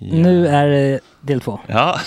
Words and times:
Nu 0.00 0.46
är 0.46 0.66
det 0.68 1.00
del 1.20 1.40
två. 1.40 1.60
Ja, 1.66 1.98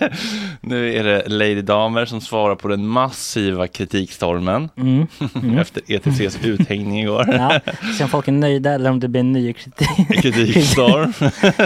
nu 0.60 0.94
är 0.94 1.04
det 1.04 1.28
Lady 1.28 1.62
Damer 1.62 2.04
som 2.04 2.20
svarar 2.20 2.54
på 2.54 2.68
den 2.68 2.86
massiva 2.86 3.66
kritikstormen 3.68 4.68
Mm. 4.76 5.06
efter 5.58 5.82
ETCs 5.92 6.38
uthängning 6.44 7.00
igår. 7.00 7.24
Ja, 7.28 7.60
se 7.98 8.04
om 8.04 8.10
folk 8.10 8.28
är 8.28 8.32
nöjda 8.32 8.70
eller 8.72 8.90
om 8.90 9.00
det 9.00 9.08
blir 9.08 9.20
en 9.20 9.32
ny 9.32 9.52
kritik. 9.52 10.08
Kritikstorm. 10.22 11.12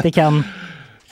Det 0.03 0.11
kan... 0.11 0.45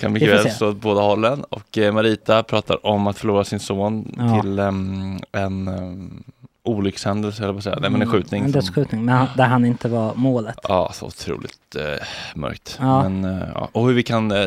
kan 0.01 0.13
mycket 0.13 0.29
väl 0.29 0.51
stå 0.51 0.69
åt 0.69 0.77
båda 0.77 1.01
hållen. 1.01 1.45
Och 1.45 1.79
eh, 1.79 1.93
Marita 1.93 2.43
pratar 2.43 2.87
om 2.87 3.07
att 3.07 3.19
förlora 3.19 3.45
sin 3.45 3.61
son 3.61 4.15
Ja. 4.19 4.41
till 4.43 4.59
em, 4.59 5.19
en 5.33 5.69
um, 5.69 6.23
olyckshändelse, 6.65 7.43
eller 7.43 7.53
vad 7.53 7.63
säga. 7.63 7.79
Nej, 7.81 7.91
men 7.91 8.03
en 8.03 8.09
skjutning. 8.11 8.41
Mm, 8.41 8.47
En 8.47 8.53
som- 8.53 8.61
dödsskjutning, 8.61 9.05
men 9.05 9.15
han, 9.17 9.29
där 9.37 9.47
han 9.47 9.65
inte 9.65 9.89
var 9.89 10.15
målet. 10.15 10.57
Ja, 10.63 10.91
så 10.95 11.07
otroligt 11.07 11.77
eh, 11.77 12.07
mörkt. 12.35 12.77
Ja. 12.81 13.09
Men, 13.09 13.25
eh, 13.25 13.49
ja. 13.55 13.69
Och 13.73 13.87
hur 13.87 13.95
vi 13.95 14.03
kan 14.03 14.31
eh, 14.31 14.47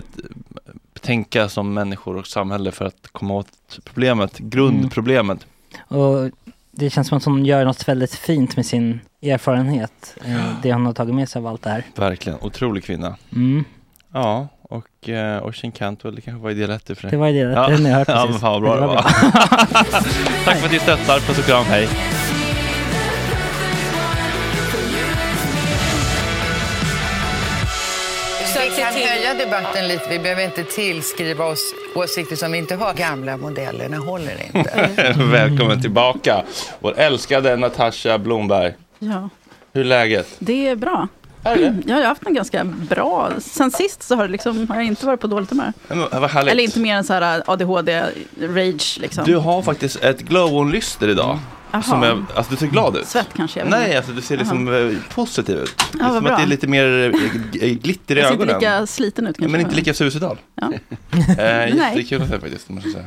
tänka 1.02 1.50
som 1.50 1.74
människor 1.74 2.18
och 2.18 2.28
samhälle 2.28 2.72
för 2.72 2.86
att 2.86 3.08
komma 3.12 3.34
åt 3.34 3.80
problemet, 3.84 4.38
grundproblemet. 4.40 5.46
Och 5.88 6.30
det 6.72 6.90
känns 6.90 7.08
som 7.08 7.18
att 7.18 7.26
hon 7.26 7.46
gör 7.46 7.66
något 7.66 7.88
väldigt 7.88 8.16
fint 8.16 8.56
med 8.56 8.66
sin 8.66 9.00
erfarenhet. 9.22 10.18
Eh, 10.26 10.50
det 10.64 10.74
hon 10.74 10.86
har 10.86 10.94
tagit 10.94 11.16
med 11.16 11.30
sig 11.30 11.40
av 11.40 11.48
allt 11.48 11.62
det 11.62 11.70
här. 11.70 11.84
Verkligen, 11.96 12.40
otrolig 12.42 12.84
kvinna. 12.84 13.16
Mm. 13.36 13.64
Ja, 14.14 14.48
och 14.70 15.10
eh, 15.10 15.46
Cantwell, 15.72 16.16
det 16.16 16.22
kanske 16.22 16.44
var 16.44 16.52
idé 16.52 16.68
och 16.94 16.98
för 16.98 17.02
sig. 17.02 17.12
Det 17.12 17.18
var 17.18 17.28
ju 17.28 17.46
det, 17.46 17.52
Ja. 17.54 17.68
det 17.68 17.78
ni 17.78 17.90
har 17.90 17.98
hört 18.00 18.08
Ja, 18.08 18.14
precis. 18.16 18.32
men 18.32 18.40
fan 18.40 18.52
vad 18.52 18.62
bra 18.62 18.76
det 18.76 18.82
det 18.82 18.88
var 18.88 18.94
var. 18.96 19.02
Tack 20.46 20.58
för 20.58 20.66
att 20.66 20.72
ni 20.72 20.80
stöttar, 20.80 21.20
puss 21.20 21.40
och 21.40 21.46
kram, 21.46 21.64
hej. 21.66 21.88
Vi 28.70 28.82
kan 28.82 28.94
höja 28.94 29.34
debatten 29.34 29.88
lite. 29.88 30.10
Vi 30.10 30.20
behöver 30.20 30.44
inte 30.46 30.64
tillskriva 30.64 31.46
oss 31.46 31.74
åsikter 31.96 32.36
som 32.36 32.52
vi 32.52 32.58
inte 32.58 32.76
har. 32.76 32.94
Gamla 32.94 33.38
modellerna 33.38 33.98
håller 33.98 34.36
inte. 34.56 34.90
Välkommen 35.32 35.82
tillbaka, 35.82 36.44
vår 36.80 36.94
älskade 37.00 37.56
Natasha 37.56 38.18
Blomberg. 38.18 38.74
Ja, 39.00 39.30
Hur 39.74 39.82
är 39.82 39.86
läget? 39.86 40.28
det 40.40 40.68
är 40.68 40.76
bra. 40.76 41.08
Är 41.46 41.56
det? 41.56 41.76
Jag 41.86 41.96
har 41.96 42.04
haft 42.04 42.26
en 42.28 42.34
ganska 42.34 42.64
bra... 42.64 43.32
Sen 43.40 43.72
sist 43.72 44.04
så 44.04 44.16
har, 44.16 44.28
liksom, 44.28 44.70
har 44.70 44.76
jag 44.76 44.86
inte 44.86 45.06
varit 45.06 45.20
på 45.20 45.28
dåligt 45.28 45.50
humör. 45.50 45.74
Eller 46.48 46.64
inte 46.64 46.80
mer 46.80 46.96
än 46.96 47.04
så 47.04 47.14
här 47.14 47.44
ADHD-rage 47.46 49.00
liksom. 49.02 49.26
Du 49.26 49.36
har 49.36 49.62
faktiskt 49.62 50.04
ett 50.04 50.22
glow-on-lyster 50.22 51.10
idag. 51.10 51.40
Som 51.82 52.04
är, 52.04 52.24
alltså 52.36 52.52
du 52.52 52.58
ser 52.58 52.68
glad 52.68 52.98
ut. 52.98 53.08
Svett 53.08 53.30
kanske? 53.36 53.60
Jag 53.60 53.70
Nej, 53.70 53.98
alltså 53.98 54.12
du 54.12 54.22
ser 54.22 54.38
liksom 54.38 54.68
eh, 54.90 55.16
positiv 55.16 55.58
ut. 55.58 55.76
Det 55.92 56.00
är 56.04 56.08
som 56.08 56.18
att 56.18 56.24
bra. 56.24 56.36
det 56.38 56.44
är 56.44 56.48
lite 56.48 56.68
mer 56.68 57.14
eh, 57.16 57.20
g- 57.52 57.74
glitter 57.76 58.16
i 58.16 58.20
jag 58.20 58.28
ser 58.28 58.34
inte 58.34 58.44
ögonen. 58.44 58.60
lika 58.60 58.88
sliten 58.88 59.28
ut 59.28 59.38
kanske. 59.38 59.52
Men 59.52 59.62
inte 59.62 59.76
lika 59.76 59.94
suicidal. 59.94 60.38
Ja. 60.56 60.72
Eh, 61.40 61.76
jättekul 61.76 62.22
att 62.22 62.30
se 62.30 62.40
faktiskt, 62.40 62.70
måste 62.70 62.90
jag 62.90 62.94
säga. 62.98 63.06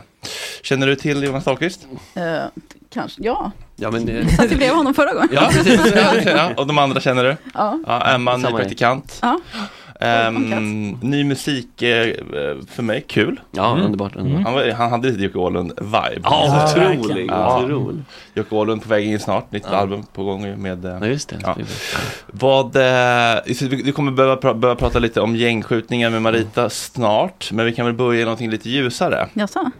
Känner 0.63 0.87
du 0.87 0.97
till 0.97 1.23
Jonas 1.23 1.45
Dahlqvist? 1.45 1.87
Eh, 2.15 2.23
kanske, 2.95 3.23
ja. 3.23 3.51
Ja, 3.77 3.91
men 3.91 4.07
det... 4.07 4.29
Satt 4.29 4.45
ju 4.45 4.49
bredvid 4.49 4.71
honom 4.71 4.95
förra 4.95 5.13
gången. 5.13 5.29
Ja, 5.33 5.49
precis. 5.53 5.81
ja, 6.27 6.53
och 6.57 6.67
de 6.67 6.79
andra 6.79 7.01
känner 7.01 7.25
du? 7.25 7.37
Ja. 7.55 7.79
Ja, 7.87 8.15
Emma, 8.15 8.37
ny 8.37 8.45
praktikant. 8.45 9.19
Ja. 9.23 9.41
Ehm, 10.01 10.91
ny 11.03 11.25
musik 11.25 11.83
eh, 11.83 12.15
för 12.71 12.83
mig, 12.83 13.05
kul. 13.09 13.41
Ja, 13.51 13.79
underbart. 13.85 14.17
underbart. 14.17 14.45
Han, 14.45 14.55
var, 14.55 14.71
han 14.73 14.91
hade 14.91 15.09
lite 15.09 15.23
Jocke 15.23 15.39
Åhlund-vibe. 15.39 16.21
Ja, 16.25 16.65
otrolig. 16.95 17.27
Ja. 17.31 17.63
otrolig. 17.65 18.03
Jocke 18.35 18.55
Åhlund 18.55 18.83
på 18.83 18.89
väg 18.89 19.07
in 19.07 19.19
snart, 19.21 19.53
nytt 19.53 19.67
album 19.67 20.03
på 20.15 20.25
gång 20.25 20.63
med... 20.63 20.85
eh, 20.85 20.99
Ja, 21.01 21.07
just 21.07 21.29
det. 21.29 21.37
Ja. 21.43 21.57
Vad, 22.27 22.77
eh, 22.77 23.41
vi 23.85 23.93
kommer 23.93 24.13
behöva 24.13 24.37
pra- 24.37 24.55
börja 24.59 24.75
prata 24.75 24.99
lite 24.99 25.21
om 25.21 25.37
gängskjutningar 25.37 26.11
med 26.11 26.23
Marita 26.23 26.71
snart, 26.71 27.53
men 27.53 27.67
vi 27.67 27.73
kan 27.73 27.87
väl 27.87 27.95
börja 27.95 28.21
i 28.21 28.25
någonting 28.25 28.51
lite 28.51 28.69
ljusare. 28.71 29.29
Jaså? 29.35 29.71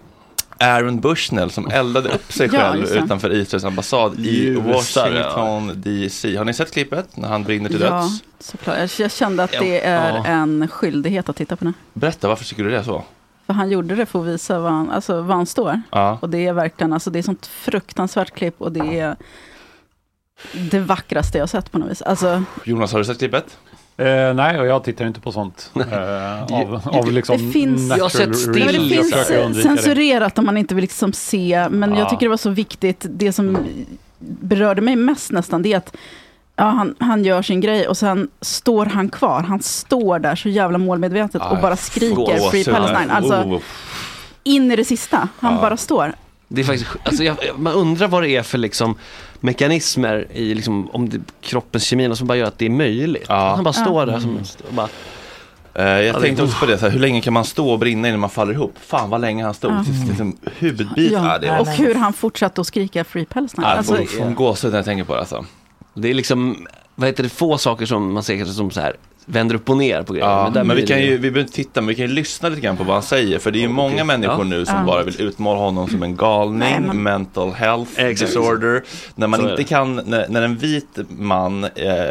Aaron 0.61 1.01
Bushnell 1.01 1.51
som 1.51 1.69
eldade 1.71 2.09
upp 2.09 2.33
sig 2.33 2.47
Ja, 2.53 2.61
själv 2.61 2.83
det. 2.89 2.95
utanför 2.99 3.33
Israels 3.33 3.65
ambassad 3.65 4.19
i 4.21 4.55
Washington 4.55 5.73
DC. 5.77 6.37
Har 6.37 6.45
ni 6.45 6.55
sett 6.55 6.73
klippet 6.73 7.17
när 7.17 7.29
han 7.29 7.45
brinner 7.45 7.69
till 7.69 7.81
Ja, 7.81 7.91
döds? 7.91 8.23
såklart. 8.41 8.99
Jag, 8.99 9.11
kände 9.11 9.43
att 9.43 9.51
det 9.51 9.85
är 9.85 10.17
Ja. 10.17 10.25
en 10.27 10.69
skyldighet 10.69 11.29
att 11.29 11.37
titta 11.37 11.57
på 11.57 11.65
det. 11.65 11.73
Berätta, 11.93 12.29
varför 12.29 12.45
tycker 12.45 12.65
du 12.65 12.71
det 12.71 12.79
är 12.79 12.83
så? 12.83 13.05
För 13.47 13.53
han 13.55 13.71
gjorde 13.71 13.95
det 13.95 14.07
för 14.07 14.21
att 14.21 14.27
visa 14.27 14.59
vad 14.61 14.73
han, 14.73 14.91
alltså, 14.91 15.23
vad 15.23 15.37
han 15.37 15.47
står. 15.47 15.81
Ja. 15.91 16.19
Och 16.23 16.31
det 16.31 16.47
är 16.47 16.53
verkligen, 16.53 16.93
alltså 16.93 17.11
det 17.11 17.19
är 17.19 17.23
sånt 17.23 17.47
fruktansvärt 17.47 18.35
klipp 18.35 18.55
och 18.61 18.73
det 18.73 18.99
är 19.01 19.17
det 20.71 20.81
vackraste 20.81 21.39
jag 21.39 21.43
har 21.43 21.49
sett 21.49 21.73
på 21.73 21.79
något 21.79 21.91
vis. 21.91 22.03
Alltså, 22.03 22.43
Jonas, 22.65 22.93
har 22.93 22.99
du 22.99 23.05
sett 23.05 23.19
klippet? 23.19 23.59
Eh, 23.99 24.35
nej, 24.35 24.61
och 24.61 24.67
jag 24.67 24.85
tittar 24.85 25.07
inte 25.07 25.21
på 25.21 25.33
sånt. 25.33 25.71
Eh, 25.93 26.43
av, 26.43 26.83
av 26.85 27.13
liksom 27.13 27.47
Det 27.47 27.53
finns- 27.53 27.97
Jag 27.97 28.05
har 28.05 28.09
sett 28.09 28.37
still- 28.37 28.65
men 28.65 28.67
det 28.67 28.73
finns 28.73 29.15
undvika 29.15 29.49
det. 29.49 29.63
censurerat 29.63 30.39
om 30.39 30.47
man 30.47 30.57
inte 30.57 30.75
vill 30.75 30.83
liksom 30.83 31.13
se, 31.13 31.67
men 31.71 31.93
Ja. 31.93 31.99
jag 31.99 32.09
tycker 32.09 32.27
det 32.27 32.31
var 32.31 32.37
så 32.37 32.51
viktigt, 32.51 33.07
det 33.09 33.33
som 33.33 33.59
berörde 34.19 34.81
mig 34.83 34.97
mest 34.97 35.31
nästan, 35.33 35.63
det 35.63 35.73
är 35.73 35.77
att 35.77 35.97
ja, 36.57 36.65
han, 36.65 36.95
han 37.01 37.25
gör 37.25 37.43
sin 37.43 37.61
grej 37.61 37.89
och 37.89 37.97
sen 37.97 38.29
står 38.41 38.87
han 38.87 39.09
kvar. 39.09 39.43
Han 39.43 39.63
står 39.63 40.19
där 40.19 40.37
så 40.37 40.49
jävla 40.49 40.79
målmedvetet 40.79 41.43
och 41.51 41.59
bara 41.63 41.77
skriker. 41.77 42.51
Free 42.51 42.65
Palestine. 42.65 43.13
Alltså 43.13 43.35
Oh. 43.35 43.61
in 44.43 44.73
i 44.73 44.77
det 44.77 44.85
sista. 44.85 45.29
Han 45.41 45.55
Ja. 45.55 45.61
bara 45.61 45.77
står. 45.77 46.13
Det 46.49 46.61
är 46.61 46.65
faktiskt, 46.65 46.91
alltså 47.03 47.25
jag, 47.25 47.37
man 47.57 47.73
undrar 47.73 48.09
vad 48.09 48.23
det 48.23 48.31
är 48.37 48.43
för 48.43 48.59
liksom 48.59 48.95
mekanismer 49.41 50.27
i 50.33 50.55
liksom, 50.55 50.91
om 50.91 51.09
det, 51.09 51.21
kroppens 51.41 51.85
kemi 51.85 52.17
som 52.17 52.27
bara 52.27 52.39
gör 52.39 52.47
att 52.49 52.59
det 52.59 52.67
är 52.67 52.71
möjligt. 52.71 53.25
Ja. 53.29 53.53
Han 53.55 53.65
bara 53.65 53.73
står 53.73 54.07
där 54.07 54.21
som, 54.21 54.39
och 54.69 54.75
bara, 54.75 54.89
Eh, 55.75 55.85
jag 55.85 56.05
Ja, 56.05 56.21
tänkte 56.21 56.43
också 56.43 56.57
på 56.61 56.67
det, 56.67 56.79
så 56.79 56.85
här, 56.87 56.93
hur 56.93 57.01
länge 57.01 57.21
kan 57.21 57.33
man 57.33 57.45
stå 57.45 57.71
och 57.71 57.79
brinna 57.79 58.09
innan 58.09 58.21
man 58.21 58.31
faller 58.31 58.53
ihop? 58.53 58.75
Fan 58.81 59.11
vad 59.11 59.21
länge 59.21 59.45
han 59.45 59.55
stod, 59.55 59.73
Ja. 59.73 59.85
tills 59.85 60.09
liksom, 60.09 60.37
huvudbit. 60.57 61.13
Ja. 61.13 61.39
Ja. 61.43 61.61
Och 61.61 61.67
hur 61.69 61.95
han 61.95 62.13
fortsatte 62.13 62.61
att 62.61 62.67
skrika 62.67 63.05
Free 63.05 63.25
Palestine. 63.25 63.63
Ja, 63.67 63.71
jag 63.71 63.79
Alltså, 63.79 63.97
får, 63.97 64.05
får 64.05 64.31
gåshud 64.31 64.71
när 64.71 64.79
jag 64.79 64.85
tänker 64.85 65.05
på 65.05 65.15
det 65.15 65.21
alltså. 65.21 65.45
det 65.95 66.11
är 66.11 66.15
liksom, 66.15 66.67
vad 66.95 67.09
heter 67.09 67.23
det, 67.23 67.29
få 67.29 67.59
saker 67.59 67.87
som 67.87 68.13
man 68.13 68.23
ser 68.23 68.45
som 68.45 68.71
så 68.71 68.81
här 68.81 68.97
vänder 69.31 69.55
upp 69.55 69.71
och 69.71 69.77
ner 69.77 70.03
på 70.03 70.13
grejer. 70.13 70.27
Ja, 70.29 70.51
där 70.55 70.65
men, 70.65 70.77
vi 70.77 70.87
kan 70.87 71.03
ju, 71.03 71.11
vi 71.11 71.19
behöver 71.19 71.41
inte 71.41 71.53
titta, 71.53 71.81
men 71.81 71.89
vi 71.89 71.95
kan 71.95 72.07
ju 72.07 72.13
lyssna 72.13 72.49
lite 72.49 72.61
grann 72.61 72.77
på 72.77 72.85
vad 72.85 72.95
han 72.95 73.03
säger. 73.03 73.39
För 73.39 73.51
det 73.51 73.59
är 73.59 73.61
ju 73.61 73.69
många 73.69 74.05
människor 74.05 74.45
nu 74.45 74.67
som 74.67 74.77
Ja. 74.77 74.83
bara 74.85 75.03
vill 75.03 75.21
utmåla 75.21 75.59
honom 75.61 75.89
som 75.89 76.03
en 76.03 76.17
galning, 76.17 76.59
Nej, 76.59 76.81
men- 76.81 77.03
mental 77.03 77.53
health 77.53 77.91
Exakt. 77.97 78.21
disorder. 78.31 78.83
När 79.15 79.27
man 79.27 79.41
Så 79.41 79.51
inte 79.51 79.65
kan, 79.65 79.97
när, 79.97 80.29
när 80.29 80.43
en 80.43 80.57
vit 80.57 80.99
man 81.19 81.65
eh, 81.65 81.71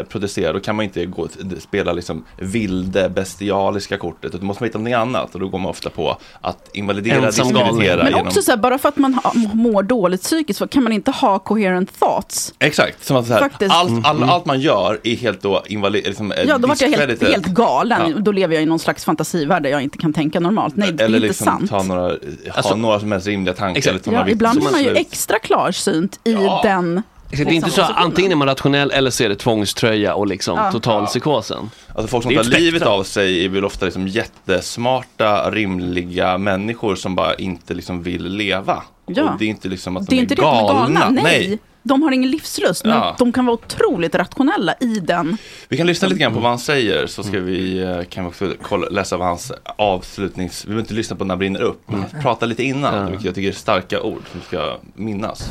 protesterar, 0.10 0.54
då 0.54 0.60
kan 0.60 0.75
man 0.75 0.86
inte 0.86 1.06
gå, 1.06 1.28
spela 1.60 1.94
liksom 1.94 2.24
vilde, 2.38 3.10
bestialiska 3.10 3.98
kortet. 3.98 4.31
Då 4.31 4.46
måste 4.46 4.64
man 4.64 4.68
hitta 4.68 4.78
någonting 4.78 4.94
annat. 4.94 5.34
Och 5.34 5.40
då 5.40 5.48
går 5.48 5.60
man 5.60 5.69
ofta 5.69 5.90
på 5.90 6.18
att 6.42 6.69
invalidera, 6.74 7.25
Ensam 7.25 7.48
galning. 7.54 7.64
diskreditera. 7.68 8.04
men 8.04 8.12
genom- 8.12 8.28
också 8.28 8.42
så 8.42 8.52
här, 8.52 8.58
bara 8.58 8.78
för 8.78 8.90
att 8.90 8.98
man 8.98 9.14
ha, 9.14 9.34
mår 9.54 9.84
dåligt 9.84 10.22
psykiskt, 10.24 10.60
så 10.60 10.68
kan 10.68 10.84
man 10.84 10.94
inte 10.94 11.12
ha 11.12 11.40
coherent 11.40 12.00
thoughts. 12.00 12.54
Exakt, 12.60 13.06
som 13.06 13.18
att 13.18 13.28
så 13.28 13.34
här, 13.34 13.52
allt, 13.69 14.06
all, 14.08 14.24
allt 14.24 14.46
man 14.46 14.60
gör 14.60 15.00
är 15.04 15.16
helt 15.16 15.42
då 15.42 15.64
invalid, 15.68 16.06
liksom, 16.08 16.31
eh, 16.31 16.44
Ja, 16.48 16.58
då 16.58 16.68
vart 16.68 16.81
jag 16.81 16.90
helt, 16.90 17.06
discredited. 17.07 17.44
helt 17.44 17.56
galen. 17.57 18.12
Ja. 18.12 18.19
Då 18.19 18.31
lever 18.31 18.54
jag 18.54 18.63
i 18.63 18.65
någon 18.65 18.80
slags 18.80 19.06
fantasivärld 19.06 19.63
där 19.63 19.69
jag 19.69 19.81
inte 19.81 19.98
kan 19.98 20.13
tänka 20.13 20.39
normalt. 20.39 20.75
Nej, 20.75 20.92
det 20.92 21.04
är 21.04 21.06
Eller 21.06 21.18
inte 21.18 21.27
liksom 21.27 21.45
sant. 21.45 21.69
ta 21.69 21.83
några, 21.83 22.01
ha 22.01 22.18
Alltså- 22.54 22.75
några 22.75 23.00
som 23.00 23.12
helst 23.12 23.27
rimliga 23.27 23.54
tankar. 23.56 23.77
Exakt. 23.77 23.92
eller 23.92 24.00
ta 24.04 24.12
några 24.12 24.25
Ja, 24.25 24.31
ibland 24.31 24.63
är 24.63 24.71
man 24.71 24.83
ju 24.83 24.95
extra 24.95 25.39
klarsynt 25.39 26.19
i 26.24 26.33
Ja. 26.33 26.59
den 26.63 27.04
Det 27.30 27.38
är 27.42 27.51
inte 27.51 27.69
så, 27.69 27.81
positionen. 27.81 28.04
antingen 28.04 28.31
är 28.31 28.36
man 28.36 28.48
rationell 28.48 28.92
eller 28.92 29.12
så 29.12 29.24
är 29.24 29.30
det 29.30 29.36
tvångströja 29.36 30.13
och 30.15 30.27
liksom 30.27 30.57
Ja. 30.57 30.71
totalpsykosen. 30.71 31.69
Alltså 31.88 32.07
folk 32.07 32.24
som 32.24 32.33
Det 32.33 32.39
är 32.39 32.44
tar 32.44 32.59
livet 32.59 32.81
av 32.81 33.04
sig 33.04 33.45
är 33.45 33.50
väl 33.50 33.65
ofta 33.65 33.86
liksom 33.86 34.07
jättesmarta, 34.07 35.51
rimliga 35.51 36.38
människor 36.38 36.95
som 36.95 37.15
bara 37.15 37.33
inte 37.36 37.74
liksom 37.74 38.04
vill 38.04 38.24
leva. 38.25 38.83
Ja. 39.06 39.24
Och 39.24 39.39
det 39.39 39.45
är 39.45 39.50
inte 39.50 39.68
liksom 39.68 39.98
att 39.98 40.07
Det 40.07 40.15
är 40.15 40.18
de 40.18 40.21
inte 40.21 40.33
är 40.33 40.36
det 40.36 40.48
att 40.50 40.68
de 40.68 40.77
är 40.77 40.80
galna. 40.80 41.00
galna. 41.00 41.21
Nej. 41.21 41.59
De 41.88 42.01
har 42.01 42.12
ingen 42.12 42.31
livslust, 42.31 42.86
men 42.86 42.94
Ja. 42.94 43.16
de 43.19 43.31
kan 43.34 43.45
vara 43.45 43.54
otroligt 43.54 44.16
rationella 44.16 44.74
i 44.80 45.00
den. 45.00 45.38
Vi 45.69 45.78
kan 45.78 45.88
lyssna 45.88 46.07
lite 46.07 46.19
grann 46.22 46.34
på 46.34 46.39
vad 46.39 46.50
han 46.50 46.60
säger 46.60 47.07
så 47.07 47.24
ska 47.24 47.39
vi, 47.39 47.80
eh, 47.84 48.01
kan 48.10 48.24
vi 48.24 48.30
också 48.30 48.54
kolla, 48.62 48.89
läsa 48.89 49.18
vad 49.18 49.28
hans 49.28 49.51
avslutnings... 49.78 50.63
Vi 50.66 50.68
behöver 50.68 50.81
inte 50.81 50.94
lyssna 50.94 51.16
på 51.16 51.24
när 51.24 51.31
han 51.31 51.39
brinner 51.39 51.62
upp, 51.62 51.81
men 51.86 52.06
han 52.12 52.22
pratar 52.22 52.48
lite 52.48 52.63
innan, 52.63 52.95
Ja. 52.95 53.04
vilket 53.10 53.25
jag 53.25 53.36
tycker 53.36 53.50
är 53.50 53.54
starka 53.54 54.01
ord 54.01 54.22
som 54.31 54.42
ska 54.42 54.78
minnas. 54.95 55.50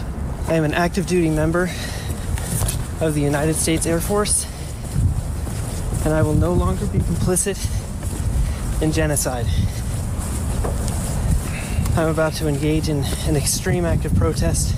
I 0.53 0.55
am 0.59 0.65
an 0.65 0.75
active 0.75 1.07
duty 1.09 1.31
member 1.31 1.63
of 3.01 3.15
the 3.15 3.21
United 3.27 3.57
States 3.57 3.87
Air 3.87 4.01
Force, 4.01 4.47
and 6.05 6.15
I 6.15 6.23
will 6.29 6.39
no 6.41 6.55
longer 6.55 6.87
be 6.93 6.99
complicit 6.99 7.59
in 8.83 8.93
genocide. 8.93 9.47
I'm 11.99 12.09
about 12.19 12.35
to 12.39 12.49
engage 12.49 12.89
in 12.91 13.05
an 13.29 13.37
extreme 13.37 13.89
act 13.89 14.05
of 14.07 14.13
protest, 14.19 14.69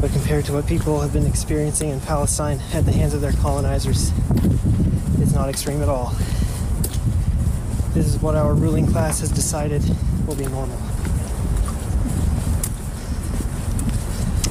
but 0.00 0.12
compared 0.12 0.44
to 0.46 0.52
what 0.52 0.66
people 0.66 1.00
have 1.00 1.12
been 1.12 1.26
experiencing 1.26 1.90
in 1.90 2.00
Palestine 2.00 2.58
at 2.74 2.84
the 2.84 2.92
hands 2.92 3.14
of 3.14 3.20
their 3.20 3.32
colonizers, 3.42 4.12
it's 5.22 5.34
not 5.34 5.48
extreme 5.48 5.82
at 5.82 5.88
all. 5.88 6.10
This 7.94 8.06
is 8.06 8.22
what 8.22 8.34
our 8.34 8.54
ruling 8.54 8.86
class 8.92 9.20
has 9.20 9.30
decided 9.30 9.82
will 10.26 10.36
be 10.36 10.44
normal. 10.48 10.76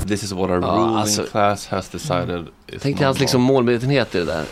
This 0.08 0.24
is 0.24 0.34
what 0.34 0.50
our 0.50 0.62
Ja, 0.62 0.68
ruling 0.76 0.96
alltså- 0.96 1.24
class 1.26 1.68
has 1.68 1.90
decided 1.90 2.48
is 2.68 2.82
Tänk 2.82 2.98
dig 2.98 3.06
hans 3.06 3.20
liksom 3.20 3.42
målmedvetenhet 3.42 4.16
i 4.16 4.18
det 4.20 4.26
där. 4.26 4.46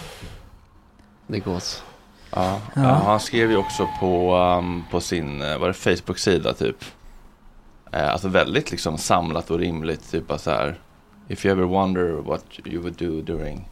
Det 1.27 1.39
gås. 1.39 1.83
Ja, 2.31 2.59
Ja. 2.75 2.81
han 2.81 3.19
skrev 3.19 3.51
ju 3.51 3.57
också 3.57 3.87
på, 3.99 4.35
um, 4.37 4.83
på 4.91 5.01
sin 5.01 5.41
eh, 5.41 5.57
var 5.57 5.67
det 5.67 5.73
Facebook-sida 5.73 6.53
typ. 6.53 6.77
Eh, 7.91 8.11
alltså 8.13 8.27
väldigt 8.27 8.71
liksom 8.71 8.97
samlat 8.97 9.51
och 9.51 9.59
rimligt. 9.59 10.11
Typ 10.11 10.31
så 10.37 10.51
här. 10.51 10.79
If 11.27 11.45
you 11.45 11.51
ever 11.51 11.65
wonder 11.65 12.11
what 12.21 12.43
you 12.65 12.81
would 12.81 12.95
do 12.97 13.21
during 13.21 13.69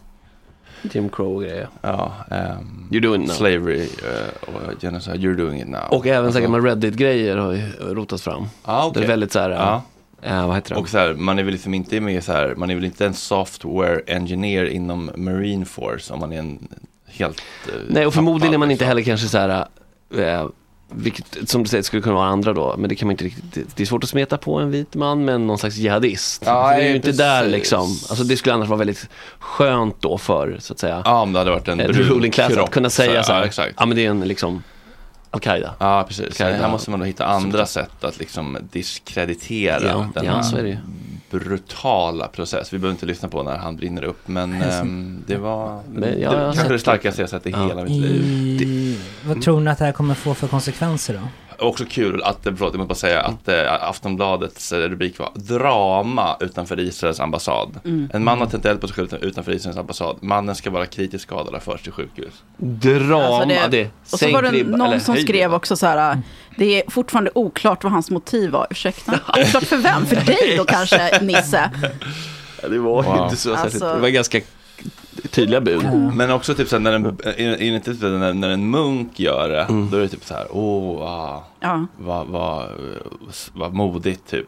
Jim 0.91 1.09
Crow 1.09 1.35
och 1.35 1.41
grejer. 1.41 1.67
ja, 1.81 2.13
um, 2.31 2.87
You're 2.91 2.99
doing 3.01 3.21
it 3.23 3.27
now. 3.27 3.35
slavery 3.35 3.81
uh, 3.83 4.55
och 4.55 4.81
genocide, 4.81 5.17
you're 5.17 5.35
doing 5.37 5.61
it 5.61 5.67
now. 5.67 5.79
Och 5.89 6.07
även 6.07 6.25
Alltså- 6.25 6.37
säkert 6.37 6.51
med 6.51 6.63
Reddit-grejer 6.63 7.37
har 7.37 7.51
ju 7.53 7.61
rotats 7.79 8.23
fram. 8.23 8.45
Ja, 8.65 8.81
Det 8.83 8.89
okej. 8.89 9.03
är 9.03 9.07
väldigt 9.07 9.31
så 9.31 9.39
här, 9.39 9.49
Ja. 9.49 9.81
eh, 10.21 10.47
vad 10.47 10.55
heter 10.55 10.75
det? 10.75 10.81
Och 10.81 10.89
så 10.89 10.97
här, 10.97 11.13
man 11.13 11.39
är 11.39 11.43
väl 11.43 11.51
liksom 11.53 11.73
inte 11.73 11.99
med 12.01 12.23
så 12.23 12.31
här, 12.31 12.55
man 12.55 12.69
är 12.69 12.75
väl 12.75 12.85
inte 12.85 13.05
en 13.05 13.13
software 13.13 14.01
engineer 14.07 14.65
inom 14.65 15.11
Marine 15.15 15.65
Force 15.65 16.13
om 16.13 16.19
man 16.19 16.33
är 16.33 16.39
en 16.39 16.67
helt 17.07 17.41
eh, 17.67 17.73
Nej, 17.89 18.05
och 18.05 18.13
förmodligen 18.13 18.53
är 18.53 18.57
man 18.57 18.71
inte 18.71 18.85
heller 18.85 19.01
kanske 19.01 19.27
så 19.27 19.37
här, 19.37 19.65
vilket 20.91 21.49
som 21.49 21.63
du 21.63 21.69
säger 21.69 21.83
skulle 21.83 22.01
kunna 22.01 22.15
vara 22.15 22.27
andra 22.27 22.53
då, 22.53 22.75
men 22.77 22.89
det 22.89 22.95
kan 22.95 23.07
man 23.07 23.11
inte 23.13 23.23
riktigt, 23.23 23.67
det- 23.75 23.83
är 23.83 23.85
svårt 23.85 24.03
att 24.03 24.09
smeta 24.09 24.37
på 24.37 24.55
en 24.59 24.71
vit 24.71 24.95
man 24.95 25.25
med 25.25 25.41
någon 25.41 25.57
slags 25.57 25.75
jihadist. 25.75 26.43
Ja, 26.45 26.67
För 26.69 26.75
det 26.75 26.81
är 26.81 26.83
ju 26.83 26.87
nej, 26.87 26.95
inte 26.95 27.11
där 27.11 27.47
liksom, 27.47 27.81
alltså 27.81 28.23
det 28.23 28.37
skulle 28.37 28.53
annars 28.55 28.67
vara 28.67 28.77
väldigt 28.79 29.09
skönt 29.39 29.95
då 30.01 30.17
för, 30.17 30.57
så 30.59 30.73
att 30.73 30.79
säga, 30.79 31.01
Ja, 31.05 31.21
om 31.21 31.33
det 31.33 31.39
hade 31.39 31.51
varit 31.51 31.67
en 31.67 31.79
en 31.79 31.91
brun 31.91 32.07
ruling 32.09 32.31
class 32.31 32.53
kropp, 32.53 32.63
att 32.65 32.71
kunna 32.71 32.89
säga 32.89 33.23
så 33.23 33.31
ja, 33.31 33.35
här, 33.35 33.43
exakt. 33.43 33.73
ja 33.79 33.85
men 33.85 33.95
det 33.97 34.05
är 34.05 34.09
en 34.09 34.19
liksom 34.21 34.63
Al-Qaida. 35.31 35.73
Ja, 35.79 36.05
precis. 36.07 36.25
Okej, 36.31 36.53
här 36.53 36.61
ja. 36.61 36.67
måste 36.69 36.91
man 36.91 36.99
då 36.99 37.05
hitta 37.05 37.25
andra 37.25 37.65
sätt 37.65 38.03
att 38.03 38.19
liksom 38.19 38.57
diskreditera 38.71 39.87
Ja, 39.87 40.07
den 40.13 40.25
ja, 40.25 40.31
här 40.35 40.79
det 41.31 41.45
brutala 41.45 42.27
process. 42.27 42.73
Vi 42.73 42.77
behöver 42.77 42.93
inte 42.95 43.05
lyssna 43.05 43.29
på 43.29 43.43
när 43.43 43.57
han 43.57 43.75
brinner 43.75 44.03
upp. 44.03 44.27
Men 44.27 44.61
ehm, 44.61 45.23
det 45.27 45.37
var 45.37 45.81
Men 45.93 46.21
jag 46.21 46.31
det, 46.33 46.39
kanske 46.39 46.63
det 46.67 46.73
det. 46.73 46.79
starkaste 46.79 47.21
jag 47.21 47.29
sett 47.29 47.47
i 47.47 47.49
Ja. 47.51 47.67
hela 47.67 47.83
mitt 47.83 47.91
liv. 48.01 48.61
I, 48.61 48.99
vad 49.25 49.41
tror 49.41 49.59
ni 49.59 49.71
att 49.71 49.77
det 49.77 49.85
här 49.85 49.91
kommer 49.91 50.13
få 50.13 50.33
för 50.33 50.47
konsekvenser 50.47 51.13
då? 51.13 51.19
Också 51.61 51.85
kul 51.89 52.23
att, 52.23 52.37
förlåt 52.43 52.59
jag 52.59 52.75
måste 52.75 52.87
bara 52.87 52.95
säga 52.95 53.21
att 53.21 53.47
eh, 53.47 53.83
Aftonbladets 53.89 54.71
eh, 54.71 54.77
rubrik 54.89 55.19
var 55.19 55.29
Drama 55.35 56.37
utanför 56.39 56.79
Israels 56.79 57.19
ambassad. 57.19 57.79
Mm. 57.85 58.09
En 58.13 58.23
man 58.23 58.39
har 58.39 58.45
tänt 58.47 58.65
eld 58.65 58.81
på 58.81 58.87
sig 58.87 58.95
själv 58.95 59.23
utanför 59.23 59.51
Israels 59.51 59.77
ambassad. 59.77 60.17
Mannen 60.21 60.55
ska 60.55 60.69
vara 60.69 60.85
kritiskt 60.85 61.23
skadad 61.23 61.55
och 61.55 61.63
förs 61.63 61.81
till 61.81 61.91
sjukhus. 61.91 62.33
Drama, 62.57 63.23
Alltså 63.25 63.47
det, 63.49 63.67
det- 63.67 63.89
Och 64.11 64.19
så 64.19 64.31
var 64.31 64.41
det 64.41 64.63
någon 64.63 64.99
som 64.99 65.13
höj 65.15 65.23
skrev 65.23 65.53
också 65.53 65.75
så 65.75 65.85
här, 65.87 66.21
det 66.57 66.81
är 66.83 66.91
fortfarande 66.91 67.31
oklart 67.35 67.83
vad 67.83 67.93
hans 67.93 68.09
motiv 68.11 68.51
var, 68.51 68.67
ursäkta. 68.69 69.11
Oklart 69.27 69.63
för 69.63 69.77
vem? 69.77 70.05
För 70.05 70.15
dig 70.15 70.53
då 70.57 70.63
kanske, 70.65 71.19
Nisse? 71.21 71.71
Ja, 72.61 72.67
Det 72.67 72.79
var 72.79 73.03
Wow. 73.03 73.23
inte 73.23 73.35
så 73.37 73.49
Alltså- 73.51 73.63
särskilt, 73.63 73.93
det 73.95 73.99
var 74.01 74.09
ganska 74.09 74.41
tydliga 75.31 75.61
bud. 75.61 75.85
Men 76.15 76.31
också 76.31 76.53
typ 76.55 76.67
såhär 76.67 76.81
när 76.81 76.93
en, 76.93 77.05
är, 77.05 77.39
är 77.39 77.61
inte 77.61 77.91
typ 77.93 78.01
när, 78.01 78.33
när 78.33 78.49
en 78.49 78.69
munk 78.69 79.19
gör 79.19 79.49
det, 79.49 79.61
Mm. 79.63 79.89
då 79.91 79.97
är 79.97 80.01
det 80.01 80.07
typ 80.07 80.25
så 80.25 80.33
här, 80.33 80.47
åh, 80.51 81.01
ah, 81.01 81.43
Ja. 81.59 81.85
vad, 81.97 82.27
vad, 82.27 82.69
vad 83.53 83.73
modigt 83.73 84.29
typ. 84.29 84.47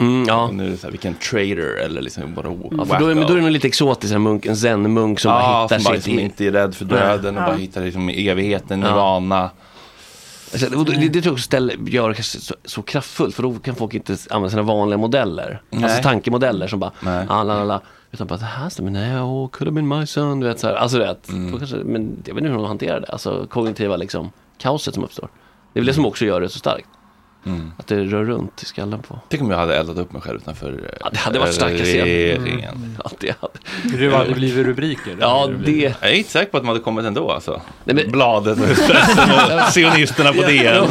Mm, 0.00 0.24
ja. 0.28 0.44
Och 0.44 0.54
nu 0.54 0.66
är 0.66 0.70
det 0.70 0.76
så 0.76 0.86
här, 0.86 0.90
vilken 0.90 1.14
trader 1.14 1.76
eller 1.84 2.02
liksom 2.02 2.34
bara 2.34 2.46
Ja, 2.78 2.84
för 2.84 2.98
då, 2.98 3.06
är, 3.06 3.14
då 3.14 3.20
är 3.32 3.36
det 3.36 3.42
nog 3.42 3.50
lite 3.50 3.66
exotiskt, 3.68 4.14
en, 4.14 4.22
munk, 4.22 4.46
en 4.46 4.56
zen-munk 4.56 5.20
som 5.20 5.30
bara 5.32 5.42
ja, 5.42 5.62
hittar 5.62 5.78
som 5.78 5.84
bara 5.84 5.94
sitt... 6.00 6.06
liksom 6.06 6.18
inte 6.24 6.46
är 6.46 6.52
rädd 6.52 6.74
för 6.74 6.84
döden 6.84 7.36
och 7.36 7.42
Ja. 7.42 7.46
bara 7.46 7.56
hittar 7.56 7.84
liksom 7.84 8.08
evigheten, 8.08 8.80
Ja. 8.82 9.50
Alltså, 10.54 10.78
och 10.78 10.84
det, 10.84 10.92
det 11.08 11.08
tror 11.12 11.24
jag 11.24 11.32
också 11.32 11.42
ställer, 11.44 11.76
gör 11.88 12.08
det 12.08 12.14
kanske 12.14 12.40
så, 12.40 12.54
så 12.64 12.82
kraftfullt, 12.82 13.34
för 13.34 13.42
då 13.42 13.54
kan 13.54 13.74
folk 13.74 13.94
inte 13.94 14.16
använda 14.30 14.50
sina 14.50 14.62
vanliga 14.62 14.98
modeller. 14.98 15.62
Nej. 15.70 15.84
Alltså 15.84 16.02
tankemodeller 16.02 16.66
som 16.66 16.80
bara, 16.80 16.92
Nej. 17.00 17.26
ah, 17.28 17.42
la, 17.42 17.54
la, 17.58 17.64
la. 17.64 17.80
Utan 18.12 18.26
bara, 18.26 18.38
det 18.38 18.44
här 18.44 18.68
stämmer, 18.68 18.90
nej, 18.90 19.16
oh, 19.20 19.48
could 19.48 19.68
have 19.68 19.74
been 19.74 19.88
my 19.88 20.06
son, 20.06 20.40
du 20.40 20.46
vet 20.46 20.60
så 20.60 20.66
här. 20.66 20.74
Alltså 20.74 20.98
du 20.98 21.04
vet, 21.04 21.28
Mm. 21.28 21.58
kanske, 21.58 21.76
men 21.76 22.22
jag 22.26 22.34
vet 22.34 22.42
inte 22.42 22.50
hur 22.50 22.56
de 22.58 22.64
hanterar 22.66 23.00
det, 23.00 23.06
alltså 23.06 23.46
kognitiva 23.50 23.96
liksom, 23.96 24.30
kaoset 24.58 24.94
som 24.94 25.04
uppstår. 25.04 25.28
Det 25.72 25.78
är 25.78 25.80
väl 25.80 25.86
det 25.86 25.94
som 25.94 26.06
också 26.06 26.24
gör 26.24 26.40
det 26.40 26.48
så 26.48 26.58
starkt. 26.58 26.88
Mm. 27.46 27.72
Att 27.78 27.86
det 27.86 28.04
rör 28.04 28.24
runt 28.24 28.62
i 28.62 28.64
skallen 28.66 29.02
på. 29.02 29.18
Tänk 29.28 29.42
om 29.42 29.50
jag 29.50 29.58
hade 29.58 29.76
eldat 29.76 29.96
upp 29.98 30.12
mig 30.12 30.22
själv 30.22 30.36
utanför 30.36 30.80
Ja, 31.00 31.08
det 31.12 31.18
hade 31.18 31.38
varit 31.38 31.54
starka 31.54 31.76
scen. 31.84 31.84
regeringen. 32.04 32.96
Ja, 33.04 33.10
det 33.20 33.34
hade... 33.40 34.06
Det 34.08 34.16
hade 34.16 34.34
blivit 34.34 34.66
rubriker. 34.66 35.16
Ja, 35.20 35.50
det... 35.64 35.72
Jag 36.00 36.10
är 36.10 36.14
inte 36.14 36.30
säker 36.30 36.50
på 36.50 36.56
att 36.56 36.62
de 36.62 36.68
hade 36.68 36.80
kommit 36.80 37.04
ändå 37.04 37.30
alltså. 37.32 37.60
Nej, 37.84 37.96
men- 37.96 38.12
Bladet 38.12 38.58
och 38.58 38.70
Expressen 38.70 39.30
och 39.30 39.62
sionisterna 39.72 40.32
på 40.32 40.40
DN. 40.42 40.86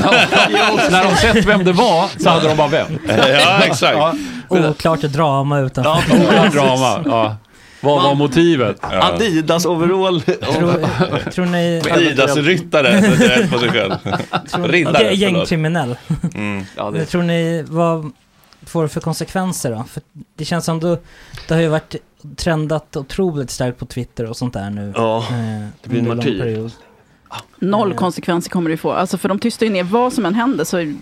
När 0.92 1.04
de 1.10 1.16
sett 1.16 1.46
vem 1.46 1.66
det 1.66 1.72
var 1.74 2.08
så 2.20 2.30
hade 2.30 2.48
de 2.48 2.58
bara 2.58 2.68
vänt. 2.68 3.02
Ja, 3.08 3.60
exakt. 3.64 3.98
Ja, 3.98 4.14
Oklart 4.50 5.02
drama 5.02 5.60
utanför. 5.60 6.18
ja, 6.36 6.50
drama. 6.50 7.02
Ja. 7.06 7.36
Vad 7.84 8.04
var 8.04 8.16
motivet? 8.16 8.78
Adidas 8.82 9.66
overall. 9.66 10.22
Tror, 10.22 11.30
tror 11.32 11.46
ni... 11.46 11.82
Adidas-ryttare, 11.92 13.02
sätter 13.02 13.30
eld 13.42 13.52
på 13.52 13.60
sig 13.60 13.70
själv. 13.70 13.94
Riddare, 14.66 14.94
Ge- 14.94 15.00
förlåt. 15.00 15.18
Gängkriminell. 15.18 15.96
Mm. 16.34 16.64
Ja, 16.76 16.92
det... 16.92 17.06
tror 17.06 17.24
ni, 17.24 17.66
vad 17.68 18.12
får 18.66 18.84
det 18.84 18.90
för 18.90 19.02
konsekvenser 19.02 19.72
då? 19.72 19.84
För 19.90 20.04
det 20.36 20.46
känns 20.46 20.66
som 20.66 20.80
då, 20.80 20.98
det 21.48 21.54
har 21.54 21.62
ju 21.62 21.68
varit 21.68 21.96
trendat 22.36 22.96
otroligt 22.96 23.50
starkt 23.52 23.80
på 23.80 23.86
Twitter 23.86 24.30
och 24.30 24.38
sånt 24.38 24.54
där 24.54 24.70
nu. 24.70 24.94
Ja, 24.96 25.18
eh, 25.18 25.68
det 25.84 25.90
blir 25.90 26.00
en 26.00 26.08
under 26.08 26.16
lång 26.16 26.18
martyr. 26.18 26.40
period. 26.40 26.72
Noll 27.60 27.94
konsekvenser 27.94 28.50
kommer 28.50 28.70
det 28.70 28.78
få. 28.78 28.92
Alltså 28.92 29.18
för 29.18 29.30
de 29.30 29.40
tystar 29.40 29.66
ju 29.66 29.72
ner 29.72 29.84
vad 29.84 30.14
som 30.14 30.26
än 30.26 30.36
händer. 30.36 30.64
Så 30.64 30.94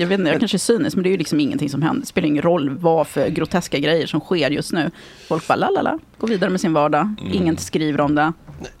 jag 0.00 0.06
vet 0.06 0.18
inte, 0.18 0.30
jag 0.30 0.38
kanske 0.40 0.56
är 0.56 0.58
cynisk, 0.58 0.96
men 0.96 1.02
det 1.02 1.08
är 1.08 1.10
ju 1.10 1.16
liksom 1.16 1.40
ingenting 1.40 1.70
som 1.70 1.82
händer. 1.82 2.00
Det 2.00 2.06
spelar 2.06 2.28
ingen 2.28 2.42
roll 2.42 2.70
vad 2.70 3.06
för 3.06 3.28
groteska 3.28 3.78
grejer 3.78 4.06
som 4.06 4.20
sker 4.20 4.50
just 4.50 4.72
nu. 4.72 4.90
Folk 5.28 5.48
bara 5.48 5.56
lalala, 5.56 5.98
går 6.18 6.28
vidare 6.28 6.50
med 6.50 6.60
sin 6.60 6.72
vardag. 6.72 7.14
Mm. 7.20 7.32
Ingen 7.32 7.56
skriver 7.56 8.00
om 8.00 8.14
det. 8.14 8.32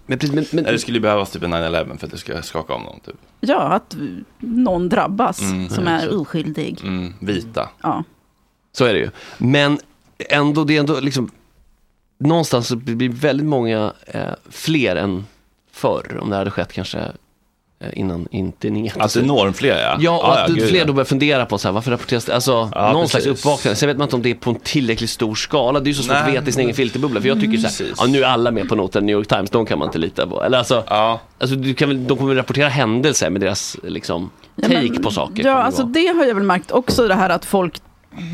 Men, 0.06 0.18
men, 0.32 0.44
men, 0.52 0.64
Det 0.64 0.78
skulle 0.78 0.96
ju 0.96 1.02
behövas 1.02 1.30
typ 1.30 1.42
en 1.42 1.54
9-11 1.54 1.98
för 1.98 2.06
att 2.06 2.12
det 2.12 2.18
ska 2.18 2.42
skaka 2.42 2.74
om 2.74 2.82
någon. 2.82 3.00
Typ. 3.00 3.14
Ja, 3.40 3.60
att 3.60 3.96
någon 4.38 4.88
drabbas 4.88 5.40
Mm, 5.42 5.68
som 5.68 5.86
är 5.86 6.00
så. 6.08 6.20
oskyldig. 6.20 6.80
Mm, 6.82 7.14
vita. 7.20 7.68
Ja. 7.82 8.04
Så 8.72 8.84
är 8.84 8.92
det 8.92 8.98
ju. 8.98 9.10
Men 9.38 9.78
ändå, 10.18 10.64
det 10.64 10.76
är 10.76 10.80
ändå 10.80 11.00
liksom, 11.00 11.30
någonstans 12.18 12.68
så 12.68 12.76
blir 12.76 13.08
väldigt 13.08 13.46
många 13.46 13.92
eh, 14.06 14.32
fler 14.50 14.96
än 14.96 15.26
förr, 15.72 16.18
om 16.20 16.30
det 16.30 16.36
hade 16.36 16.50
skett 16.50 16.72
kanske 16.72 17.12
eh, 17.80 17.88
innan 17.98 18.28
internet. 18.30 18.92
Alltså 18.98 19.20
enormt 19.20 19.56
fler 19.56 19.82
ja. 19.82 19.96
Ja, 20.00 20.18
och 20.18 20.40
att 20.40 20.50
gud, 20.50 20.68
fler 20.68 20.78
ja. 20.78 20.84
då 20.84 20.92
börjar 20.92 21.04
fundera 21.04 21.46
på 21.46 21.58
så 21.58 21.68
här, 21.68 21.72
varför 21.72 21.90
rapporteras 21.90 22.24
det? 22.24 22.34
Alltså, 22.34 22.70
Ja, 22.74 22.92
någon 22.92 23.02
precis. 23.02 23.10
slags 23.22 23.26
uppvaknande. 23.40 23.76
Sen 23.76 23.86
vet 23.88 23.96
man 23.98 24.06
inte 24.06 24.16
om 24.16 24.22
det 24.22 24.30
är 24.30 24.34
på 24.34 24.50
en 24.50 24.56
tillräckligt 24.56 25.10
stor 25.10 25.34
skala. 25.34 25.80
Det 25.80 25.86
är 25.86 25.88
ju 25.88 25.94
så 25.94 26.02
svårt 26.02 26.16
att 26.16 26.28
veta 26.32 26.48
i 26.48 26.52
sin 26.52 26.62
egen 26.62 26.74
filterbubbla. 26.74 27.20
För 27.20 27.28
jag 27.28 27.40
tycker 27.40 27.58
så 27.58 27.84
här, 27.84 27.92
ja, 27.98 28.06
nu 28.06 28.22
är 28.22 28.26
alla 28.28 28.50
med 28.50 28.68
på 28.68 28.74
noten 28.74 29.06
New 29.06 29.16
York 29.16 29.28
Times, 29.28 29.50
de 29.50 29.66
kan 29.66 29.78
man 29.78 29.88
inte 29.88 29.98
lita 29.98 30.26
på. 30.26 30.42
Eller 30.44 30.58
alltså, 30.58 30.84
Ja, 30.88 31.20
alltså 31.38 31.56
du 31.56 31.74
kan 31.74 31.88
väl, 31.88 32.06
de 32.06 32.16
kommer 32.18 32.28
väl 32.28 32.36
rapportera 32.36 32.68
händelser 32.68 33.30
med 33.30 33.40
deras 33.40 33.76
liksom, 33.82 34.30
Ja, 34.56 34.68
take 34.68 34.80
men- 34.92 35.02
på 35.02 35.10
saker. 35.10 35.44
Ja, 35.44 35.50
det 35.56 35.62
alltså 35.62 35.82
det 35.82 36.06
har 36.16 36.24
jag 36.24 36.34
väl 36.34 36.44
märkt 36.44 36.70
också, 36.70 37.08
det 37.08 37.14
här 37.14 37.30
att 37.30 37.44
folk 37.44 37.80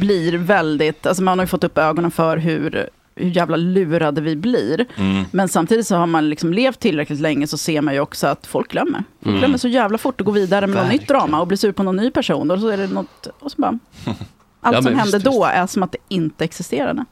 blir 0.00 0.32
väldigt, 0.38 1.06
alltså 1.06 1.22
man 1.22 1.38
har 1.38 1.44
ju 1.44 1.48
fått 1.48 1.64
upp 1.64 1.78
ögonen 1.78 2.10
för 2.10 2.36
hur, 2.36 2.88
hur 3.16 3.30
jävla 3.30 3.56
lurade 3.56 4.20
vi 4.20 4.36
blir. 4.36 4.86
mm. 4.96 5.24
Men 5.30 5.48
samtidigt 5.48 5.86
så 5.86 5.96
har 5.96 6.06
man 6.06 6.30
liksom 6.30 6.52
levt 6.52 6.80
tillräckligt 6.80 7.20
länge 7.20 7.46
så 7.46 7.58
ser 7.58 7.80
man 7.80 7.94
ju 7.94 8.00
också 8.00 8.26
att 8.26 8.46
folk 8.46 8.70
glömmer. 8.70 9.04
Folk 9.20 9.26
Mm. 9.26 9.38
glömmer 9.38 9.58
så 9.58 9.68
jävla 9.68 9.98
fort 9.98 10.20
och 10.20 10.26
går 10.26 10.32
vidare 10.32 10.66
med 10.66 10.76
något 10.76 10.84
nytt 10.92 11.00
Verkligen. 11.00 11.18
drama 11.20 11.40
och 11.40 11.46
blir 11.46 11.58
sur 11.58 11.72
på 11.72 11.82
någon 11.82 11.96
ny 11.96 12.10
person 12.10 12.50
och 12.50 12.60
så 12.60 12.68
är 12.68 12.76
det 12.76 12.86
något, 12.86 13.26
och 13.40 13.50
så 13.50 13.60
bara... 13.60 13.78
Allt 14.60 14.76
Ja, 14.76 14.82
som 14.82 14.94
hände 14.98 15.18
då 15.18 15.44
är 15.44 15.66
som 15.66 15.82
att 15.82 15.92
det 15.92 15.98
inte 16.08 16.44
existerade. 16.44 17.04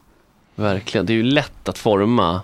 Verkligen, 0.55 1.07
det 1.07 1.13
är 1.13 1.15
ju 1.15 1.23
lätt 1.23 1.69
att 1.69 1.79
forma 1.79 2.41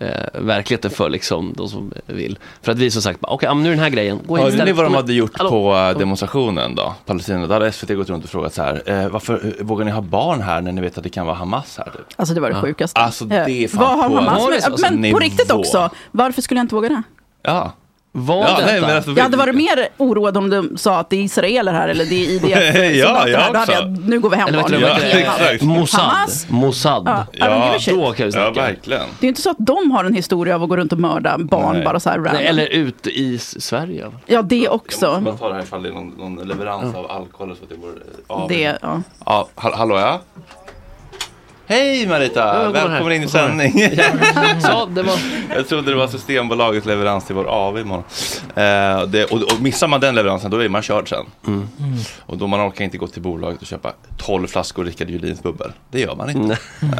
eh, 0.00 0.08
verkligheten 0.40 0.90
för 0.90 1.10
liksom 1.10 1.52
de 1.56 1.68
som 1.68 1.92
vill. 2.06 2.38
För 2.62 2.72
att 2.72 2.78
vi 2.78 2.90
som 2.90 3.02
sagt, 3.02 3.18
okej, 3.22 3.46
ja, 3.46 3.54
men 3.54 3.62
nu 3.62 3.68
är 3.68 3.74
den 3.74 3.82
här 3.84 3.90
grejen, 3.90 4.20
gå 4.26 4.36
Hörde 4.36 4.48
ni 4.50 4.54
istället. 4.54 4.76
vad 4.76 4.86
de 4.86 4.94
hade 4.94 5.12
gjort 5.12 5.30
Hallå? 5.38 5.50
på 5.50 5.74
eh, 5.74 5.98
demonstrationen 5.98 6.74
då? 6.74 6.94
Palestina, 7.06 7.46
då 7.46 7.52
hade 7.52 7.72
SVT 7.72 7.96
gått 7.96 8.10
runt 8.10 8.24
och 8.24 8.30
frågat 8.30 8.54
så 8.54 8.62
här, 8.62 8.82
eh, 8.86 9.08
varför 9.08 9.54
eh, 9.58 9.64
vågar 9.64 9.84
ni 9.84 9.90
ha 9.90 10.00
barn 10.00 10.40
här 10.42 10.60
när 10.60 10.72
ni 10.72 10.80
vet 10.80 10.98
att 10.98 11.04
det 11.04 11.10
kan 11.10 11.26
vara 11.26 11.36
Hamas 11.36 11.78
här? 11.78 11.84
Typ? 11.84 12.00
Alltså 12.16 12.34
det 12.34 12.40
var 12.40 12.48
det 12.50 12.56
Ja. 12.56 12.60
sjukaste. 12.60 13.00
Alltså, 13.00 13.24
det 13.24 13.34
är 13.36 13.48
Eh, 13.64 13.68
fan 13.68 13.80
Vad 13.80 13.98
har 13.98 14.08
på- 14.08 14.14
Hamas 14.30 14.42
så? 14.64 14.70
Alltså, 14.70 14.92
Men 14.94 15.12
på 15.12 15.18
riktigt 15.18 15.50
också, 15.50 15.90
varför 16.10 16.42
skulle 16.42 16.58
jag 16.60 16.64
inte 16.64 16.74
våga 16.74 16.88
det? 16.88 17.02
Ja. 17.42 17.72
Var 18.16 18.36
ja 18.36 18.48
detta? 18.50 18.66
nej, 18.66 18.80
men 18.80 18.96
alltså, 18.96 19.10
Jag 19.10 19.22
hade 19.22 19.36
varit 19.36 19.54
mer 19.54 19.88
oroad 19.96 20.36
om 20.36 20.50
de 20.50 20.76
sa 20.78 20.98
att 20.98 21.10
det 21.10 21.16
är 21.16 21.20
israeler 21.22 21.72
här 21.72 21.88
eller 21.88 22.04
det 22.04 22.14
är 22.14 22.30
IDF 22.30 22.96
Ja, 22.98 23.28
jag 23.28 23.38
här. 23.38 23.50
Också. 23.60 23.72
jag, 23.72 23.98
nu 24.08 24.20
går 24.20 24.30
vi 24.30 24.36
hem 24.36 24.48
Eller 24.48 24.58
vet 24.62 24.66
du, 24.72 24.80
Ja, 24.80 24.96
exakt. 25.18 25.62
Mossad. 25.62 26.00
Hamas? 26.00 26.46
Mossad. 26.48 27.02
Ja, 27.06 27.26
I 27.32 27.38
don't 27.40 27.64
give 27.64 27.76
a 27.76 27.78
shit. 27.80 27.94
Då 27.94 28.12
kan 28.12 28.16
vi 28.16 28.22
ja, 28.24 28.30
snacka. 28.30 28.50
verkligen. 28.62 29.00
Det 29.00 29.24
är 29.24 29.24
ju 29.24 29.28
inte 29.28 29.42
så 29.42 29.50
att 29.50 29.56
de 29.58 29.90
har 29.90 30.04
en 30.04 30.14
historia 30.14 30.54
av 30.54 30.62
att 30.62 30.68
gå 30.68 30.76
runt 30.76 30.92
och 30.92 30.98
mörda 30.98 31.38
barn 31.38 31.74
Nej. 31.76 31.84
bara 31.84 32.00
så 32.00 32.10
här 32.10 32.16
random. 32.16 32.34
Nej, 32.34 32.46
eller 32.46 32.66
ute 32.66 33.10
i 33.10 33.38
Sverige. 33.38 34.10
Ja, 34.26 34.42
det 34.42 34.56
Jag 34.58 34.72
också. 34.74 35.06
måste 35.06 35.24
bara 35.24 35.36
ta 35.36 35.48
det 35.48 35.54
här 35.54 35.62
ifall 35.62 35.82
det 35.82 35.88
är 35.88 35.92
någon, 35.92 36.08
någon 36.08 36.48
leverans 36.48 36.94
av 36.94 37.10
alkohol 37.10 37.56
så 37.56 37.62
att 37.64 37.68
det 37.68 37.76
går 37.76 37.92
av. 38.26 38.48
Det, 38.48 38.78
ja. 38.82 39.00
Ja, 39.26 39.48
hall- 39.54 39.74
hallå 39.74 39.98
ja? 39.98 40.20
Hej 41.66 42.06
Marita! 42.06 42.40
Ja, 42.64 42.70
Välkommen 42.70 43.02
här. 43.06 43.10
in 43.10 43.22
i 43.22 43.28
sändning. 43.28 43.72
Så, 44.60 44.86
det 44.86 45.02
var... 45.02 45.14
Jag 45.56 45.68
trodde 45.68 45.90
det 45.90 45.96
var 45.96 46.06
Systembolagets 46.08 46.86
leverans 46.86 47.24
till 47.26 47.34
vår 47.34 47.44
AV 47.44 47.78
imorgon. 47.78 48.04
Eh, 48.54 49.06
det, 49.08 49.24
och, 49.30 49.42
och 49.42 49.60
missar 49.60 49.88
man 49.88 50.00
den 50.00 50.14
leveransen 50.14 50.50
då 50.50 50.58
är 50.64 50.68
man 50.68 50.82
körd 50.82 51.08
sen. 51.08 51.26
Mm. 51.46 51.66
Och 52.20 52.38
då 52.38 52.46
man 52.46 52.68
orkar 52.68 52.84
inte 52.84 52.98
gå 52.98 53.06
till 53.06 53.22
bolaget 53.22 53.60
och 53.60 53.66
köpa 53.66 53.92
12 54.16 54.46
flaskor 54.46 54.84
Rickard 54.84 55.10
Julins 55.10 55.42
bubbel. 55.42 55.72
Det 55.90 56.00
gör 56.00 56.14
man 56.16 56.30
inte. 56.30 56.58
Nej. 56.80 56.90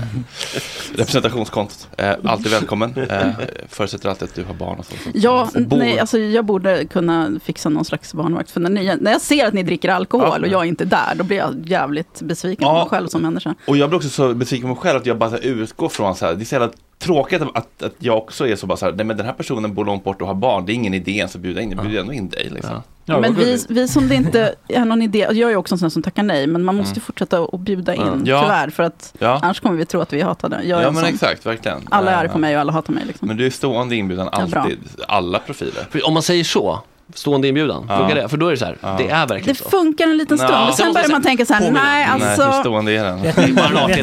Representationskontot. 0.97 1.89
Eh, 1.99 2.13
alltid 2.25 2.53
välkommen. 2.53 2.95
Eh, 3.11 3.27
förutsätter 3.69 4.09
alltid 4.09 4.29
att 4.29 4.35
du 4.35 4.45
har 4.45 4.55
barn 4.55 4.79
och 4.79 4.87
så. 4.87 4.95
Ja, 5.15 5.49
bor. 5.55 5.77
nej, 5.77 5.99
alltså 5.99 6.19
jag 6.19 6.45
borde 6.45 6.85
kunna 6.85 7.31
fixa 7.45 7.69
någon 7.69 7.85
slags 7.85 8.15
barnvakt. 8.15 8.51
För 8.51 8.61
när, 8.61 8.71
ni, 8.71 8.97
när 9.01 9.13
jag 9.13 9.21
ser 9.21 9.47
att 9.47 9.55
ni 9.55 9.63
dricker 9.63 9.89
alkohol 9.89 10.29
Ja. 10.41 10.47
och 10.47 10.49
jag 10.53 10.61
är 10.63 10.69
inte 10.69 10.85
där, 10.85 11.15
då 11.15 11.25
blir 11.25 11.37
jag 11.37 11.63
jävligt 11.67 12.21
besviken 12.23 12.65
på 12.65 12.71
Ja. 12.73 12.79
mig 12.79 12.89
själv 12.89 13.09
som 13.09 13.23
människa. 13.23 13.55
Och 13.67 13.77
jag 13.77 13.89
blir 13.89 13.97
också 13.97 14.09
så 14.09 14.35
besviken 14.35 14.54
på 14.63 14.69
mig 14.69 14.77
själv 14.77 14.97
att 14.99 15.07
jag 15.07 15.19
bara 15.19 15.39
utgår 15.39 15.89
från 15.89 16.17
så 16.17 16.27
här, 16.27 16.35
det 16.35 16.43
är 16.43 16.45
så 16.45 16.55
jävla 16.55 16.71
tråkigt 16.99 17.43
att, 17.43 17.83
att 17.83 17.95
jag 17.99 18.17
också 18.19 18.49
är 18.49 18.57
så 18.57 18.67
bara 18.67 18.77
så 18.77 18.85
här, 18.87 18.93
nej 18.93 19.07
men 19.07 19.17
den 19.17 19.27
här 19.27 19.33
personen 19.33 19.75
bor 19.75 19.85
långt 19.85 20.05
bort 20.05 20.21
och 20.23 20.27
har 20.29 20.35
barn, 20.35 20.67
det 20.67 20.73
är 20.73 20.75
ingen 20.75 20.95
idé 20.95 21.11
ens 21.13 21.35
att 21.35 21.41
bjuda 21.41 21.61
in, 21.61 21.71
jag 21.71 21.83
bjuder 21.85 22.01
ändå 22.01 22.13
in 22.13 22.29
dig 22.29 22.49
liksom. 22.51 22.73
Ja. 22.75 22.83
Ja, 23.07 23.21
men 23.21 23.35
vi, 23.35 23.65
vi 23.69 23.89
som 23.89 24.09
det 24.09 24.15
inte 24.15 24.55
är 24.69 24.85
någon 24.85 25.03
idé, 25.03 25.19
jag 25.33 25.53
är 25.53 25.57
också 25.57 25.75
en 25.75 25.79
sån 25.79 25.91
som 25.91 26.03
tackar 26.03 26.23
nej, 26.23 26.47
men 26.47 26.65
man 26.65 26.75
måste 26.77 27.01
fortsätta 27.01 27.43
att 27.43 27.61
bjuda 27.61 27.95
in, 27.95 28.03
Mm. 28.03 28.23
Ja. 28.27 28.43
tyvärr, 28.43 28.71
för 28.71 28.83
att 28.83 29.15
Ja, 29.19 29.41
annars 29.43 29.61
kommer 29.61 29.77
vi 29.77 29.87
tro 29.87 30.01
att 30.01 30.13
vi 30.13 30.21
är 30.21 30.25
hatade. 30.25 30.57
Jag 30.63 30.79
är 30.79 30.83
ja 30.83 30.89
en 30.89 30.95
men 30.95 31.05
sån. 31.05 31.15
exakt, 31.15 31.47
verkligen. 31.47 31.79
Alla 31.91 32.11
är 32.11 32.17
arga 32.17 32.33
på 32.33 32.39
mig 32.39 32.55
och 32.55 32.61
alla 32.61 32.73
hatar 32.73 32.93
mig. 32.93 33.05
Liksom. 33.07 33.29
Men 33.29 33.37
du 33.37 33.47
är 33.47 33.51
stående 33.51 33.97
inbjudan 33.97 34.29
alltid, 34.33 34.79
alla 35.09 35.39
profiler. 35.39 35.87
För 35.91 36.07
om 36.07 36.15
man 36.15 36.23
säger 36.23 36.45
så, 36.45 36.81
stående 37.15 37.49
inbjudan, 37.49 37.87
Ja. 37.89 37.99
funkar 37.99 38.15
det? 38.15 38.29
För 38.29 38.37
då 38.37 38.47
är 38.47 38.51
det 38.51 38.57
så 38.57 38.65
här, 38.65 38.77
Ja. 38.81 38.95
det 38.99 39.11
är 39.11 39.27
Det 39.27 39.35
verkligen 39.35 39.57
så. 39.57 39.69
funkar 39.71 40.05
en 40.05 40.17
liten 40.17 40.39
stund, 40.39 40.53
det 40.67 40.73
sen 40.73 40.93
börjar 40.93 41.09
man 41.09 41.23
tänka 41.23 41.47
så 41.47 41.53
här, 41.55 41.61
påminna. 41.61 41.83
nej 41.85 42.07
Nej, 42.19 42.21
hur 42.21 42.43
alltså. 42.43 42.61
stående 42.61 42.93
är 42.93 43.05
den? 43.05 43.23
Vet 43.23 43.37
ni, 43.37 43.53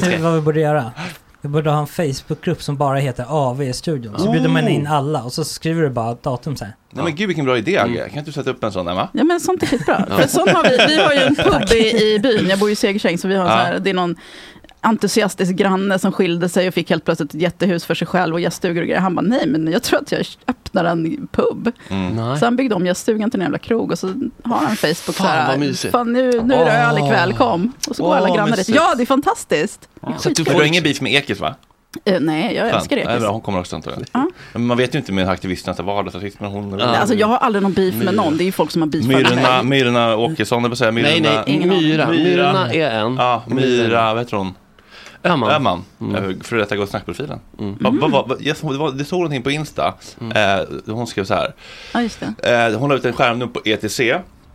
vet 0.10 0.22
vad 0.22 0.34
vi 0.34 0.42
borde 0.42 0.60
göra? 0.60 0.92
Vi 1.44 1.50
borde 1.50 1.70
ha 1.70 1.80
en 1.80 1.88
Facebookgrupp 1.88 2.64
som 2.64 2.78
bara 2.78 2.98
heter 2.98 3.26
AV 3.30 3.62
i 3.64 3.74
studion. 3.74 4.20
Så 4.20 4.32
bjuder 4.32 4.50
man 4.50 4.68
in 4.68 4.88
alla 4.88 5.24
och 5.24 5.34
så 5.34 5.44
skriver 5.44 5.82
du 5.82 5.90
bara 5.90 6.14
datum 6.22 6.56
så 6.56 6.66
här. 6.66 6.76
Nej 6.92 7.04
men 7.04 7.16
gud 7.16 7.28
vilken 7.28 7.46
bra 7.46 7.58
idé 7.58 7.78
Mm. 7.78 7.92
Agge, 7.92 8.10
kan 8.10 8.18
inte 8.20 8.30
du 8.30 8.34
sätta 8.34 8.50
upp 8.50 8.64
en 8.64 8.72
sån 8.72 8.88
Emma? 8.88 9.08
Ja 9.14 9.24
men 9.24 9.40
sånt 9.40 9.64
är 9.64 9.68
skitbra. 9.68 10.06
För 10.20 10.28
sånt 10.28 10.50
har 10.50 10.64
vi, 10.64 10.96
vi 10.96 11.02
har 11.04 11.14
ju 11.14 11.20
en 11.20 11.36
pub 11.36 11.72
i, 11.72 12.14
i 12.14 12.20
byn, 12.20 12.50
jag 12.50 12.60
bor 12.60 12.70
ju 12.70 12.74
i 12.74 12.76
Segersäng, 12.76 13.18
så 13.18 13.28
vi 13.28 13.36
har 13.36 13.46
Ja. 13.46 13.52
så 13.52 13.56
här, 13.58 13.80
det 13.80 13.90
är 13.90 13.94
någon 13.94 14.16
entusiastisk 14.82 15.52
granne 15.56 16.00
som 16.00 16.12
skilde 16.12 16.50
sig 16.50 16.68
och 16.68 16.74
fick 16.74 16.90
helt 16.90 17.06
plötsligt 17.06 17.34
ett 17.36 17.42
jättehus 17.42 17.86
för 17.86 17.96
sig 17.96 18.08
själv 18.08 18.34
och 18.34 18.40
gäststugor 18.40 18.82
och 18.82 18.88
grejer. 18.88 19.02
Han 19.02 19.16
bara, 19.16 19.22
nej 19.22 19.48
men 19.48 19.72
jag 19.72 19.84
tror 19.84 20.00
att 20.00 20.12
jag 20.12 20.26
öppnar 20.48 20.86
en 20.86 21.28
pub. 21.32 21.72
Nej. 21.90 22.40
Så 22.40 22.46
han 22.46 22.56
byggde 22.56 22.76
om 22.76 22.86
gäststugan 22.86 23.32
till 23.32 23.40
en 23.40 23.46
jävla 23.46 23.58
krog 23.58 23.92
och 23.92 24.00
så 24.00 24.08
har 24.44 24.58
han 24.58 24.76
Facebook 24.76 24.96
Fan, 24.96 25.14
så 25.14 25.24
här. 25.24 25.48
vad 25.48 25.60
mysigt. 25.60 25.92
Fan, 25.92 26.14
nu, 26.14 26.42
nu 26.44 26.54
är 26.54 26.66
det 26.66 26.72
öl 26.72 26.98
ikväll, 26.98 27.34
kom. 27.34 27.72
Och 27.90 27.96
så 27.96 28.04
går 28.04 28.10
Åh, 28.10 28.18
alla 28.18 28.36
grannar 28.36 28.58
dit. 28.58 28.70
Ja, 28.70 28.94
det 28.98 29.04
är 29.04 29.06
fantastiskt. 29.06 29.90
Så 30.18 30.30
att 30.30 30.36
du 30.36 30.46
får 30.46 30.54
har 30.54 30.64
ingen 30.64 30.84
beef 30.84 31.02
med 31.02 31.14
Ekis 31.14 31.40
va? 31.40 31.56
Eh, 32.06 32.20
nej, 32.20 32.56
jag 32.56 32.70
älskar 32.70 32.96
Skönt. 32.96 33.08
Ja, 33.08 33.12
Ekis. 33.12 33.24
bra, 33.24 33.32
hon 33.32 33.42
kommer 33.42 33.60
också 33.60 33.76
antagligen. 33.76 34.06
Ja. 34.12 34.28
Men 34.54 34.66
man 34.66 34.78
vet 34.78 34.96
ju 34.96 35.00
inte 35.00 35.12
med 35.12 35.30
aktivisterna 35.30 35.72
att 35.72 35.78
det 35.78 35.84
var 35.84 35.96
vardagsrasism, 35.96 36.38
men 36.40 36.52
hon... 36.52 36.80
Ja. 36.80 36.86
Alltså, 36.86 37.16
jag 37.16 37.28
har 37.28 37.38
aldrig 37.38 37.64
någon 37.64 37.74
beef 37.74 37.96
med 37.96 38.14
någon. 38.14 38.38
Det 38.38 38.44
är 38.44 38.46
ju 38.46 38.52
folk 38.52 38.72
som 38.72 38.82
har 38.82 38.88
Myrorna, 39.08 39.42
mig. 39.42 39.64
Myrorna 39.64 40.16
Åkesson, 40.16 40.64
det 40.64 40.70
vill 40.70 40.78
säga 40.78 40.92
Myrorna... 40.92 41.12
Nej, 41.12 41.22
nej, 41.22 41.44
Ingen. 41.56 41.70
Myra. 41.70 42.10
Myrorna 42.10 42.74
är 42.74 42.92
en. 42.92 43.16
Ja, 43.16 43.44
Myra, 43.48 44.14
vad 44.14 44.24
heter 44.24 44.38
hon? 44.38 44.54
Öhman. 45.24 45.50
Öhman, 45.52 45.84
Mm. 46.02 46.16
mm. 46.16 46.40
före 46.42 46.60
detta 46.60 46.76
Gott 46.76 46.90
Snack-profilen. 46.90 47.40
Mm. 47.60 47.78
Ja, 47.82 47.90
vad- 48.02 48.12
vad- 48.12 48.28
vad- 48.30 48.42
jag 48.42 48.58
såg- 48.58 48.72
det 48.74 48.78
var- 48.78 48.92
Det 48.92 49.06
stod 49.06 49.20
någonting 49.20 49.42
på 49.44 49.52
Insta, 49.52 49.94
eh, 50.36 50.60
hon 50.96 51.08
skrev 51.08 51.24
så 51.24 51.34
här. 51.34 51.54
Ja, 51.94 52.02
just 52.02 52.24
det. 52.40 52.50
Eh, 52.72 52.80
hon 52.80 52.90
la 52.90 52.96
ut 52.96 53.06
en 53.06 53.14
skärm 53.14 53.50
på 53.50 53.62
ETC. 53.66 54.00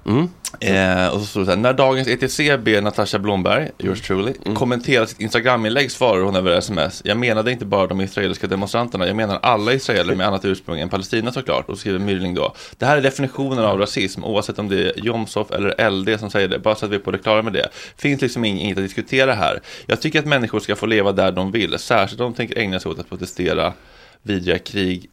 Mm. 0.07 0.29
Eh, 0.61 1.09
och 1.09 1.21
så 1.21 1.27
stod 1.27 1.43
det 1.43 1.47
så 1.47 1.51
här, 1.51 1.59
när 1.59 1.73
dagens 1.73 2.09
ETC 2.09 2.37
ber 2.39 2.81
Natasha 2.83 3.19
Blomberg, 3.19 3.71
yours 3.79 4.03
truly, 4.03 4.33
kommentera 4.55 5.07
sitt 5.07 5.21
Instagram-inlägg 5.21 5.91
svarar 5.91 6.23
hon 6.23 6.37
över 6.37 6.59
sms. 6.59 7.03
Jag 7.05 7.17
menade 7.17 7.53
inte 7.53 7.65
bara 7.65 7.87
de 7.87 8.01
israeliska 8.01 8.47
demonstranterna, 8.47 9.07
jag 9.07 9.17
menar 9.17 9.39
alla 9.43 9.73
israeler 9.73 10.15
med 10.15 10.27
annat 10.27 10.45
ursprung 10.45 10.81
än 10.81 10.89
Palestina 10.89 11.33
såklart. 11.33 11.69
Och 11.69 11.79
skriver 11.79 11.99
Myrling 11.99 12.35
då. 12.35 12.55
Det 12.79 12.87
här 12.87 12.97
är 12.97 13.03
definitionen 13.03 13.59
av 13.65 13.79
rasism, 13.79 14.25
oavsett 14.25 14.59
om 14.59 14.69
det 14.69 14.83
är 14.83 14.93
Jomshof 15.05 15.51
eller 15.51 15.91
LD 15.91 16.21
som 16.21 16.31
säger 16.31 16.49
det, 16.49 16.59
bara 16.59 16.75
så 16.75 16.85
att 16.85 16.91
vi 16.93 16.97
är 16.97 17.01
på 17.01 17.11
det 17.11 17.19
klara 17.19 17.43
med 17.43 17.53
det. 17.53 17.69
Finns 17.97 18.21
liksom 18.23 18.45
ing- 18.45 18.61
inget 18.61 18.79
att 18.79 18.85
diskutera 18.85 19.35
här. 19.35 19.61
Jag 19.87 20.01
tycker 20.01 20.19
att 20.19 20.27
människor 20.27 20.61
ska 20.61 20.77
få 20.77 20.87
leva 20.87 21.13
där 21.13 21.33
de 21.33 21.53
vill, 21.53 21.79
särskilt 21.79 22.21
om 22.21 22.33
de 22.33 22.37
tänker 22.37 22.59
ägna 22.59 22.81
sig 22.81 22.91
åt 22.91 22.99
att 22.99 23.09
protestera 23.09 23.73
vidriga 24.23 24.59
krig 24.59 25.11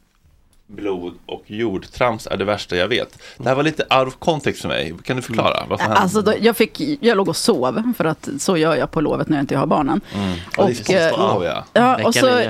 blod 0.75 1.13
och 1.25 1.43
jordtrams 1.47 2.27
är 2.27 2.37
det 2.37 2.45
värsta 2.45 2.75
jag 2.75 2.87
vet. 2.87 3.19
Det 3.37 3.49
här 3.49 3.55
var 3.55 3.63
lite 3.63 3.83
out 3.83 4.07
of 4.07 4.15
context 4.19 4.61
för 4.61 4.67
mig. 4.67 4.93
Kan 5.03 5.15
du 5.15 5.21
förklara 5.21 5.65
vad 5.69 5.79
som 5.79 5.87
hände? 5.87 6.01
Alltså, 6.01 6.21
då, 6.21 6.33
jag, 6.41 6.57
fick, 6.57 6.81
jag 7.01 7.17
låg 7.17 7.29
och 7.29 7.35
sov, 7.35 7.93
för 7.97 8.05
att 8.05 8.29
så 8.39 8.57
gör 8.57 8.75
jag 8.75 8.91
på 8.91 9.01
lovet 9.01 9.29
när 9.29 9.37
jag 9.37 9.43
inte 9.43 9.57
har 9.57 9.65
barnen. 9.65 10.01
Mm. 10.15 10.69
Är 10.69 10.73
sista 10.73 11.09
eh, 11.09 11.19
av, 11.19 11.43
ja. 11.73 12.05
Och 12.05 12.15
så 12.15 12.41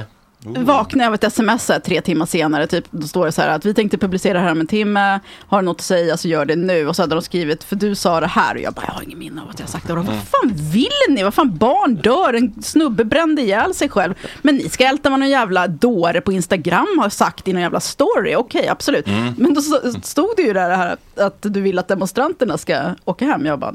vaknade 0.45 1.03
jag 1.03 1.07
av 1.09 1.13
ett 1.13 1.23
sms 1.23 1.69
här, 1.69 1.79
tre 1.79 2.01
timmar 2.01 2.25
senare. 2.25 2.67
Typ, 2.67 2.85
då 2.91 3.07
står 3.07 3.25
det 3.25 3.31
så 3.31 3.41
här 3.41 3.49
att 3.49 3.65
vi 3.65 3.73
tänkte 3.73 3.97
publicera 3.97 4.39
här 4.39 4.51
om 4.51 4.59
en 4.59 4.67
timme. 4.67 5.19
Har 5.47 5.61
du 5.61 5.65
något 5.65 5.77
att 5.77 5.81
säga 5.81 6.17
så 6.17 6.27
gör 6.27 6.45
det 6.45 6.55
nu. 6.55 6.87
Och 6.87 6.95
så 6.95 7.01
hade 7.03 7.15
de 7.15 7.21
skrivit, 7.21 7.63
för 7.63 7.75
du 7.75 7.95
sa 7.95 8.19
det 8.19 8.27
här. 8.27 8.55
Och 8.55 8.61
jag 8.61 8.73
bara, 8.73 8.83
jag 8.87 8.93
har 8.93 9.01
ingen 9.01 9.19
minne 9.19 9.41
av 9.41 9.49
att 9.49 9.59
jag 9.59 9.69
sagt 9.69 9.87
det. 9.87 9.93
Och 9.93 9.99
de, 9.99 10.07
Mm. 10.07 10.15
vad 10.15 10.27
fan 10.27 10.71
vill 10.71 10.89
ni? 11.15 11.23
Vad 11.23 11.33
fan, 11.33 11.57
barn 11.57 11.95
dör. 11.95 12.33
En 12.33 12.63
snubbe 12.63 13.03
brände 13.05 13.41
ihjäl 13.41 13.73
sig 13.73 13.89
själv. 13.89 14.13
Men 14.41 14.55
ni 14.55 14.69
ska 14.69 14.85
älta 14.85 15.09
vad 15.09 15.19
någon 15.19 15.29
jävla 15.29 15.67
dåre 15.67 16.21
på 16.21 16.31
Instagram 16.31 16.87
har 17.01 17.09
sagt 17.09 17.47
i 17.47 17.53
någon 17.53 17.61
jävla 17.61 17.79
story. 17.79 18.35
Okej, 18.35 18.67
absolut. 18.67 19.07
Mm. 19.07 19.33
Men 19.37 19.53
då 19.53 19.61
stod 20.03 20.29
det 20.37 20.41
ju 20.41 20.53
där 20.53 20.69
det 20.69 20.75
här 20.75 20.97
att 21.17 21.37
du 21.41 21.61
vill 21.61 21.79
att 21.79 21.87
demonstranterna 21.87 22.57
ska 22.57 22.79
åka 23.05 23.25
hem. 23.25 23.45
Jag 23.45 23.59
bara, 23.59 23.73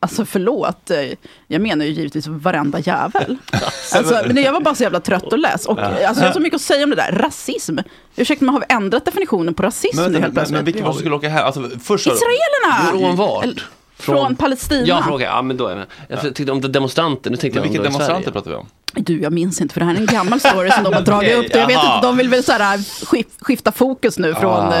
Alltså 0.00 0.24
förlåt, 0.24 0.90
jag 1.46 1.60
menar 1.62 1.84
ju 1.84 1.90
givetvis 1.90 2.26
varenda 2.26 2.80
jävel. 2.80 3.36
Alltså, 3.94 4.20
men 4.26 4.42
jag 4.42 4.52
var 4.52 4.60
bara 4.60 4.74
så 4.74 4.82
jävla 4.82 5.00
trött 5.00 5.32
och 5.32 5.38
less. 5.38 5.66
Och, 5.66 5.78
alltså, 5.80 6.22
jag 6.22 6.28
har 6.28 6.32
så 6.32 6.40
mycket 6.40 6.56
att 6.56 6.62
säga 6.62 6.84
om 6.84 6.90
det 6.90 6.96
där. 6.96 7.12
Rasism. 7.12 7.78
Ursäkta, 8.16 8.44
men 8.44 8.54
har 8.54 8.60
vi 8.60 8.66
ändrat 8.74 9.04
definitionen 9.04 9.54
på 9.54 9.62
rasism 9.62 9.96
Men, 10.02 10.12
nu 10.12 10.20
helt 10.20 10.34
men, 10.34 10.42
men 10.42 10.46
plötsligt? 10.46 10.62
vilka 10.74 10.84
var 10.84 10.92
som 10.92 10.98
skulle 11.00 11.14
åka 11.14 11.28
här? 11.28 11.42
Alltså, 11.42 11.70
först 11.82 12.06
Israelerna! 12.06 12.90
Från 12.90 13.16
vart? 13.16 13.68
Från, 13.98 14.36
Palestina. 14.36 14.86
Ja, 14.86 15.02
fråga. 15.02 15.26
Ja, 15.26 15.42
men 15.42 15.56
då 15.56 15.66
är 15.66 15.70
jag 15.70 15.78
med. 15.78 15.86
Jag 16.08 16.34
tyckte 16.34 16.52
om 16.52 16.60
demonstranter. 16.60 17.30
Nu 17.30 17.36
tänkte 17.36 17.60
Men 17.60 17.64
jag 17.64 17.78
om 17.78 17.82
vilka 17.84 17.90
demonstranter 17.90 18.30
pratar 18.30 18.50
vi 18.50 18.56
om? 18.56 18.66
Du, 18.94 19.20
jag 19.22 19.32
minns 19.32 19.60
inte, 19.60 19.72
för 19.74 19.80
det 19.80 19.86
här 19.86 19.94
är 19.94 19.98
en 19.98 20.06
gammal 20.06 20.40
story 20.40 20.70
som 20.70 20.84
de 20.84 20.92
har 20.94 21.00
dragit 21.04 21.36
upp. 21.36 21.46
Jag 21.54 21.66
vet 21.66 21.76
inte, 21.76 21.98
de 22.02 22.16
vill 22.16 22.28
väl 22.28 22.42
så 22.44 22.52
här, 22.52 22.76
skif- 22.78 23.24
skifta 23.40 23.72
fokus 23.72 24.18
nu 24.18 24.34
från 24.34 24.50
Ah. 24.52 24.74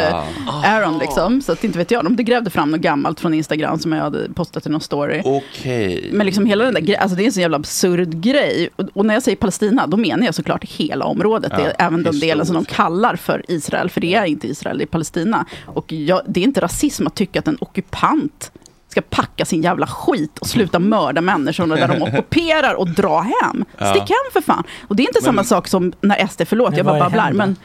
eh, 0.64 0.74
Aaron, 0.74 0.98
liksom. 0.98 1.42
Så 1.42 1.52
att 1.52 1.64
inte 1.64 1.78
vet 1.78 1.90
jag. 1.90 2.04
De 2.04 2.16
grävde 2.16 2.50
fram 2.50 2.70
något 2.70 2.80
gammalt 2.80 3.20
från 3.20 3.34
Instagram 3.34 3.78
som 3.78 3.92
jag 3.92 4.02
hade 4.02 4.28
postat 4.34 4.66
i 4.66 4.68
någon 4.70 4.80
story. 4.80 5.22
Okej. 5.24 6.10
Men 6.12 6.26
liksom 6.26 6.46
hela 6.46 6.64
den 6.64 6.74
där 6.74 6.80
grejen, 6.80 7.02
alltså 7.02 7.16
det 7.16 7.22
är 7.22 7.26
en 7.26 7.32
så 7.32 7.40
jävla 7.40 7.56
absurd 7.56 8.14
grej. 8.22 8.68
Och, 8.76 8.84
och 8.94 9.06
när 9.06 9.14
jag 9.14 9.22
säger 9.22 9.36
Palestina, 9.36 9.86
då 9.86 9.96
menar 9.96 10.24
jag 10.26 10.34
såklart 10.34 10.64
hela 10.64 11.04
området. 11.04 11.52
Ja, 11.58 11.70
även 11.78 12.02
den 12.02 12.20
delen 12.20 12.46
som 12.46 12.54
de 12.54 12.64
kallar 12.64 13.16
för 13.16 13.44
Israel, 13.48 13.90
för 13.90 14.00
det 14.00 14.14
är 14.14 14.24
inte 14.24 14.48
Israel, 14.48 14.78
det 14.78 14.84
är 14.84 14.86
Palestina. 14.86 15.44
Och 15.66 15.92
jag, 15.92 16.20
det 16.26 16.40
är 16.40 16.44
inte 16.44 16.60
rasism 16.60 17.06
att 17.06 17.14
tycka 17.14 17.38
att 17.38 17.48
en 17.48 17.56
ockupant 17.60 18.52
ska 18.98 19.22
packa 19.22 19.44
sin 19.44 19.62
jävla 19.62 19.86
skit 19.86 20.38
och 20.38 20.46
sluta 20.46 20.78
mörda 20.78 21.20
människorna 21.20 21.76
där 21.76 21.88
de 21.88 22.02
ockuperar 22.02 22.74
och 22.74 22.88
dra 22.88 23.20
hem. 23.20 23.64
Ja. 23.78 23.90
Stick 23.90 24.08
hem 24.08 24.32
för 24.32 24.40
fan. 24.40 24.64
Och 24.88 24.96
det 24.96 25.02
är 25.02 25.08
inte 25.08 25.22
samma 25.22 25.44
sak 25.44 25.68
som 25.68 25.92
när 26.00 26.26
SD, 26.26 26.42
förlåt, 26.46 26.70
Men 26.70 26.76
jag 26.76 26.86
bara 26.86 26.96
är 26.96 27.00
babblar, 27.00 27.32
men 27.32 27.56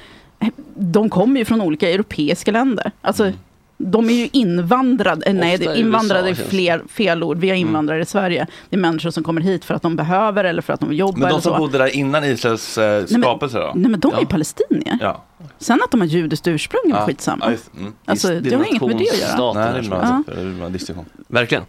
de 0.75 1.09
kommer 1.09 1.39
ju 1.39 1.45
från 1.45 1.61
olika 1.61 1.89
europeiska 1.89 2.51
länder. 2.51 2.91
Alltså, 3.01 3.31
de 3.77 4.09
är 4.09 4.13
ju 4.13 4.29
invandrade, 4.33 5.25
eh, 5.25 5.33
nej, 5.33 5.55
Ofta 5.55 5.75
i 5.75 5.79
invandrade 5.79 6.29
är 6.29 6.33
fler, 6.33 6.81
fel 6.89 7.23
ord. 7.23 7.37
Vi 7.37 7.49
har 7.49 7.55
invandrare 7.55 8.01
i 8.01 8.05
Sverige. 8.05 8.47
Det 8.69 8.75
är 8.75 8.79
människor 8.79 9.09
som 9.09 9.23
kommer 9.23 9.41
hit 9.41 9.65
för 9.65 9.73
att 9.73 9.81
de 9.81 9.95
behöver 9.95 10.43
eller 10.43 10.61
för 10.61 10.73
att 10.73 10.79
de 10.79 10.93
jobbar 10.93 11.19
Men 11.19 11.29
de 11.29 11.41
som 11.41 11.57
bodde 11.57 11.77
där 11.77 11.95
innan 11.95 12.23
Israels 12.23 12.77
eh, 12.77 13.03
men- 13.09 13.21
skapelse 13.21 13.57
då? 13.59 13.71
Nej 13.75 13.91
men 13.91 13.99
de 13.99 14.13
är 14.13 14.17
ju 14.17 14.23
Ja. 14.23 14.27
palestinier. 14.29 14.97
Ja. 15.01 15.23
Sen 15.59 15.79
att 15.83 15.91
de 15.91 15.99
har 16.01 16.07
judiskt 16.07 16.47
ursprung 16.47 16.81
är 16.91 16.95
Ja. 16.95 17.05
skitsamma. 17.05 17.45
Ja, 17.45 17.51
just- 17.51 17.73
mm. 17.77 17.93
Alltså, 18.05 18.27
Det 18.39 18.55
har 18.55 18.63
inget 18.65 18.81
med 18.81 18.97
det 18.97 19.09
att 19.09 19.19
göra. 19.37 19.53
Nej, 19.53 19.73
det 19.73 19.79
är 19.79 19.81
som- 19.81 19.89
bra. 19.89 20.23
Ja. 20.63 20.69
Distinktion. 20.69 21.05
Verkligen. 21.27 21.63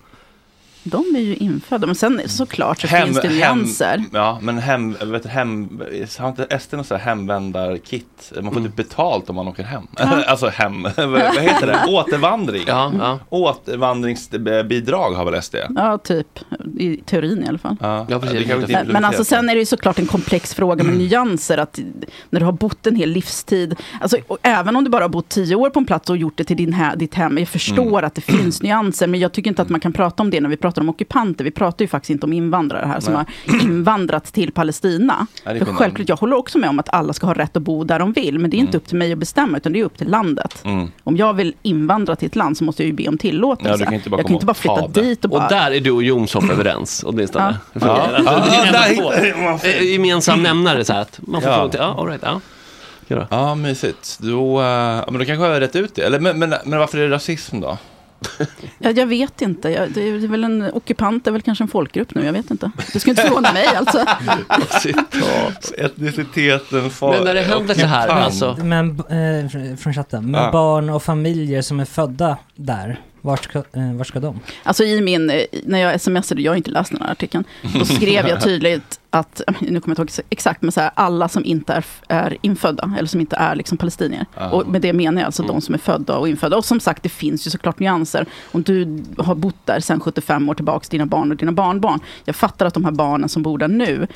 De 0.84 1.16
är 1.16 1.20
ju 1.20 1.36
infödda. 1.36 1.86
Men 1.86 1.94
sen 1.96 2.20
såklart 2.26 2.80
så 2.80 2.88
finns 2.88 3.20
det 3.20 3.28
nyanser. 3.28 4.04
ja, 4.12 4.38
men 4.42 4.58
hem, 4.58 4.96
vet 5.04 5.22
du, 5.22 5.28
hem, 5.28 5.82
har 6.18 6.28
inte 6.28 6.58
SD 6.58 6.74
något 6.74 6.90
hemvändarkit? 7.00 8.32
Man 8.42 8.54
får 8.54 8.60
typ 8.60 8.76
betalt 8.76 9.30
om 9.30 9.36
man 9.36 9.48
åker 9.48 9.62
hem. 9.62 9.86
alltså 10.26 10.48
hem, 10.48 10.82
vad 10.82 11.38
heter 11.38 11.66
det? 11.66 11.84
Återvandring. 11.88 12.64
Ja, 12.66 12.92
ja. 12.98 13.18
Återvandringsbidrag 13.28 15.12
har 15.12 15.30
väl 15.30 15.42
SD? 15.42 15.54
Ja, 15.76 15.98
typ. 15.98 16.38
I 16.78 16.96
teorin 16.96 17.44
i 17.44 17.48
alla 17.48 17.58
fall. 17.58 17.76
Ja, 17.80 18.06
Ja, 18.08 18.20
precis. 18.20 18.38
det 18.38 18.44
kanske 18.44 18.72
inte 18.72 18.84
Men, 18.84 18.92
men 18.92 19.04
alltså 19.04 19.24
sen 19.24 19.48
är 19.48 19.54
det 19.54 19.60
ju 19.60 19.66
såklart 19.66 19.98
en 19.98 20.06
komplex 20.06 20.54
fråga 20.54 20.84
med 20.84 20.96
nyanser. 20.96 21.58
Att 21.58 21.78
när 22.30 22.40
du 22.40 22.46
har 22.46 22.52
bott 22.52 22.86
en 22.86 22.96
hel 22.96 23.10
livstid. 23.10 23.76
Alltså, 24.00 24.16
och 24.26 24.38
även 24.42 24.76
om 24.76 24.84
du 24.84 24.90
bara 24.90 25.04
har 25.04 25.08
bott 25.08 25.28
tio 25.28 25.54
år 25.56 25.70
på 25.70 25.78
en 25.78 25.86
plats 25.86 26.10
och 26.10 26.16
gjort 26.16 26.36
det 26.36 26.44
till 26.44 26.56
din 26.56 26.76
ditt 26.96 27.14
hem. 27.14 27.38
Jag 27.38 27.48
förstår 27.48 28.02
att 28.02 28.14
det 28.14 28.20
finns 28.20 28.62
nyanser. 28.62 29.06
Men 29.06 29.20
jag 29.20 29.32
tycker 29.32 29.50
inte 29.50 29.62
att 29.62 29.68
man 29.68 29.80
kan 29.80 29.92
prata 29.92 30.22
om 30.22 30.30
det 30.30 30.40
när 30.40 30.48
vi 30.48 30.56
pratar 30.56 30.73
om 30.80 30.88
ockupanter. 30.88 31.44
Vi 31.44 31.50
pratar 31.50 31.84
ju 31.84 31.88
faktiskt 31.88 32.10
inte 32.10 32.26
om 32.26 32.32
invandrare 32.32 32.86
här 32.86 33.00
som 33.00 33.12
Nej. 33.14 33.24
har 33.48 33.60
invandrat 33.62 34.24
till 34.32 34.52
Palestina. 34.52 35.26
Ja, 35.44 35.50
För 35.58 35.64
självklart, 35.64 36.08
jag 36.08 36.16
håller 36.16 36.36
också 36.36 36.58
med 36.58 36.70
om 36.70 36.78
att 36.78 36.88
alla 36.94 37.12
ska 37.12 37.26
ha 37.26 37.34
rätt 37.34 37.56
att 37.56 37.62
bo 37.62 37.84
där 37.84 37.98
de 37.98 38.12
vill. 38.12 38.38
Men 38.38 38.50
det 38.50 38.56
är 38.56 38.58
inte 38.58 38.76
upp 38.76 38.86
till 38.86 38.96
mig 38.98 39.12
att 39.12 39.18
bestämma, 39.18 39.56
utan 39.56 39.72
det 39.72 39.80
är 39.80 39.84
upp 39.84 39.98
till 39.98 40.08
landet. 40.10 40.62
Mm. 40.64 40.88
Om 41.04 41.16
jag 41.16 41.34
vill 41.34 41.54
invandra 41.62 42.16
till 42.16 42.26
ett 42.26 42.36
land 42.36 42.56
så 42.58 42.64
måste 42.64 42.82
jag 42.82 42.86
ju 42.86 42.92
be 42.92 43.08
om 43.08 43.18
tillåtelse. 43.18 43.70
Ja, 43.70 43.76
du 43.76 43.84
kan 43.84 43.94
inte 43.94 44.10
bara 44.10 44.16
jag 44.20 44.26
kan 44.26 44.34
inte 44.34 44.46
bara 44.46 44.50
och 44.52 44.56
ta 44.56 44.88
flytta 44.88 45.00
dit 45.02 45.24
och 45.24 45.32
Och 45.32 45.38
bara... 45.38 45.48
där 45.48 45.70
är 45.70 45.80
du 45.80 45.90
och 45.90 46.02
Jomshof 46.02 46.50
överens 46.50 47.04
åtminstone. 47.06 47.56
Ja. 47.72 47.80
För- 47.80 47.86
Ja. 47.88 48.08
alltså, 48.16 49.12
Ja, 49.36 49.58
Eh, 49.64 49.82
Gemensam 49.92 50.42
nämnare 50.42 50.84
så 50.84 50.92
här 50.92 51.00
att 51.00 51.20
man 51.22 51.42
får 51.42 51.50
Ja. 51.50 51.68
till, 51.68 51.80
ja, 51.80 51.94
all 51.98 52.06
right, 52.06 52.20
ja. 52.24 52.40
Gör 53.08 53.18
det. 53.18 53.26
Ja, 53.30 53.54
mysigt. 53.54 54.18
Då, 54.20 54.62
ja, 54.62 55.04
men 55.10 55.18
då 55.18 55.24
kanske 55.24 55.44
jag 55.46 55.52
har 55.52 55.60
rätt 55.60 55.76
ut 55.76 55.94
det. 55.94 56.02
Eller, 56.02 56.20
men, 56.20 56.38
men, 56.38 56.54
men 56.64 56.78
varför 56.78 56.98
är 56.98 57.08
det 57.08 57.14
rasism 57.14 57.60
då? 57.60 57.78
Ja, 58.78 58.90
jag 58.90 59.06
vet 59.06 59.42
inte. 59.42 59.68
Jag, 59.68 59.90
det 59.92 60.08
är 60.08 60.28
väl 60.28 60.44
en 60.44 60.70
ockupant, 60.72 61.26
är 61.26 61.30
väl 61.30 61.42
kanske 61.42 61.64
en 61.64 61.68
folkgrupp 61.68 62.14
nu. 62.14 62.24
Jag 62.24 62.32
vet 62.32 62.50
inte. 62.50 62.70
Det 62.92 63.00
skulle 63.00 63.10
inte 63.12 63.22
förvåna 63.22 63.52
mig 63.52 63.66
alltså. 63.66 64.04
Etniciteten, 65.78 66.90
far, 66.90 67.12
Men 67.14 67.24
när 67.24 67.34
det 67.34 67.40
händer 67.42 67.74
så 67.74 67.86
här, 67.86 68.08
alltså. 68.08 68.56
Men 68.62 68.90
eh, 68.90 69.14
fr- 69.48 69.76
från 69.76 69.94
chatten, 69.94 70.30
med 70.30 70.40
Ja. 70.40 70.52
barn 70.52 70.90
och 70.90 71.02
familjer 71.02 71.62
som 71.62 71.80
är 71.80 71.84
födda 71.84 72.36
där, 72.54 73.00
vart 73.24 73.44
ska, 73.44 73.58
eh, 73.58 73.92
vart 73.92 74.06
ska 74.06 74.20
de? 74.20 74.40
Alltså 74.62 74.84
i 74.84 75.00
min, 75.00 75.30
eh, 75.30 75.42
när 75.66 75.78
jag 75.78 76.00
smsade, 76.00 76.42
jag 76.42 76.52
har 76.52 76.56
inte 76.56 76.70
läst 76.70 76.90
den 76.90 77.02
här 77.02 77.12
artikeln, 77.12 77.44
då 77.78 77.84
skrev 77.84 78.28
jag 78.28 78.40
tydligt 78.44 79.00
att, 79.10 79.42
nu 79.60 79.80
kommer 79.80 79.96
jag 79.96 80.04
inte 80.04 80.20
ihåg 80.20 80.26
exakt, 80.30 80.62
men 80.62 80.72
så 80.72 80.80
här, 80.80 80.90
alla 80.94 81.28
som 81.28 81.44
inte 81.44 81.72
är, 81.72 81.84
är 82.08 82.36
infödda, 82.40 82.94
eller 82.98 83.08
som 83.08 83.20
inte 83.20 83.36
är 83.36 83.54
liksom 83.54 83.78
palestinier. 83.78 84.26
Och 84.52 84.68
med 84.68 84.80
det 84.80 84.92
menar 84.92 85.20
jag 85.20 85.26
alltså 85.26 85.42
de 85.42 85.60
som 85.60 85.74
är 85.74 85.78
födda 85.78 86.16
och 86.16 86.28
infödda. 86.28 86.56
Och 86.56 86.64
som 86.64 86.80
sagt, 86.80 87.02
det 87.02 87.08
finns 87.08 87.46
ju 87.46 87.50
såklart 87.50 87.78
nyanser. 87.78 88.26
Om 88.52 88.62
du 88.62 89.02
har 89.18 89.34
bott 89.34 89.66
där 89.66 89.80
sedan 89.80 90.00
75 90.00 90.48
år 90.48 90.54
tillbaka, 90.54 90.86
dina 90.90 91.06
barn 91.06 91.30
och 91.30 91.36
dina 91.36 91.52
barnbarn. 91.52 92.00
Jag 92.24 92.36
fattar 92.36 92.66
att 92.66 92.74
de 92.74 92.84
här 92.84 92.92
barnen 92.92 93.28
som 93.28 93.42
bor 93.42 93.58
där 93.58 93.68
nu, 93.68 94.06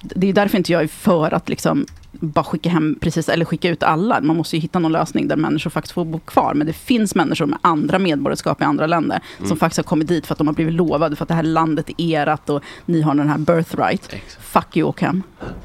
det 0.00 0.28
är 0.28 0.32
därför 0.32 0.58
inte 0.58 0.72
jag 0.72 0.82
är 0.82 0.88
för 0.88 1.34
att 1.34 1.48
liksom 1.48 1.86
bara 2.12 2.44
skicka 2.44 2.68
hem 2.68 2.96
precis, 3.00 3.28
eller 3.28 3.44
skicka 3.44 3.68
ut 3.68 3.82
alla. 3.82 4.20
Man 4.20 4.36
måste 4.36 4.56
ju 4.56 4.62
hitta 4.62 4.78
någon 4.78 4.92
lösning 4.92 5.28
där 5.28 5.36
människor 5.36 5.70
faktiskt 5.70 5.92
får 5.94 6.04
bo 6.04 6.18
kvar. 6.18 6.54
Men 6.54 6.66
det 6.66 6.72
finns 6.72 7.14
människor 7.14 7.46
med 7.46 7.58
andra 7.62 7.98
medborgarskap 7.98 8.60
i 8.60 8.64
andra 8.64 8.86
länder 8.86 9.20
som 9.44 9.56
faktiskt 9.56 9.76
har 9.76 9.84
kommit 9.84 10.08
dit 10.08 10.26
för 10.26 10.34
att 10.34 10.38
de 10.38 10.46
har 10.46 10.54
blivit 10.54 10.74
lovade 10.74 11.16
för 11.16 11.24
att 11.24 11.28
det 11.28 11.34
här 11.34 11.42
landet 11.42 11.90
är 11.96 12.26
ert 12.26 12.48
och 12.48 12.62
ni 12.86 13.02
har 13.02 13.14
den 13.14 13.28
här 13.28 13.38
birthright. 13.38 14.12
Exakt. 14.12 14.44
Fuck 14.44 14.76
you, 14.76 14.88
åk 14.88 15.00
hem. 15.00 15.22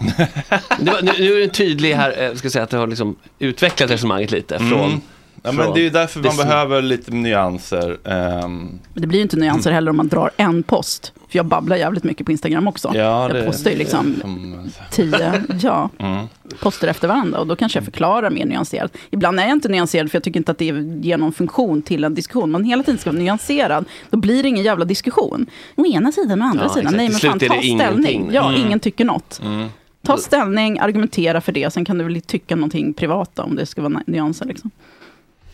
Nu, 0.79 0.91
nu 1.19 1.33
är 1.33 1.39
det 1.39 1.47
tydlig 1.47 1.93
här, 1.93 2.09
eh, 2.23 2.35
ska 2.35 2.45
jag 2.45 2.51
säga 2.51 2.63
att 2.63 2.69
det 2.69 2.77
har 2.77 2.87
liksom 2.87 3.15
utvecklat 3.39 3.89
resonemanget 3.91 4.31
lite 4.31 4.59
från 4.59 4.73
Mm. 4.83 5.01
Ja, 5.45 5.51
men 5.51 5.73
det 5.73 5.79
är 5.79 5.83
ju 5.83 5.89
därför 5.89 6.19
man 6.19 6.23
Disney. 6.29 6.45
behöver 6.47 6.81
lite 6.81 7.11
nyanser. 7.11 7.97
Ehm, 8.07 8.79
Men 8.93 9.01
det 9.01 9.07
blir 9.07 9.19
ju 9.19 9.23
inte 9.23 9.37
nyanser 9.37 9.71
heller 9.71 9.89
om 9.91 9.97
man 9.97 10.07
drar 10.07 10.31
en 10.37 10.63
post. 10.63 11.13
För 11.29 11.39
jag 11.39 11.45
babblar 11.45 11.75
jävligt 11.75 12.03
mycket 12.03 12.25
på 12.25 12.31
Instagram 12.31 12.67
också. 12.67 12.91
ja, 12.93 13.35
jag 13.35 13.45
postar 13.45 13.71
ju 13.71 13.77
liksom 13.77 14.15
som- 14.21 14.69
tio 14.91 15.43
ja, 15.61 15.89
Mm. 15.99 16.25
poster 16.61 16.87
efter 16.87 17.07
varandra 17.07 17.39
och 17.39 17.47
då 17.47 17.55
kanske 17.55 17.77
jag 17.77 17.83
förklarar 17.85 18.29
mer 18.29 18.45
nyanserat. 18.45 18.97
Ibland 19.11 19.39
är 19.39 19.43
jag 19.43 19.51
inte 19.51 19.69
nyanserad 19.69 20.11
för 20.11 20.15
jag 20.15 20.23
tycker 20.23 20.39
inte 20.39 20.51
att 20.51 20.57
det 20.57 20.65
ger 21.01 21.17
någon 21.17 21.33
funktion 21.33 21.81
till 21.81 22.03
en 22.03 22.15
diskussion. 22.15 22.51
Man 22.51 22.63
hela 22.63 22.83
tiden 22.83 22.97
ska 22.99 23.09
vara 23.11 23.19
nyanserad. 23.21 23.85
Då 24.09 24.17
blir 24.17 24.43
det 24.43 24.49
ingen 24.49 24.63
jävla 24.63 24.85
diskussion. 24.85 25.45
Å 25.75 25.85
ena 25.85 26.11
sidan 26.11 26.41
och 26.41 26.47
andra 26.47 26.63
Ja, 26.63 26.69
sidan. 26.69 26.85
exakt. 26.85 26.97
Nej 26.97 27.09
men 27.09 27.19
fan 27.19 27.39
ta 27.39 27.45
det 27.45 27.61
ställning. 27.61 28.11
ingenting. 28.11 28.29
Ja, 28.33 28.49
Mm. 28.49 28.61
ingen 28.67 28.79
tycker 28.79 29.05
något. 29.05 29.41
Mm. 29.43 29.67
Ta 30.05 30.17
ställning, 30.17 30.79
argumentera 30.79 31.41
för 31.41 31.51
det. 31.51 31.73
Sen 31.73 31.85
kan 31.85 31.97
du 31.97 32.03
väl 32.03 32.21
tycka 32.21 32.55
någonting 32.55 32.93
privat 32.93 33.31
då, 33.33 33.43
om 33.43 33.55
det 33.55 33.65
ska 33.65 33.81
vara 33.81 34.01
nyanser. 34.07 34.45
Liksom. 34.45 34.71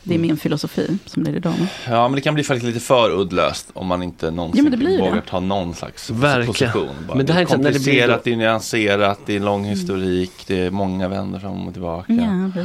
Det 0.04 0.14
är 0.14 0.16
Mm. 0.16 0.28
min 0.28 0.38
filosofi 0.38 0.98
som 1.06 1.24
blir 1.24 1.36
idag. 1.36 1.54
Ja, 1.88 2.08
men 2.08 2.16
det 2.16 2.22
kan 2.22 2.34
bli 2.34 2.44
faktiskt 2.44 2.66
lite 2.66 2.80
för 2.80 3.12
uddlöst 3.22 3.68
om 3.74 3.88
man 3.88 4.04
inte 4.04 4.32
någonsin 4.32 4.58
Ja, 4.58 4.64
men 4.64 4.72
det 4.72 4.78
blir 4.78 4.98
det. 4.98 5.04
vågar 5.04 5.22
ta 5.22 5.40
någon 5.40 5.74
slags 5.74 6.10
Verkligen. 6.10 6.48
position. 6.48 6.96
Bara. 7.08 7.18
Men 7.18 7.26
det 7.26 7.34
här 7.34 7.40
är 7.42 7.46
är 7.46 7.56
inte 7.56 7.58
när 7.58 7.64
det 7.64 7.70
blir 7.70 7.80
komplicerat, 7.80 8.24
det 8.24 8.32
är 8.32 8.36
nyanserat, 8.36 9.20
det 9.26 9.36
är 9.36 9.40
lång 9.40 9.66
historik, 9.66 10.32
det 10.48 10.60
är 10.60 10.72
många 10.72 11.08
vänder 11.08 11.40
fram 11.40 11.68
och 11.68 11.74
tillbaka. 11.74 12.14
Ja, 12.14 12.64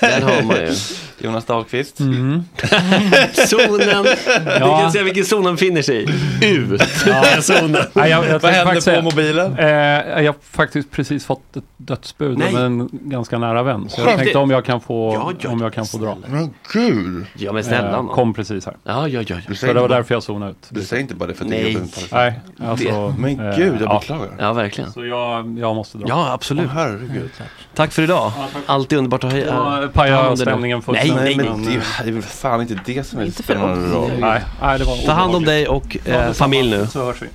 Den 0.00 0.22
har 0.22 0.42
man 0.42 0.56
ju. 0.56 0.72
Jonas 1.18 1.44
Dahlqvist. 1.44 2.00
Mm. 2.00 2.44
Zonen. 3.32 4.02
Du 4.04 4.16
Ja. 4.60 4.80
kan 4.80 4.92
säga 4.92 5.04
vilken 5.04 5.24
zon 5.24 5.44
den 5.44 5.56
finner 5.56 5.82
sig 5.82 5.96
i. 6.42 6.46
Ut. 6.46 6.82
Ja. 7.06 7.24
zonen. 7.42 7.82
Nej, 7.92 8.10
jag, 8.10 8.24
jag 8.26 8.38
Vad 8.40 8.52
händer 8.52 8.74
på 8.74 8.80
säga- 8.80 9.02
mobilen? 9.02 9.58
Eh, 9.58 9.66
jag 9.68 10.32
har 10.32 10.34
faktiskt 10.50 10.90
precis 10.90 11.26
fått 11.26 11.56
ett 11.56 11.64
dödsbud 11.76 12.38
Nej. 12.38 12.48
av 12.56 12.60
en 12.64 12.88
ganska 12.92 13.38
nära 13.38 13.62
vän. 13.62 13.88
Så 13.88 14.00
jag 14.00 14.06
Skönt. 14.06 14.18
tänkte 14.18 14.38
om 14.38 14.50
jag 14.50 14.64
kan 14.64 14.80
få, 14.80 15.12
Ja, 15.14 15.32
ja, 15.40 15.50
om 15.50 15.60
jag 15.60 15.72
kan 15.72 15.86
få 15.86 15.98
dra. 15.98 16.16
Men 16.26 16.54
gud! 16.72 17.26
Ja 17.34 17.52
men 17.52 17.64
snälla. 17.64 17.96
Eh, 17.96 18.06
kom 18.06 18.34
precis 18.34 18.66
här. 18.66 18.76
Ja, 18.84 19.08
ja, 19.08 19.22
ja. 19.26 19.36
ja. 19.48 19.54
Så 19.54 19.66
det 19.66 19.80
var 19.80 19.88
därför 19.88 20.14
jag 20.14 20.22
zonade 20.22 20.50
ut. 20.50 20.66
Du 20.68 20.82
säger 20.82 21.02
inte 21.02 21.14
bara 21.14 21.26
det 21.28 21.34
för 21.34 21.44
att 21.44 21.50
Nej. 21.50 21.72
du 21.74 21.78
med 21.80 21.94
Palestina. 21.94 22.20
Nej, 22.20 22.40
alltså, 22.68 23.14
Men 23.18 23.40
eh, 23.40 23.56
gud, 23.56 23.74
jag 23.74 23.82
ja. 23.82 23.98
beklagar. 24.00 24.28
Ja, 24.38 24.52
verkligen. 24.52 24.92
Så 24.92 25.04
jag, 25.06 25.58
jag 25.58 25.74
måste 25.76 25.98
dra. 25.98 26.06
Ja, 26.08 26.32
absolut. 26.32 26.64
Åh, 26.66 26.72
herregud. 26.74 27.30
Tack 27.74 27.92
för 27.92 28.02
idag. 28.02 28.32
Alltid 28.66 28.98
underbart 28.98 29.24
att 29.24 29.32
ha 29.32 29.38
Äh, 29.48 29.80
dig 30.04 30.10
då. 30.28 30.36
stämningen 30.36 30.78
Nej, 30.78 30.84
fullständigt. 30.84 31.16
nej, 31.16 31.36
Nej, 31.36 31.46
men 31.50 31.62
nej. 31.62 31.80
det 31.98 32.02
är 32.02 32.06
ju 32.06 32.16
det 32.16 32.22
fan 32.22 32.60
inte 32.60 32.80
det 32.84 33.04
som 33.04 33.18
är 33.18 33.24
Inte 33.24 33.42
för 33.42 33.54
roll. 33.54 34.12
Nej, 34.18 34.42
nej, 34.62 34.78
det 34.78 34.84
var 34.84 35.06
Ta 35.06 35.12
hand 35.12 35.34
om 35.34 35.44
dig 35.44 35.68
och 35.68 35.96
eh, 36.08 36.32
familj 36.32 36.70
nu. 36.70 36.86
Så 36.86 37.04
hörs 37.04 37.22
vi. 37.22 37.28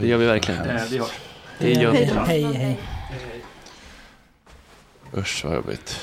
Det 0.00 0.06
gör 0.06 0.18
vi 0.18 0.26
verkligen. 0.26 0.60
Eh, 0.70 0.82
vi 0.90 0.98
hörs. 0.98 1.08
Det 1.58 1.72
gör 1.72 1.90
vi. 1.90 2.10
Hej, 2.26 2.42
hej. 2.42 2.78
Usch 5.16 5.44
vad 5.44 5.54
jobbigt. 5.54 6.00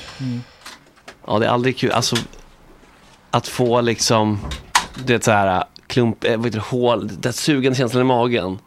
Ja, 1.26 1.38
det 1.38 1.46
är 1.46 1.50
aldrig 1.50 1.78
kul. 1.78 1.92
Alltså, 1.92 2.16
att 3.30 3.48
få 3.48 3.80
liksom, 3.80 4.38
det 5.04 5.14
är 5.14 5.20
så 5.20 5.30
här 5.30 5.64
klump, 5.86 6.24
eh, 6.24 6.36
vad 6.36 6.46
heter 6.46 6.58
det, 6.58 6.64
hål, 6.64 7.10
det 7.20 7.32
sugande 7.32 7.78
känslan 7.78 8.00
i 8.00 8.04
magen. 8.04 8.58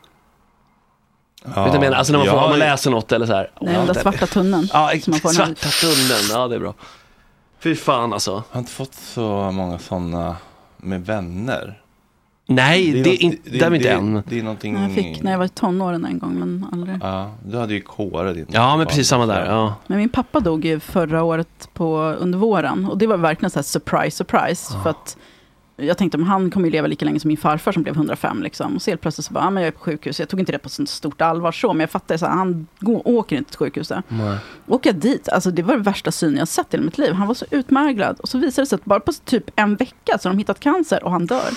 Vet 1.46 1.56
du 1.56 1.62
vad 1.62 1.74
jag 1.74 1.80
menar? 1.82 1.98
Alltså 1.98 2.14
när 2.14 2.20
man, 2.20 2.28
får, 2.28 2.38
om 2.44 2.50
man 2.50 2.60
läser 2.60 2.92
något 2.92 3.12
eller 3.12 3.26
så 3.26 3.34
här. 3.34 3.52
Nej, 3.62 3.74
den 3.74 3.88
där 3.88 3.94
svarta 3.94 4.28
tunneln. 4.28 4.68
Ja, 4.74 4.92
svarta 5.34 5.70
tunneln. 5.70 6.24
Ja, 6.32 6.48
det 6.48 6.56
är 6.56 6.60
bra. 6.60 6.74
Fy 7.60 7.76
fan 7.76 8.14
alltså. 8.14 8.32
Jag 8.32 8.44
har 8.52 8.60
inte 8.60 8.72
fått 8.72 8.94
så 8.94 9.52
många 9.52 9.80
sådana 9.80 10.36
med 10.78 11.06
vänner. 11.06 11.80
Nej, 12.46 12.92
det 12.92 13.00
är, 13.00 13.12
något- 13.12 13.20
inte, 13.20 13.50
där 13.50 13.66
är 13.66 13.70
vi 13.70 13.78
inte 13.78 13.90
det, 13.90 13.96
än. 13.96 14.24
Det 14.28 14.40
är 14.40 14.44
någonting... 14.44 14.82
Jag 14.82 14.92
fick 14.92 15.24
när 15.24 15.32
jag 15.32 15.38
var 15.38 15.46
i 15.46 15.50
tonåren 15.50 16.06
en 16.06 16.20
gång, 16.20 16.34
men 16.40 16.68
aldrig. 16.72 16.98
Ja, 17.02 17.32
du 17.46 17.58
hade 17.58 17.74
ju 17.74 17.82
Kåre 17.82 18.34
din 18.34 18.46
Ja, 18.50 18.78
men 18.78 18.88
precis 18.88 19.08
samma 19.08 19.26
där. 19.26 19.46
Ja. 19.46 19.76
Men 19.88 19.98
min 19.98 20.10
pappa 20.10 20.40
dog 20.40 20.66
ju 20.66 20.80
förra 20.80 21.24
året 21.24 21.70
på, 21.74 21.98
under 22.20 22.40
våren. 22.40 22.86
Och 22.86 22.98
det 22.98 23.08
var 23.08 23.18
verkligen 23.18 23.50
så 23.50 23.60
här 23.60 23.64
surprise, 23.64 24.18
surprise. 24.18 24.74
För 24.84 24.90
att 24.90 25.18
jag 25.76 25.98
tänkte, 25.98 26.18
men 26.18 26.28
han 26.28 26.52
kommer 26.52 26.68
ju 26.68 26.72
leva 26.72 26.88
lika 26.88 27.06
länge 27.06 27.20
som 27.20 27.28
min 27.28 27.38
farfar 27.38 27.72
som 27.72 27.84
blev 27.84 27.96
105. 27.96 28.44
Liksom. 28.44 28.76
Och 28.76 28.82
så 28.82 28.92
helt 28.92 29.02
plötsligt 29.02 29.26
så 29.26 29.34
bara, 29.34 29.44
ah, 29.44 29.50
men 29.50 29.64
jag 29.64 29.68
är 29.68 29.72
på 29.72 29.80
sjukhus. 29.80 30.20
Jag 30.20 30.30
tog 30.30 30.40
inte 30.40 30.52
det 30.52 30.60
på 30.60 30.70
så 30.70 30.86
stort 30.86 31.22
allvar 31.22 31.52
så, 31.52 31.74
men 31.74 31.80
jag 31.80 31.90
fattade 31.92 32.18
så 32.18 32.26
här, 32.26 32.34
han 32.34 32.68
går, 32.80 33.08
åker 33.08 33.36
inte 33.36 33.50
till 33.50 33.60
sjukhuset. 33.60 34.06
Åker 34.68 34.90
jag 34.90 34.98
dit, 35.00 35.30
alltså 35.30 35.52
det 35.52 35.64
var 35.64 35.78
det 35.78 35.84
värsta 35.84 36.12
syn 36.12 36.38
jag 36.38 36.48
sett 36.48 36.74
i 36.74 36.78
mitt 36.78 36.98
liv. 36.98 37.14
Han 37.14 37.28
var 37.28 37.36
så 37.36 37.46
utmärglad. 37.52 38.20
Och 38.20 38.30
så 38.30 38.38
visade 38.38 38.62
det 38.62 38.70
sig 38.70 38.76
att 38.76 38.86
bara 38.86 39.00
på 39.00 39.12
typ 39.14 39.52
en 39.56 39.76
vecka 39.76 40.18
så 40.20 40.30
har 40.30 40.34
de 40.34 40.38
hittat 40.38 40.60
cancer 40.60 41.04
och 41.04 41.12
han 41.12 41.26
dör. 41.26 41.50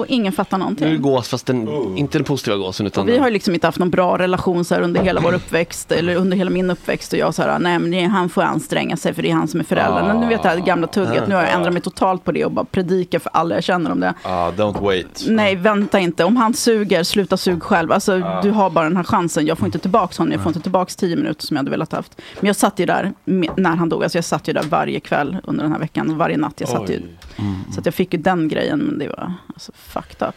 Och 0.00 0.06
ingen 0.08 0.32
fattar 0.32 0.58
Nu 0.58 0.64
är 0.64 0.68
det 0.68 0.74
någonting. 0.84 1.02
gås, 1.02 1.28
fast 1.28 1.46
den, 1.46 1.68
Oh. 1.68 1.98
inte 1.98 2.18
den 2.18 2.24
positiva 2.24 2.56
gåsen 2.56 2.86
utan 2.86 3.02
Och 3.02 3.08
vi 3.08 3.18
har 3.18 3.26
ju 3.26 3.32
liksom 3.32 3.54
inte 3.54 3.66
haft 3.66 3.78
någon 3.78 3.90
bra 3.90 4.18
relation 4.18 4.64
så 4.64 4.74
här 4.74 4.82
under 4.82 5.02
hela 5.02 5.20
vår 5.20 5.34
uppväxt, 5.34 5.92
eller 5.92 6.16
under 6.16 6.36
hela 6.36 6.50
min 6.50 6.70
uppväxt. 6.70 7.12
Och 7.12 7.18
jag 7.18 7.34
så 7.34 7.42
här, 7.42 7.58
nej 7.58 7.78
men 7.78 8.10
han 8.10 8.28
får 8.28 8.42
anstränga 8.42 8.96
sig 8.96 9.14
för 9.14 9.22
det 9.22 9.30
är 9.30 9.34
han 9.34 9.48
som 9.48 9.60
är 9.60 9.64
förälder. 9.64 10.02
Men 10.02 10.20
nu 10.20 10.26
vet 10.26 10.44
jag 10.44 10.52
det 10.54 10.58
här 10.60 10.66
gamla 10.66 10.86
tugget, 10.86 11.28
nu 11.28 11.34
har 11.34 11.42
jag 11.42 11.52
ändrat 11.52 11.72
mig 11.72 11.82
totalt 11.82 12.24
på 12.24 12.32
det 12.32 12.44
och 12.44 12.52
bara 12.52 12.64
predikar 12.64 13.18
för 13.18 13.30
alla 13.34 13.54
jag 13.54 13.64
känner 13.64 13.92
om 13.92 14.00
det. 14.00 14.14
Ah, 14.22 14.50
don't 14.50 14.82
wait. 14.82 15.24
Nej, 15.28 15.56
vänta 15.56 15.98
inte. 15.98 16.24
Om 16.24 16.36
han 16.36 16.54
suger, 16.54 17.02
sluta 17.02 17.36
sug 17.36 17.62
själv. 17.62 17.92
Alltså, 17.92 18.40
du 18.42 18.50
har 18.50 18.70
bara 18.70 18.84
den 18.84 18.96
här 18.96 19.04
chansen. 19.04 19.46
Jag 19.46 19.58
får 19.58 19.66
inte 19.66 19.78
tillbaka 19.78 20.14
honom. 20.18 20.32
Jag 20.32 20.40
får 20.42 20.50
inte 20.50 20.60
tillbaka 20.60 20.92
tio 20.96 21.16
minuter 21.16 21.46
som 21.46 21.54
jag 21.56 21.58
hade 21.60 21.70
velat 21.70 21.92
haft. 21.92 22.20
Men 22.40 22.46
jag 22.46 22.56
satt 22.56 22.78
ju 22.78 22.86
där 22.86 23.12
med, 23.24 23.50
när 23.56 23.76
han 23.76 23.88
dog. 23.88 24.02
Alltså, 24.02 24.18
jag 24.18 24.24
satt 24.24 24.48
ju 24.48 24.52
där 24.52 24.62
varje 24.62 25.00
kväll 25.00 25.36
under 25.44 25.62
den 25.62 25.72
här 25.72 25.78
veckan. 25.78 26.18
Varje 26.18 26.36
natt. 26.36 26.54
Jag 26.56 26.68
satt 26.68 26.90
ju, 26.90 27.02
Oj. 27.38 27.44
så 27.74 27.80
att 27.80 27.86
jag 27.86 27.94
fick 27.94 28.12
ju 28.14 28.20
den 28.20 28.48
grejen. 28.48 28.78
Men 28.78 28.98
det 28.98 29.08
var 29.08 29.32
alltså, 29.54 29.72
fucked 29.90 30.28
up. 30.28 30.34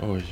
Oj. 0.00 0.24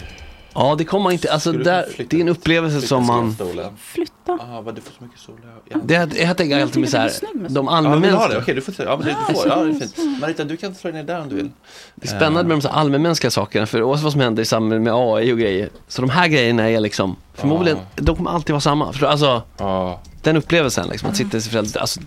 Ja, 0.55 0.75
det 0.79 0.85
kommer 0.85 1.03
man 1.03 1.13
inte, 1.13 1.33
alltså 1.33 1.53
där, 1.53 1.85
det 2.09 2.17
är 2.17 2.21
en 2.21 2.29
upplevelse 2.29 2.87
som 2.87 3.07
man? 3.07 3.37
Flytta. 3.79 4.39
Ah, 4.41 4.61
vad 4.61 4.75
du 4.75 4.81
får 4.81 4.93
så 4.99 5.05
mycket 5.05 5.21
sol. 5.21 5.35
Ja. 5.69 5.77
det, 5.85 5.95
jag, 5.95 6.17
jag 6.19 6.37
tänker 6.37 6.63
alltid 6.63 6.81
med 6.81 6.91
så 6.91 6.97
här, 6.97 7.13
det 7.35 7.49
de 7.49 7.67
Ja, 7.67 7.81
vill 7.81 8.03
du 8.03 8.09
ha 8.17 8.29
det? 8.29 8.37
allmänmänskliga, 8.37 8.39
Okej, 8.41 8.55
du 8.55 8.61
får 8.61 8.73
säga. 8.73 8.89
Ja, 8.89 8.97
men 8.97 9.07
du, 9.07 9.15
du 9.29 9.35
får. 9.35 9.49
Ja, 9.49 9.57
det 9.65 9.71
är 9.71 9.75
fint. 9.81 10.21
Marita, 10.21 10.45
du 10.45 10.57
kan 10.57 10.75
slå 10.75 10.91
ner 10.91 11.03
där 11.03 11.21
om 11.21 11.29
du 11.29 11.37
vill. 11.37 11.51
det 11.95 12.07
är 12.09 12.17
spännande 12.17 12.45
med 12.45 12.57
de 12.57 12.63
så 12.63 12.69
allmänmänskliga 12.69 13.31
sakerna, 13.31 13.67
för 13.67 13.83
oavsett 13.83 14.03
vad 14.05 14.13
som 14.13 14.21
händer 14.21 14.43
i 14.43 14.47
samband 14.47 14.83
med 14.83 14.93
AI 14.95 15.33
och 15.33 15.39
grejer, 15.39 15.69
så 15.89 16.03
de 16.03 16.11
här 16.11 16.29
grejerna 16.29 16.71
är 16.71 16.81
liksom, 16.81 17.17
förmodligen, 17.35 17.79
de 17.95 18.17
kommer 18.17 18.31
alltid 18.31 18.51
vara 18.53 18.61
samma, 18.61 18.93
du? 18.93 19.07
Alltså, 19.07 19.43
Ja. 19.59 20.01
den 20.23 20.37
upplevelsen 20.37 20.89
liksom, 20.89 21.09
att 21.11 21.17
sitta 21.17 21.37
i 21.37 21.41
sig 21.41 21.51
förälder, 21.53 21.81
alltså, 21.81 22.01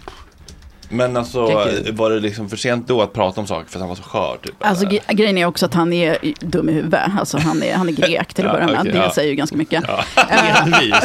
Men 0.91 1.17
alltså, 1.17 1.45
var 1.91 2.09
det 2.09 2.19
liksom 2.19 2.49
för 2.49 2.57
sent 2.57 2.87
då 2.87 3.01
att 3.01 3.13
prata 3.13 3.41
om 3.41 3.47
saker 3.47 3.69
för 3.69 3.77
att 3.77 3.81
han 3.81 3.89
var 3.89 3.95
så 3.95 4.03
skör? 4.03 4.37
Typ, 4.43 4.53
Alltså, 4.59 4.85
eller? 4.85 4.99
gre- 4.99 5.13
grejen 5.13 5.37
är 5.37 5.45
också 5.45 5.65
att 5.65 5.73
han 5.73 5.93
är 5.93 6.17
dum 6.39 6.69
i 6.69 6.71
huvudet. 6.71 7.01
Alltså, 7.19 7.37
han, 7.37 7.63
är, 7.63 7.73
han 7.75 7.87
är 7.89 7.93
grek 7.93 8.33
till 8.33 8.47
att 8.47 8.53
Ja, 8.59 8.65
börja 8.67 8.83
med. 8.83 8.93
det 8.93 8.97
ja. 8.99 9.11
säger 9.11 9.29
ju 9.29 9.35
ganska 9.35 9.55
mycket. 9.57 9.83
Ja, 9.87 10.03
Eh. 10.29 10.55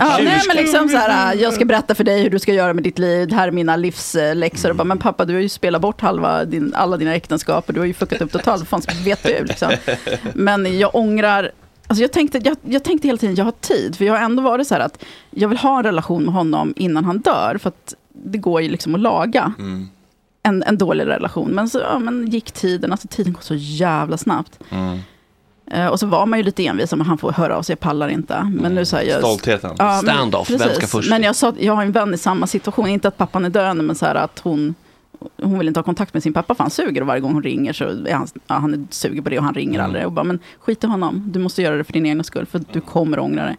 Ja, 0.00 0.18
nej, 0.22 0.40
men 0.48 0.56
liksom 0.56 0.88
så 0.88 0.96
här, 0.96 1.34
jag 1.34 1.52
ska 1.52 1.64
berätta 1.64 1.94
för 1.94 2.04
dig 2.04 2.22
hur 2.22 2.30
du 2.30 2.38
ska 2.38 2.52
göra 2.52 2.74
med 2.74 2.82
ditt 2.84 2.98
liv, 2.98 3.28
det 3.28 3.34
här 3.34 3.48
är 3.48 3.52
mina 3.52 3.76
livsläxor. 3.76 4.72
Bara, 4.72 4.84
men 4.84 4.98
pappa, 4.98 5.24
du 5.24 5.34
har 5.34 5.40
ju 5.40 5.48
spelat 5.48 5.80
bort 5.82 6.00
halva 6.00 6.44
din, 6.44 6.74
alla 6.74 6.96
dina 6.96 7.14
äktenskap, 7.14 7.68
och 7.68 7.74
du 7.74 7.80
har 7.80 7.86
ju 7.86 7.94
fuckat 7.94 8.20
upp 8.20 8.32
totalt, 8.32 8.60
vad 8.70 8.82
fan 8.84 9.04
vet 9.04 9.22
du? 9.22 9.44
Liksom. 9.44 9.72
Men 10.34 10.78
jag 10.78 10.94
ångrar, 10.94 11.50
alltså 11.86 12.02
jag 12.02 12.12
tänkte, 12.12 12.40
jag, 12.44 12.56
jag 12.62 12.84
tänkte 12.84 13.08
hela 13.08 13.18
tiden, 13.18 13.34
jag 13.36 13.44
har 13.44 13.52
tid, 13.52 13.96
för 13.96 14.04
jag 14.04 14.12
har 14.14 14.20
ändå 14.20 14.42
varit 14.42 14.66
så 14.66 14.74
här 14.74 14.80
att 14.80 15.04
jag 15.30 15.48
vill 15.48 15.58
ha 15.58 15.78
en 15.78 15.84
relation 15.84 16.24
med 16.24 16.34
honom 16.34 16.74
innan 16.76 17.04
han 17.04 17.18
dör, 17.18 17.58
för 17.62 17.68
att 17.68 17.94
det 18.24 18.38
går 18.38 18.60
ju 18.62 18.68
liksom 18.68 18.94
att 18.94 19.00
laga 19.00 19.52
Mm. 19.58 19.88
en, 20.42 20.62
en 20.62 20.78
dålig 20.78 21.06
relation. 21.06 21.50
Men 21.50 21.68
så 21.68 21.78
ja, 21.78 21.98
men 21.98 22.26
gick 22.30 22.52
tiden, 22.52 22.92
alltså 22.92 23.08
tiden 23.08 23.32
går 23.32 23.40
så 23.42 23.54
jävla 23.54 24.16
snabbt. 24.16 24.58
Mm. 24.70 24.98
Eh, 25.70 25.86
och 25.86 26.00
så 26.00 26.06
var 26.06 26.26
man 26.26 26.38
ju 26.38 26.42
lite 26.42 26.66
envis, 26.66 26.90
men 26.92 27.06
han 27.06 27.18
får 27.18 27.32
höra 27.32 27.56
av 27.56 27.62
sig, 27.62 27.72
jag 27.72 27.80
pallar 27.80 28.08
inte. 28.08 28.50
Men 28.60 28.74
nu 28.74 28.84
säger 28.84 29.12
jag... 29.12 29.20
Stoltheten. 29.20 29.74
Ja, 29.78 30.00
men- 30.04 30.14
Standoff, 30.14 30.50
vem 30.50 30.58
ska 30.58 30.86
först? 30.86 31.10
Men 31.10 31.22
jag, 31.22 31.36
sa, 31.36 31.52
jag 31.58 31.74
har 31.74 31.82
en 31.82 31.92
vän 31.92 32.14
i 32.14 32.18
samma 32.18 32.46
situation, 32.46 32.86
inte 32.88 33.08
att 33.08 33.16
pappan 33.16 33.44
är 33.44 33.50
döende, 33.50 33.82
men 33.82 33.96
så 33.96 34.06
här 34.06 34.14
att 34.14 34.38
hon, 34.38 34.74
hon 35.42 35.58
vill 35.58 35.68
inte 35.68 35.80
ha 35.80 35.84
kontakt 35.84 36.14
med 36.14 36.22
sin 36.22 36.32
pappa, 36.32 36.54
för 36.54 36.64
han 36.64 36.70
suger 36.70 37.00
och 37.00 37.06
varje 37.06 37.20
gång 37.20 37.32
hon 37.32 37.42
ringer 37.42 37.72
så 37.72 37.84
är 37.84 38.14
han, 38.14 38.26
ja, 38.46 38.54
han 38.54 38.74
är 38.74 38.86
suger 38.90 39.22
på 39.22 39.30
det 39.30 39.38
och 39.38 39.44
han 39.44 39.54
ringer 39.54 39.74
Mm. 39.78 39.84
aldrig. 39.84 40.06
Och 40.06 40.12
bara, 40.12 40.24
men 40.24 40.38
skit 40.60 40.84
i 40.84 40.86
honom, 40.86 41.22
du 41.26 41.38
måste 41.38 41.62
göra 41.62 41.76
det 41.76 41.84
för 41.84 41.92
din 41.92 42.06
egen 42.06 42.24
skull, 42.24 42.46
för 42.46 42.60
du 42.72 42.80
kommer 42.80 43.18
ångra 43.18 43.44
dig. 43.44 43.56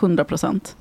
100 0.00 0.24
procent. 0.24 0.76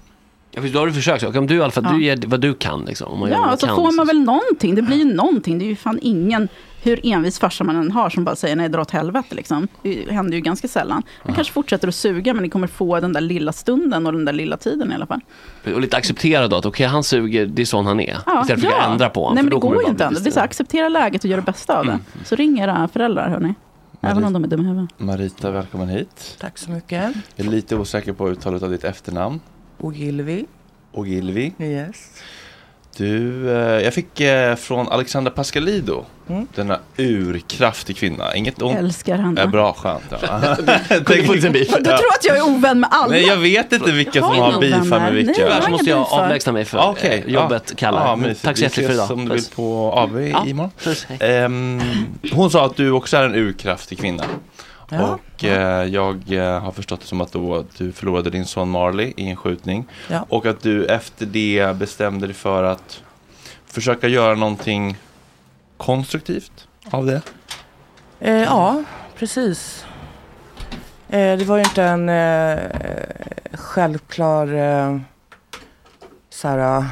Ja, 0.51 0.61
då 0.73 0.79
har 0.79 0.87
du 0.87 0.93
försökt, 0.93 1.21
så. 1.21 1.39
om 1.39 1.47
du 1.47 1.55
i 1.55 1.61
alla 1.61 1.71
fall, 1.71 1.83
Ja. 1.87 1.91
du 1.91 2.03
ger 2.03 2.19
vad 2.27 2.41
du 2.41 2.53
kan 2.53 2.85
liksom. 2.85 3.11
Om 3.11 3.19
man 3.19 3.29
gör 3.29 3.37
Ja, 3.37 3.57
så 3.57 3.67
kan, 3.67 3.75
får 3.75 3.89
så- 3.91 3.95
man 3.95 4.07
väl 4.07 4.19
någonting, 4.19 4.75
det 4.75 4.81
blir 4.81 4.97
ju 4.97 5.13
någonting. 5.13 5.59
Det 5.59 5.65
är 5.65 5.67
ju 5.69 5.75
fan 5.75 5.99
ingen, 6.01 6.47
hur 6.83 6.99
envis 7.03 7.39
farsa 7.39 7.63
man 7.63 7.75
än 7.75 7.91
har, 7.91 8.09
som 8.09 8.23
bara 8.23 8.35
säger 8.35 8.55
nej, 8.55 8.69
dra 8.69 8.81
åt 8.81 8.91
helvete 8.91 9.35
liksom. 9.35 9.67
Det 9.83 10.11
händer 10.11 10.33
ju 10.35 10.41
ganska 10.41 10.67
sällan. 10.67 11.03
Man 11.25 11.35
kanske 11.35 11.53
fortsätter 11.53 11.87
att 11.87 11.95
suga, 11.95 12.33
men 12.33 12.43
ni 12.43 12.49
kommer 12.49 12.67
få 12.67 12.99
den 12.99 13.13
där 13.13 13.21
lilla 13.21 13.51
stunden 13.51 14.05
och 14.07 14.13
den 14.13 14.25
där 14.25 14.33
lilla 14.33 14.57
tiden 14.57 14.91
i 14.91 14.95
alla 14.95 15.05
fall. 15.05 15.19
Och 15.75 15.81
lite 15.81 15.97
acceptera 15.97 16.47
då 16.47 16.55
att 16.55 16.65
okej, 16.65 16.87
han 16.87 17.03
suger, 17.03 17.45
det 17.45 17.61
är 17.61 17.65
sån 17.65 17.85
han 17.85 17.99
är. 17.99 18.03
Istället 18.17 18.47
för 18.47 18.53
att 18.53 18.59
försöka 18.61 18.81
ändra 18.83 19.09
på 19.09 19.21
honom. 19.21 19.35
Nej, 19.35 19.43
men 19.43 19.53
det 19.53 19.59
går 19.59 19.83
ju 19.83 19.89
inte 19.89 20.05
ändå. 20.05 20.19
Det 20.19 20.29
är 20.29 20.31
så 20.31 20.39
här, 20.39 20.45
acceptera 20.45 20.89
läget 20.89 21.23
och 21.23 21.29
göra 21.29 21.41
det 21.41 21.45
bästa 21.51 21.79
av 21.79 21.85
det. 21.85 21.99
Så 22.25 22.35
ring 22.35 22.59
era 22.59 22.87
föräldrar, 22.93 23.29
hörni. 23.29 23.53
Även 24.03 24.23
om 24.23 24.33
de 24.33 24.43
är 24.43 24.47
dumma 24.47 24.63
i 24.63 24.67
huvudet. 24.67 24.89
Marita, 24.99 25.51
välkommen 25.51 25.89
hit. 25.89 26.37
Tack 26.39 26.57
så 26.57 26.71
mycket. 26.71 27.13
Jag 27.35 27.47
är 27.47 27.51
lite 27.51 27.75
osäker 27.75 28.13
på 28.13 28.29
uttalet 28.29 28.63
av 28.63 28.69
ditt 28.71 28.83
efternamn. 28.83 29.39
Ogilvy. 29.81 30.45
Ogilvi. 30.93 31.53
Yes. 31.59 31.95
Du, 32.97 33.49
eh, 33.51 33.55
jag 33.83 33.93
fick 33.93 34.19
eh, 34.21 34.55
från 34.55 34.87
Alexandra 34.89 35.31
Pascalido, 35.31 36.05
Mm. 36.29 36.47
denna 36.55 36.79
urkraftig 36.97 37.97
kvinna. 37.97 38.35
Inget 38.35 38.61
ont. 38.61 38.77
Älskar 38.77 39.17
henne. 39.17 39.41
Är 39.41 39.47
bra, 39.47 39.73
skönt. 39.73 40.03
Ja. 40.21 40.55
Kunde 41.05 41.23
få 41.23 41.33
lite 41.33 41.49
beef. 41.49 41.67
Du 41.77 41.83
tror 41.83 41.93
att 41.93 42.25
jag 42.25 42.37
är 42.37 42.41
ovän 42.41 42.79
med 42.79 42.89
alla? 42.91 43.07
Nej, 43.11 43.23
jag 43.27 43.37
vet 43.37 43.73
inte 43.73 43.91
vilka 43.91 44.11
som 44.21 44.35
Jag 44.35 44.43
har 44.51 44.61
beefar 44.61 44.99
med 44.99 45.13
vilka. 45.13 45.33
Tyvärr 45.33 45.61
så 45.61 45.69
måste 45.71 45.89
jag 45.89 46.07
avlägsna 46.11 46.51
mig 46.51 46.65
för 46.65 46.77
Ah, 46.77 46.95
eh, 47.01 47.25
jobbet 47.27 47.63
Ja. 47.69 47.75
kallar. 47.77 48.05
Ja, 48.07 48.15
Men 48.15 48.27
men 48.27 48.35
Tack 48.35 48.57
så 48.57 48.63
hjärtligt 48.63 48.85
för 48.87 48.93
Vi 48.93 48.95
idag. 48.95 49.03
ses 49.05 49.17
om 49.17 49.25
du 49.29 49.35
vill 49.35 49.45
på 49.55 49.91
AV 49.91 50.21
Ja. 50.27 50.45
imorgon. 50.47 50.71
Ehm, 51.19 51.81
hon 52.31 52.51
sa 52.51 52.65
att 52.65 52.75
du 52.77 52.91
också 52.91 53.17
är 53.17 53.23
en 53.23 53.35
urkraftig 53.35 53.99
kvinna. 53.99 54.23
Ja. 54.91 55.19
Och 55.35 55.43
eh, 55.43 55.85
jag 55.85 56.33
eh, 56.33 56.59
har 56.59 56.71
förstått 56.71 57.01
det 57.01 57.07
som 57.07 57.21
att 57.21 57.31
då 57.31 57.65
du 57.77 57.91
förlorade 57.91 58.29
din 58.29 58.45
son 58.45 58.69
Marley 58.69 59.13
i 59.17 59.29
en 59.29 59.35
skjutning. 59.35 59.87
Ja. 60.09 60.25
Och 60.29 60.45
att 60.45 60.61
du 60.61 60.85
efter 60.85 61.25
det 61.25 61.75
bestämde 61.77 62.27
dig 62.27 62.33
för 62.33 62.63
att 62.63 63.03
försöka 63.65 64.07
göra 64.07 64.35
någonting 64.35 64.97
konstruktivt 65.77 66.67
av 66.89 67.05
det. 67.05 67.21
Eh, 68.19 68.41
ja, 68.43 68.83
precis. 69.15 69.85
Eh, 71.09 71.37
det 71.37 71.45
var 71.45 71.57
ju 71.57 71.63
inte 71.63 71.83
en 71.83 72.09
eh, 72.09 72.59
självklar 73.53 74.53
eh, 74.53 74.99
så 76.29 76.47
här, 76.47 76.77
eh, 76.77 76.85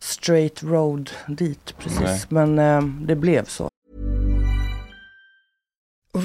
straight 0.00 0.62
road 0.62 1.10
dit 1.26 1.74
precis. 1.78 2.00
Nej. 2.00 2.20
Men 2.28 2.58
eh, 2.58 2.82
det 3.06 3.16
blev 3.16 3.44
så. 3.44 3.68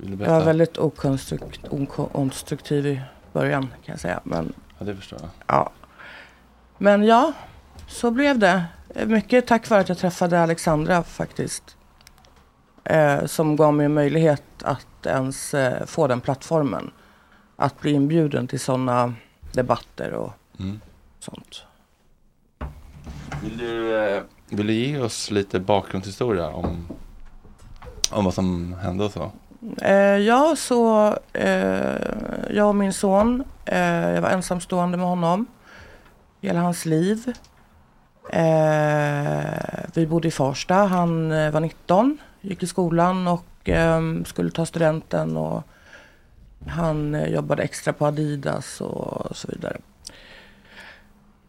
Vill 0.00 0.16
du 0.18 0.24
Jag 0.24 0.30
var 0.30 0.36
berätta? 0.36 0.44
väldigt 0.46 0.78
okonstrukt, 0.78 1.60
okonstruktiv 1.70 2.86
i 2.86 3.00
början 3.32 3.62
kan 3.62 3.92
jag 3.92 4.00
säga. 4.00 4.20
Men, 4.24 4.52
Ja, 4.78 4.84
det 4.86 4.96
förstår 4.96 5.18
jag. 5.22 5.30
ja. 5.46 5.70
Men 6.78 7.02
ja, 7.04 7.32
så 7.86 8.10
blev 8.10 8.38
det. 8.38 8.64
Mycket 9.06 9.46
tack 9.46 9.70
vare 9.70 9.80
att 9.80 9.88
jag 9.88 9.98
träffade 9.98 10.40
Alexandra 10.42 11.02
faktiskt. 11.02 11.76
Eh, 12.84 13.24
som 13.26 13.56
gav 13.56 13.74
mig 13.74 13.88
möjlighet 13.88 14.42
att 14.62 15.06
ens 15.06 15.54
eh, 15.54 15.86
få 15.86 16.06
den 16.06 16.20
plattformen. 16.20 16.90
Att 17.56 17.80
bli 17.80 17.92
inbjuden 17.92 18.46
till 18.48 18.60
sådana 18.60 19.14
debatter 19.52 20.12
och 20.12 20.32
Mm. 20.58 20.80
sånt. 21.18 21.62
Vill 23.42 23.56
du, 23.58 23.96
eh, 24.04 24.22
vill 24.48 24.66
du 24.66 24.72
ge 24.72 24.98
oss 24.98 25.30
lite 25.30 25.60
bakgrundshistoria 25.60 26.48
om, 26.48 26.88
om 28.10 28.24
vad 28.24 28.34
som 28.34 28.72
hände 28.82 29.04
och 29.04 29.12
så? 29.12 29.32
Eh, 29.82 30.18
ja, 30.18 30.54
så 30.56 31.08
eh, 31.32 31.96
jag 32.50 32.68
och 32.68 32.74
min 32.74 32.92
son, 32.92 33.44
eh, 33.64 34.10
jag 34.10 34.22
var 34.22 34.30
ensamstående 34.30 34.98
med 34.98 35.06
honom 35.06 35.46
hela 36.40 36.60
hans 36.60 36.86
liv. 36.86 37.32
Eh, 38.30 39.44
vi 39.94 40.06
bodde 40.06 40.28
i 40.28 40.30
Farsta, 40.30 40.74
han 40.74 41.32
eh, 41.32 41.50
var 41.50 41.60
19, 41.60 42.18
gick 42.40 42.62
i 42.62 42.66
skolan 42.66 43.28
och 43.28 43.68
eh, 43.68 44.00
skulle 44.24 44.50
ta 44.50 44.66
studenten 44.66 45.36
och 45.36 45.62
han 46.66 47.14
eh, 47.14 47.28
jobbade 47.28 47.62
extra 47.62 47.92
på 47.92 48.06
Adidas 48.06 48.80
och 48.80 49.36
så 49.36 49.48
vidare. 49.48 49.76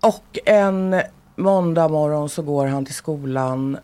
Och 0.02 0.40
en 0.46 1.02
måndag 1.36 1.88
morgon 1.88 2.30
så 2.30 2.42
går 2.42 2.68
han 2.68 2.86
till 2.86 2.96
skolan 2.96 3.78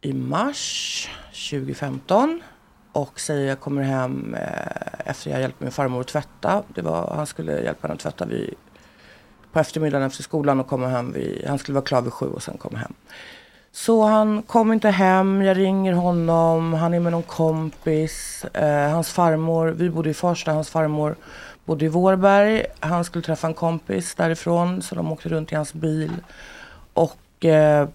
i 0.00 0.12
mars 0.12 1.08
2015 1.50 2.42
och 2.96 3.20
säger 3.20 3.48
jag 3.48 3.60
kommer 3.60 3.82
hem 3.82 4.34
eh, 4.34 5.10
efter 5.10 5.30
jag 5.30 5.40
hjälpt 5.40 5.60
min 5.60 5.70
farmor 5.70 6.00
att 6.00 6.06
tvätta. 6.06 6.62
Det 6.74 6.82
var, 6.82 7.12
han 7.16 7.26
skulle 7.26 7.60
hjälpa 7.62 7.86
henne 7.86 7.94
att 7.94 8.00
tvätta 8.00 8.26
vid, 8.26 8.54
på 9.52 9.60
eftermiddagen 9.60 10.06
efter 10.06 10.22
skolan 10.22 10.60
och 10.60 10.66
komma 10.66 10.88
hem 10.88 11.12
vid, 11.12 11.44
han 11.48 11.58
skulle 11.58 11.74
vara 11.74 11.84
klar 11.84 12.02
vid 12.02 12.12
sju 12.12 12.26
och 12.26 12.42
sen 12.42 12.58
komma 12.58 12.78
hem. 12.78 12.94
Så 13.72 14.04
han 14.04 14.42
kom 14.42 14.72
inte 14.72 14.90
hem, 14.90 15.42
jag 15.42 15.56
ringer 15.56 15.92
honom, 15.92 16.74
han 16.74 16.94
är 16.94 17.00
med 17.00 17.12
någon 17.12 17.22
kompis. 17.22 18.44
Eh, 18.44 18.90
hans 18.90 19.12
farmor, 19.12 19.66
vi 19.66 19.90
bodde 19.90 20.10
i 20.10 20.14
Farsta, 20.14 20.52
hans 20.52 20.70
farmor 20.70 21.16
bodde 21.64 21.84
i 21.84 21.88
Vårberg. 21.88 22.66
Han 22.80 23.04
skulle 23.04 23.24
träffa 23.24 23.46
en 23.46 23.54
kompis 23.54 24.14
därifrån 24.14 24.82
så 24.82 24.94
de 24.94 25.12
åkte 25.12 25.28
runt 25.28 25.52
i 25.52 25.54
hans 25.54 25.74
bil. 25.74 26.12
Och 26.92 27.44
eh, 27.44 27.88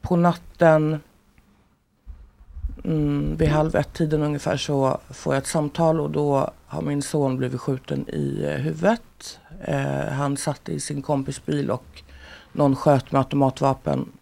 på 0.00 0.16
natten 0.16 1.00
mm, 2.84 3.36
vid 3.36 3.48
halv 3.48 3.76
ett 3.76 3.92
tiden 3.92 4.22
ungefär 4.22 4.56
så 4.56 4.98
får 5.10 5.34
jag 5.34 5.40
ett 5.40 5.46
samtal 5.46 6.00
och 6.00 6.10
då 6.10 6.50
har 6.66 6.82
min 6.82 7.02
son 7.02 7.36
blivit 7.36 7.60
skjuten 7.60 8.08
i 8.08 8.44
eh, 8.44 8.50
huvudet. 8.62 9.38
Eh, 9.64 10.12
han 10.12 10.36
satt 10.36 10.68
i 10.68 10.80
sin 10.80 11.02
kompis 11.02 11.46
bil 11.46 11.70
och 11.70 12.02
någon 12.52 12.76
sköt 12.76 13.12
med 13.12 13.18
automatvapen 13.18 14.12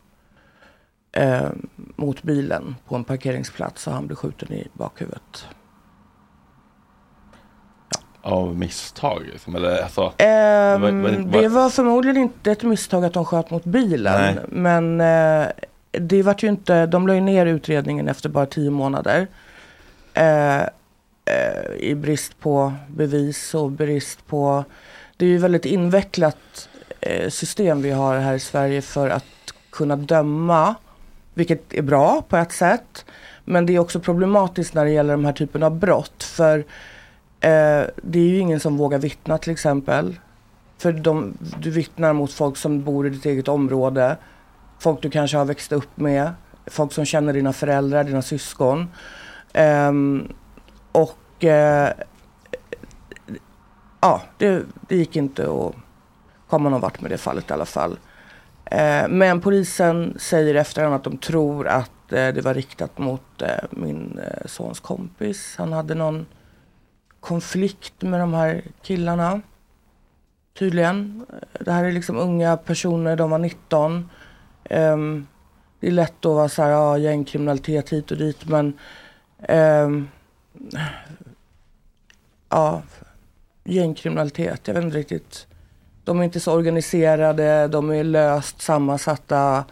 eh, 1.13 1.49
mot 1.97 2.23
bilen 2.23 2.77
på 2.89 2.97
en 2.97 3.05
parkeringsplats 3.05 3.87
och 3.87 3.93
han 3.93 4.07
blev 4.07 4.17
skjuten 4.17 4.53
i 4.53 4.69
bakhuvudet. 4.73 5.47
Av 8.23 8.57
misstag? 8.57 9.23
Liksom, 9.33 9.55
eller, 9.57 9.83
alltså, 9.83 10.13
Ehm, 10.19 10.81
vad- 10.83 10.95
vad- 10.95 11.43
det 11.43 11.49
var 11.49 11.71
förmodligen 11.71 12.17
inte 12.23 12.53
ett 12.53 12.63
misstag 12.63 13.05
att 13.05 13.13
de 13.13 13.25
sköt 13.25 13.51
mot 13.51 13.65
bilen. 13.65 14.35
Nej. 14.35 14.45
Men 14.49 15.01
eh, 15.01 15.47
det 15.91 16.23
vart 16.23 16.43
ju 16.43 16.49
inte, 16.49 16.87
de 16.87 17.07
la 17.07 17.15
ju 17.15 17.21
ner 17.21 17.47
utredningen 17.47 18.09
efter 18.09 18.29
bara 18.29 18.47
tio 18.47 18.71
månader. 18.71 19.27
Eh, 20.15 20.63
eh, 20.63 20.67
I 21.79 21.95
brist 21.95 22.41
på 22.41 22.73
bevis 22.89 23.55
och 23.55 23.71
brist 23.71 24.27
på... 24.27 24.65
Det 25.17 25.27
är 25.27 25.31
ju 25.31 25.39
väldigt 25.39 25.65
invecklat 25.65 26.69
eh, 27.01 27.29
system 27.29 27.83
vi 27.83 27.91
har 27.91 28.19
här 28.19 28.35
i 28.35 28.41
Sverige 28.41 28.83
för 28.83 29.11
att 29.11 29.25
kunna 29.71 29.97
döma. 29.97 30.75
Vilket 31.35 31.75
är 31.75 31.83
bra 31.83 32.23
på 32.29 32.37
ett 32.37 32.53
sätt. 32.53 33.05
Men 33.45 33.67
det 33.67 33.75
är 33.75 33.79
också 33.79 34.01
problematiskt 34.01 34.75
när 34.75 34.85
det 34.85 34.91
gäller 34.91 35.13
de 35.13 35.25
här 35.25 35.33
typen 35.33 35.63
av 35.63 35.79
brott. 35.79 36.23
För 36.23 36.65
Eh, 37.41 37.85
det 38.03 38.19
är 38.19 38.29
ju 38.29 38.39
ingen 38.39 38.61
som 38.61 38.77
vågar 38.77 38.99
vittna 38.99 39.39
till 39.39 39.53
exempel. 39.53 40.19
För 40.79 40.93
de, 40.93 41.35
du 41.61 41.71
vittnar 41.71 42.13
mot 42.13 42.33
folk 42.33 42.57
som 42.57 42.85
bor 42.85 43.07
i 43.07 43.11
ditt 43.11 43.27
eget 43.27 43.49
område. 43.49 44.17
Folk 44.79 45.03
du 45.03 45.11
kanske 45.11 45.37
har 45.37 45.45
växt 45.45 45.73
upp 45.73 45.97
med. 45.97 46.33
Folk 46.67 46.93
som 46.93 47.05
känner 47.05 47.33
dina 47.33 47.53
föräldrar, 47.53 48.05
dina 48.05 48.23
syskon. 48.23 48.89
Um, 49.55 50.33
och 50.93 51.45
uh, 51.45 51.89
ja, 54.01 54.23
det, 54.39 54.63
det 54.89 54.97
gick 54.97 55.17
inte 55.17 55.43
att 55.43 55.75
komma 56.49 56.69
någon 56.69 56.81
vart 56.81 57.01
med 57.01 57.11
det 57.11 57.19
fallet 57.19 57.51
i 57.51 57.53
alla 57.53 57.67
fall. 57.67 57.93
Uh, 58.73 59.09
men 59.09 59.41
polisen 59.41 60.17
säger 60.19 60.55
efterhand 60.55 60.95
att 60.95 61.05
de 61.05 61.19
tror 61.19 61.69
att 61.69 61.91
uh, 62.13 62.29
det 62.29 62.45
var 62.45 62.55
riktat 62.55 62.99
mot 62.99 63.43
min 63.71 64.21
sons 64.45 64.81
kompis. 64.81 65.55
Han 65.59 65.73
hade 65.73 65.95
någon 65.95 66.27
konflikt 67.21 68.03
med 68.03 68.21
de 68.21 68.35
här 68.35 68.63
killarna. 68.83 69.41
Tydligen. 70.59 71.27
Det 71.61 71.73
här 71.73 71.85
är 71.85 71.93
liksom 71.93 72.17
unga 72.17 72.57
personer, 72.57 73.17
de 73.17 73.31
var 73.31 73.39
19. 73.39 74.11
Um, 74.71 75.27
det 75.81 75.87
är 75.87 75.91
lätt 75.91 76.25
att 76.27 76.33
vara 76.35 76.49
så 76.49 76.63
här, 76.63 76.71
ja, 76.71 76.99
gängkriminalitet 76.99 77.93
hit 77.93 78.11
och 78.11 78.17
dit 78.17 78.49
men 78.49 78.79
um, 79.49 80.09
ja, 82.49 82.83
gängkriminalitet, 83.65 84.61
jag 84.69 84.75
vet 84.75 84.85
inte 84.85 84.99
riktigt. 84.99 85.47
De 86.05 86.21
är 86.21 86.25
inte 86.25 86.41
så 86.41 86.53
organiserade, 86.53 87.69
de 87.69 87.91
är 87.91 88.05
löst 88.05 88.63
sammansatta 88.63 89.65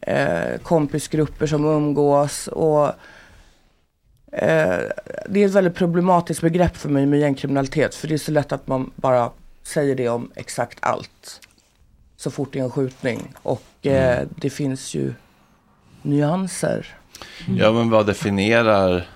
eh, 0.00 0.58
kompisgrupper 0.62 1.46
som 1.46 1.64
umgås 1.64 2.48
och 2.48 2.86
eh, 4.32 4.80
det 5.28 5.42
är 5.42 5.46
ett 5.46 5.52
väldigt 5.52 5.74
problematiskt 5.74 6.40
begrepp 6.40 6.76
för 6.76 6.88
mig 6.88 7.06
med 7.06 7.20
gängkriminalitet 7.20 7.94
för 7.94 8.08
det 8.08 8.14
är 8.14 8.18
så 8.18 8.32
lätt 8.32 8.52
att 8.52 8.66
man 8.66 8.90
bara 8.96 9.30
säger 9.62 9.94
det 9.94 10.08
om 10.08 10.30
exakt 10.34 10.78
allt 10.82 11.40
så 12.16 12.30
fort 12.30 12.52
det 12.52 12.58
är 12.58 12.64
en 12.64 12.70
skjutning 12.70 13.34
och 13.42 13.86
eh, 13.86 14.26
det 14.36 14.50
finns 14.50 14.94
ju 14.94 15.14
nyanser. 16.02 16.86
Ja, 17.58 17.72
men 17.72 17.90
vad 17.90 18.06
definierar, 18.06 19.08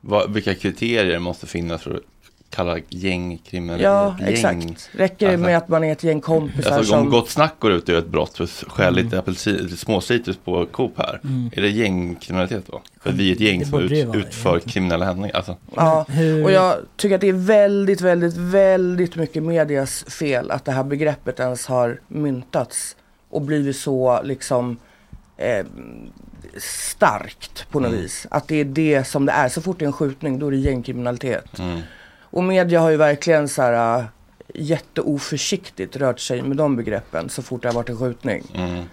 vad, 0.00 0.32
vilka 0.32 0.54
kriterier 0.54 1.18
måste 1.18 1.46
finnas 1.46 1.82
för 1.82 2.00
kalla 2.50 2.78
gängkriminalitet 2.88 3.84
Ja, 3.84 4.16
gäng? 4.20 4.28
exakt. 4.28 4.90
Räcker 4.92 5.30
det 5.30 5.36
med 5.36 5.56
att 5.56 5.68
man 5.68 5.84
är 5.84 5.92
ett 5.92 6.04
gäng 6.04 6.20
kompisar 6.20 6.70
Alltså 6.70 6.94
om 6.94 7.02
som... 7.02 7.10
Gott 7.10 7.30
Snack 7.30 7.54
går 7.58 7.72
ut 7.72 7.82
och 7.82 7.88
gör 7.88 7.98
ett 7.98 8.06
brott 8.08 8.36
för 8.36 8.46
skäl 8.46 8.94
lite 8.94 9.18
apelsin, 9.18 9.68
småcitrus 9.76 10.36
på 10.44 10.66
Coop 10.66 10.92
här. 10.98 11.20
Mm. 11.24 11.50
Är 11.56 11.62
det 11.62 11.68
gängkriminalitet 11.68 12.64
då? 12.66 12.82
För 13.02 13.12
vi 13.12 13.28
är 13.30 13.34
ett 13.34 13.40
gäng 13.40 13.64
som 13.66 13.80
ut, 13.80 14.14
utför 14.14 14.58
kriminella 14.60 15.04
handlingar. 15.04 15.36
Alltså. 15.36 15.56
Ja, 15.76 16.06
och 16.44 16.52
jag 16.52 16.74
tycker 16.96 17.14
att 17.14 17.20
det 17.20 17.28
är 17.28 17.32
väldigt, 17.46 18.00
väldigt, 18.00 18.36
väldigt 18.36 19.16
mycket 19.16 19.42
medias 19.42 20.04
fel 20.04 20.50
att 20.50 20.64
det 20.64 20.72
här 20.72 20.84
begreppet 20.84 21.40
ens 21.40 21.66
har 21.66 22.00
myntats 22.08 22.96
och 23.30 23.42
blivit 23.42 23.76
så 23.76 24.22
liksom 24.22 24.76
eh, 25.36 25.66
starkt 26.58 27.66
på 27.70 27.80
något 27.80 27.88
Mm. 27.88 28.02
vis. 28.02 28.26
Att 28.30 28.48
det 28.48 28.56
är 28.60 28.64
det 28.64 29.04
som 29.04 29.26
det 29.26 29.32
är. 29.32 29.48
Så 29.48 29.60
fort 29.62 29.78
det 29.78 29.84
är 29.84 29.86
en 29.86 29.92
skjutning 29.92 30.38
då 30.38 30.46
är 30.46 30.50
det 30.50 30.56
gängkriminalitet. 30.56 31.58
Mm. 31.58 31.80
Och 32.30 32.44
media 32.44 32.80
har 32.80 32.90
ju 32.90 32.96
verkligen 32.96 33.48
så 33.48 33.62
här 33.62 33.98
äh, 33.98 34.04
jätteoförsiktigt 34.54 35.96
rört 35.96 36.20
sig 36.20 36.42
med 36.42 36.56
de 36.56 36.76
begreppen 36.76 37.28
så 37.28 37.42
fort 37.42 37.62
det 37.62 37.68
har 37.68 37.74
varit 37.74 37.88
en 37.88 37.98
skjutning. 37.98 38.42
Mm. 38.54 38.84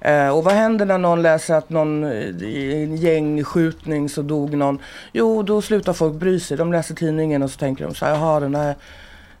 Eh, 0.00 0.36
och 0.36 0.44
vad 0.44 0.54
händer 0.54 0.86
när 0.86 0.98
någon 0.98 1.22
läser 1.22 1.54
att 1.54 1.70
någon 1.70 2.04
eh, 2.04 2.42
i 2.42 2.82
en 2.84 2.96
gängskjutning 2.96 4.08
så 4.08 4.22
dog 4.22 4.56
någon? 4.56 4.78
Jo, 5.12 5.42
då 5.42 5.62
slutar 5.62 5.92
folk 5.92 6.14
bry 6.14 6.40
sig. 6.40 6.56
De 6.56 6.72
läser 6.72 6.94
tidningen 6.94 7.42
och 7.42 7.50
så 7.50 7.58
tänker 7.58 7.84
de 7.84 7.94
så 7.94 8.06
här, 8.06 8.14
jaha 8.14 8.40
den 8.40 8.52
där 8.52 8.76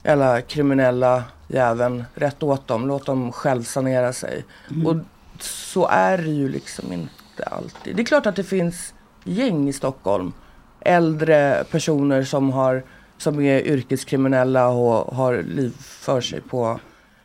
jävla 0.02 0.40
kriminella 0.40 1.24
jäveln, 1.48 2.04
rätt 2.14 2.42
åt 2.42 2.68
dem, 2.68 2.88
låt 2.88 3.06
dem 3.06 3.32
självsanera 3.32 4.12
sig. 4.12 4.44
Och 4.86 4.96
så 5.40 5.86
är 5.86 6.18
det 6.18 6.30
ju 6.30 6.48
liksom 6.48 6.92
inte 6.92 7.44
alltid. 7.44 7.96
Det 7.96 8.02
är 8.02 8.06
klart 8.06 8.26
att 8.26 8.36
det 8.36 8.44
finns 8.44 8.94
gäng 9.24 9.68
i 9.68 9.72
Stockholm. 9.72 10.32
Äldre 10.80 11.64
personer 11.70 12.22
som, 12.22 12.50
har, 12.50 12.82
som 13.20 13.40
är 13.40 13.60
yrkeskriminella 13.66 14.68
och 14.68 15.16
har 15.16 15.42
liv 15.42 15.72
för 15.80 16.20
sig 16.20 16.40
på 16.40 16.80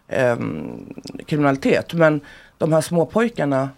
ehm, 0.07 0.93
kriminalitet. 1.25 1.93
Men 1.93 2.21
de 2.57 2.73
här 2.73 2.81
småpojkarna, 2.81 3.69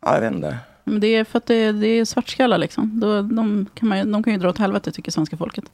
ja, 0.00 0.14
jag 0.14 0.20
vet 0.20 0.32
inte. 0.32 0.58
Men 0.84 1.00
det 1.00 1.06
är 1.06 1.24
för 1.24 1.38
att 1.38 1.46
det, 1.46 1.72
det 1.72 1.86
är 1.86 2.04
svartskallar 2.04 2.58
liksom. 2.58 3.00
Då, 3.00 3.22
de, 3.22 3.66
kan 3.74 3.88
man, 3.88 3.98
ju- 3.98 4.04
de 4.12 4.22
kan 4.22 4.32
ju 4.32 4.38
dra 4.38 4.48
åt 4.48 4.58
helvete 4.58 4.92
tycker 4.92 5.10
svenska 5.12 5.36
folket. 5.36 5.64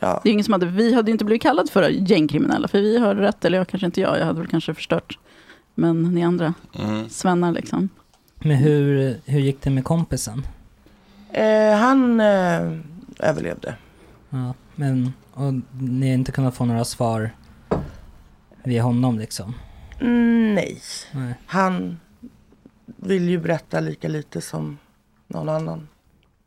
Ja. 0.00 0.20
Det 0.22 0.28
är 0.28 0.32
ingen 0.32 0.44
som 0.44 0.52
hade, 0.52 0.66
vi 0.66 0.94
hade 0.94 1.10
inte 1.10 1.24
blivit 1.24 1.42
kallade 1.42 1.70
för 1.70 1.88
gängkriminella, 1.90 2.68
för 2.68 2.80
vi 2.80 2.98
har 2.98 3.14
rätt, 3.14 3.44
eller 3.44 3.58
jag 3.58 3.68
kanske 3.68 3.86
inte 3.86 4.00
jag, 4.00 4.18
jag 4.18 4.24
hade 4.26 4.38
väl 4.40 4.48
kanske 4.48 4.74
förstört. 4.74 5.18
Men 5.74 6.02
ni 6.02 6.22
andra, 6.24 6.54
Mm. 6.78 7.08
svennar 7.08 7.52
liksom. 7.52 7.88
Men 8.38 8.56
hur, 8.56 9.16
hur 9.26 9.40
gick 9.40 9.62
det 9.62 9.70
med 9.70 9.84
kompisen? 9.84 10.46
Eh, 11.30 11.72
han 11.78 12.20
eh, 12.20 12.78
överlevde. 13.18 13.74
Ja, 14.32 14.54
men 14.74 15.12
och 15.34 15.54
ni 15.78 16.08
har 16.08 16.14
inte 16.14 16.32
kunnat 16.32 16.54
få 16.54 16.64
några 16.64 16.84
svar 16.84 17.30
via 18.64 18.82
honom 18.82 19.18
liksom? 19.18 19.54
Mm, 20.00 20.54
nej. 20.54 20.80
Nej. 21.12 21.34
Han 21.46 22.00
vill 22.86 23.28
ju 23.28 23.38
berätta 23.38 23.80
lika 23.80 24.08
lite 24.08 24.40
som 24.40 24.78
någon 25.28 25.48
annan. 25.48 25.88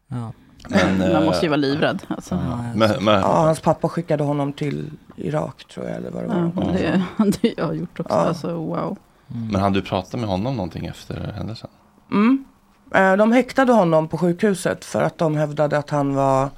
Ja. 0.08 0.32
Men, 0.69 0.98
Man 0.98 1.12
eh, 1.12 1.26
måste 1.26 1.45
ju 1.45 1.50
vara 1.50 1.58
livrädd. 1.58 2.02
Alltså. 2.08 2.36
Men, 2.76 3.04
men, 3.04 3.13
Ja, 3.13 3.43
hans 3.45 3.60
pappa 3.60 3.89
skickade 3.89 4.24
honom 4.24 4.54
till 4.54 4.91
Irak 5.15 5.65
tror 5.74 5.86
jag 5.86 5.95
eller 5.95 6.12
vad 6.12 6.24
det 6.24 6.28
var. 6.28 6.52
Ja, 6.56 6.71
det, 6.71 7.04
det 7.41 7.54
jag 7.58 7.65
har 7.65 7.74
gjort 7.74 8.00
också. 8.00 8.13
Ja. 8.13 8.19
Alltså, 8.19 8.54
wow. 8.54 8.98
men 9.28 9.62
han 9.62 9.74
du 9.74 9.82
prata 9.82 10.17
med 10.17 10.30
honom 10.30 10.56
någonting 10.56 10.86
efter 10.86 11.34
händelsen? 11.36 11.69
Mm. 12.12 12.45
Eh, 12.93 13.15
De 13.17 13.32
häktade 13.32 13.74
honom 13.74 14.08
på 14.08 14.17
sjukhuset 14.17 14.86
för 14.86 15.02
att 15.02 15.17
de 15.17 15.36
hävdade 15.36 15.78
att 15.78 15.89
han 15.89 16.15
var 16.15 16.50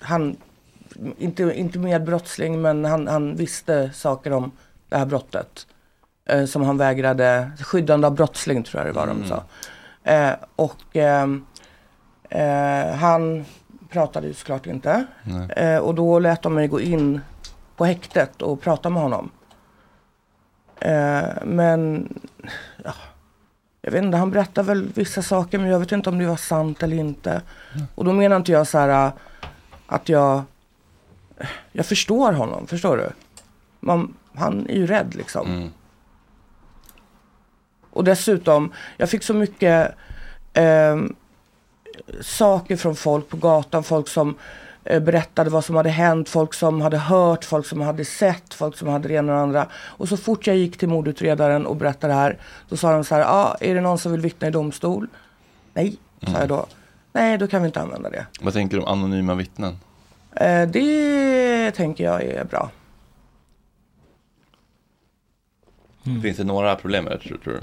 han, 0.00 0.36
inte, 1.18 1.42
inte 1.42 1.78
medbrottsling 1.78 2.62
men 2.62 2.84
han, 2.84 3.06
han 3.08 3.36
visste 3.36 3.90
saker 3.92 4.32
om 4.32 4.50
det 4.88 4.96
här 4.96 5.06
brottet. 5.06 5.66
Eh, 6.28 6.44
som 6.44 6.62
han 6.62 6.78
vägrade, 6.78 7.50
skyddande 7.60 8.06
av 8.06 8.14
brottsling 8.14 8.62
tror 8.62 8.80
jag 8.84 8.94
det 8.94 8.98
var 9.00 9.06
de 9.06 9.16
Mm. 9.16 9.28
sa. 9.28 9.42
Eh, 10.12 10.34
och 10.56 10.96
ehm, 10.96 11.46
eh, 12.28 12.94
han 12.96 13.44
pratade 13.90 14.26
ju 14.26 14.34
såklart 14.34 14.66
inte. 14.66 15.06
Eh, 15.56 15.78
och 15.78 15.94
då 15.94 16.18
lät 16.18 16.42
de 16.42 16.54
mig 16.54 16.68
gå 16.68 16.80
in 16.80 17.20
på 17.76 17.84
häktet 17.84 18.42
och 18.42 18.60
prata 18.60 18.90
med 18.90 19.02
honom. 19.02 19.30
Eh, 20.80 21.24
men 21.44 22.08
jag 23.86 23.92
vet 23.92 24.02
inte, 24.02 24.16
han 24.16 24.30
berättar 24.30 24.62
väl 24.62 24.88
vissa 24.94 25.22
saker 25.22 25.58
men 25.58 25.68
jag 25.68 25.78
vet 25.78 25.92
inte 25.92 26.10
om 26.10 26.18
det 26.18 26.26
var 26.26 26.36
sant 26.36 26.82
eller 26.82 26.96
inte. 26.96 27.42
Och 27.94 28.04
då 28.04 28.12
menar 28.12 28.36
inte 28.36 28.52
jag 28.52 28.66
så 28.66 28.78
här 28.78 29.06
äh, 29.06 29.12
att 29.86 30.08
jag, 30.08 30.42
jag 31.72 31.86
förstår 31.86 32.32
honom, 32.32 32.66
förstår 32.66 32.96
du? 32.96 33.10
Man, 33.80 34.14
han 34.34 34.66
är 34.68 34.74
ju 34.74 34.86
rädd 34.86 35.14
liksom. 35.14 35.46
Mm. 35.46 35.70
Och 37.90 38.04
dessutom, 38.04 38.72
jag 38.96 39.10
fick 39.10 39.22
så 39.22 39.34
mycket 39.34 39.94
eh, 40.52 40.96
saker 42.20 42.76
från 42.76 42.96
folk 42.96 43.28
på 43.28 43.36
gatan. 43.36 43.82
Folk 43.82 44.08
som 44.08 44.34
berättade 45.00 45.50
vad 45.50 45.64
som 45.64 45.76
hade 45.76 45.90
hänt, 45.90 46.28
folk 46.28 46.54
som 46.54 46.80
hade 46.80 46.98
hört, 46.98 47.44
folk 47.44 47.66
som 47.66 47.80
hade 47.80 48.04
sett, 48.04 48.54
folk 48.54 48.76
som 48.76 48.88
hade 48.88 49.08
det 49.08 49.14
ena 49.14 49.32
och 49.32 49.38
det 49.38 49.42
andra. 49.42 49.66
Och 49.74 50.08
så 50.08 50.16
fort 50.16 50.46
jag 50.46 50.56
gick 50.56 50.76
till 50.76 50.88
mordutredaren 50.88 51.66
och 51.66 51.76
berättade 51.76 52.12
det 52.12 52.18
här, 52.18 52.38
då 52.68 52.76
sa 52.76 52.92
de 52.92 53.04
så 53.04 53.14
här, 53.14 53.22
ah, 53.22 53.56
är 53.60 53.74
det 53.74 53.80
någon 53.80 53.98
som 53.98 54.12
vill 54.12 54.20
vittna 54.20 54.48
i 54.48 54.50
domstol? 54.50 55.08
Nej, 55.74 55.96
sa 56.26 56.38
jag 56.38 56.48
då. 56.48 56.66
Nej, 57.12 57.38
då 57.38 57.46
kan 57.46 57.62
vi 57.62 57.66
inte 57.66 57.80
använda 57.80 58.10
det. 58.10 58.26
Vad 58.40 58.52
tänker 58.52 58.76
du 58.76 58.82
om 58.82 58.88
anonyma 58.88 59.34
vittnen? 59.34 59.78
Eh, 60.32 60.68
det 60.68 61.70
tänker 61.70 62.04
jag 62.04 62.22
är 62.22 62.44
bra. 62.44 62.70
Finns 66.22 66.36
det 66.36 66.44
några 66.44 66.76
problem 66.76 67.04
med 67.04 67.12
det 67.12 67.18
tror, 67.18 67.38
tror 67.38 67.54
du? 67.54 67.60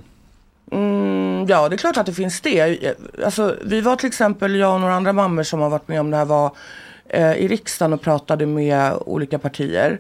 Mm, 0.72 1.46
ja, 1.48 1.70
det 1.70 1.76
är 1.76 1.78
klart 1.78 1.98
att 1.98 2.06
det 2.06 2.14
finns 2.14 2.42
det. 2.42 2.96
Alltså, 3.26 3.56
vi 3.64 3.82
var 3.82 3.96
till 3.96 4.08
exempel, 4.08 4.56
jag 4.56 4.74
och 4.74 4.82
några 4.82 4.94
andra 4.94 5.14
mammor 5.14 5.44
som 5.44 5.60
har 5.60 5.70
varit 5.70 5.88
med 5.88 6.00
om 6.00 6.12
det 6.12 6.18
här 6.18 6.26
var 6.26 6.52
eh, 7.08 7.34
i 7.34 7.48
riksdagen 7.48 7.94
och 7.94 8.02
pratade 8.02 8.46
med 8.46 8.94
olika 9.06 9.40
partier 9.40 10.00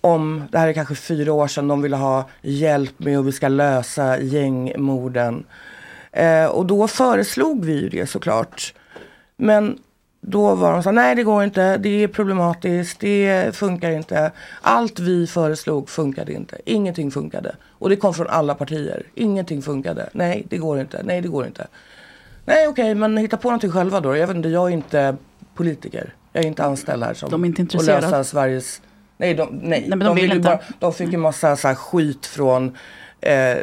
om, 0.00 0.44
det 0.52 0.58
här 0.58 0.68
är 0.68 0.72
kanske 0.72 0.94
fyra 0.94 1.32
år 1.32 1.46
sedan, 1.46 1.68
de 1.68 1.82
ville 1.82 1.96
ha 1.96 2.28
hjälp 2.42 2.98
med 2.98 3.12
hur 3.12 3.22
vi 3.22 3.32
ska 3.32 3.48
lösa 3.48 4.20
gängmorden. 4.20 5.44
Eh, 6.12 6.46
och 6.46 6.66
då 6.66 6.88
föreslog 6.88 7.64
vi 7.64 7.80
ju 7.80 7.88
det 7.88 8.06
såklart. 8.06 8.74
Men 9.36 9.78
då 10.20 10.54
var 10.54 10.72
de 10.72 10.82
så 10.82 10.90
nej 10.90 11.14
det 11.14 11.22
går 11.22 11.44
inte, 11.44 11.76
det 11.76 12.02
är 12.02 12.08
problematiskt, 12.08 13.00
det 13.00 13.56
funkar 13.56 13.90
inte. 13.90 14.30
Allt 14.60 14.98
vi 14.98 15.26
föreslog 15.26 15.88
funkade 15.88 16.32
inte, 16.32 16.58
ingenting 16.64 17.10
funkade. 17.10 17.56
Och 17.68 17.88
det 17.88 17.96
kom 17.96 18.14
från 18.14 18.26
alla 18.26 18.54
partier, 18.54 19.02
ingenting 19.14 19.62
funkade. 19.62 20.08
Nej, 20.12 20.46
det 20.48 20.58
går 20.58 20.80
inte, 20.80 21.02
nej 21.02 21.20
det 21.20 21.28
går 21.28 21.46
inte. 21.46 21.66
Nej 22.44 22.68
okej, 22.68 22.94
men 22.94 23.16
hitta 23.16 23.36
på 23.36 23.48
någonting 23.48 23.70
själva 23.70 24.00
då. 24.00 24.16
Jag 24.16 24.26
vet 24.26 24.36
inte, 24.36 24.48
jag 24.48 24.68
är 24.68 24.72
inte 24.72 25.16
politiker. 25.54 26.14
Jag 26.32 26.44
är 26.44 26.48
inte 26.48 26.64
anställd 26.64 27.02
här 27.04 27.14
som 27.14 27.30
De 27.30 27.42
är 27.44 27.46
inte 27.48 27.62
intresserade. 27.62 28.00
lösa 28.00 28.24
Sveriges... 28.24 28.82
Nej, 29.16 29.34
de, 29.34 29.48
nej. 29.62 29.84
men 29.88 29.98
de 29.98 30.16
vill 30.16 30.30
ju 30.30 30.36
inte. 30.36 30.48
Bara, 30.48 30.60
de 30.78 30.92
fick 30.92 31.12
ju 31.12 31.18
massa 31.18 31.56
så 31.56 31.68
här 31.68 31.74
skit 31.74 32.26
från 32.26 32.76
eh, 33.20 33.56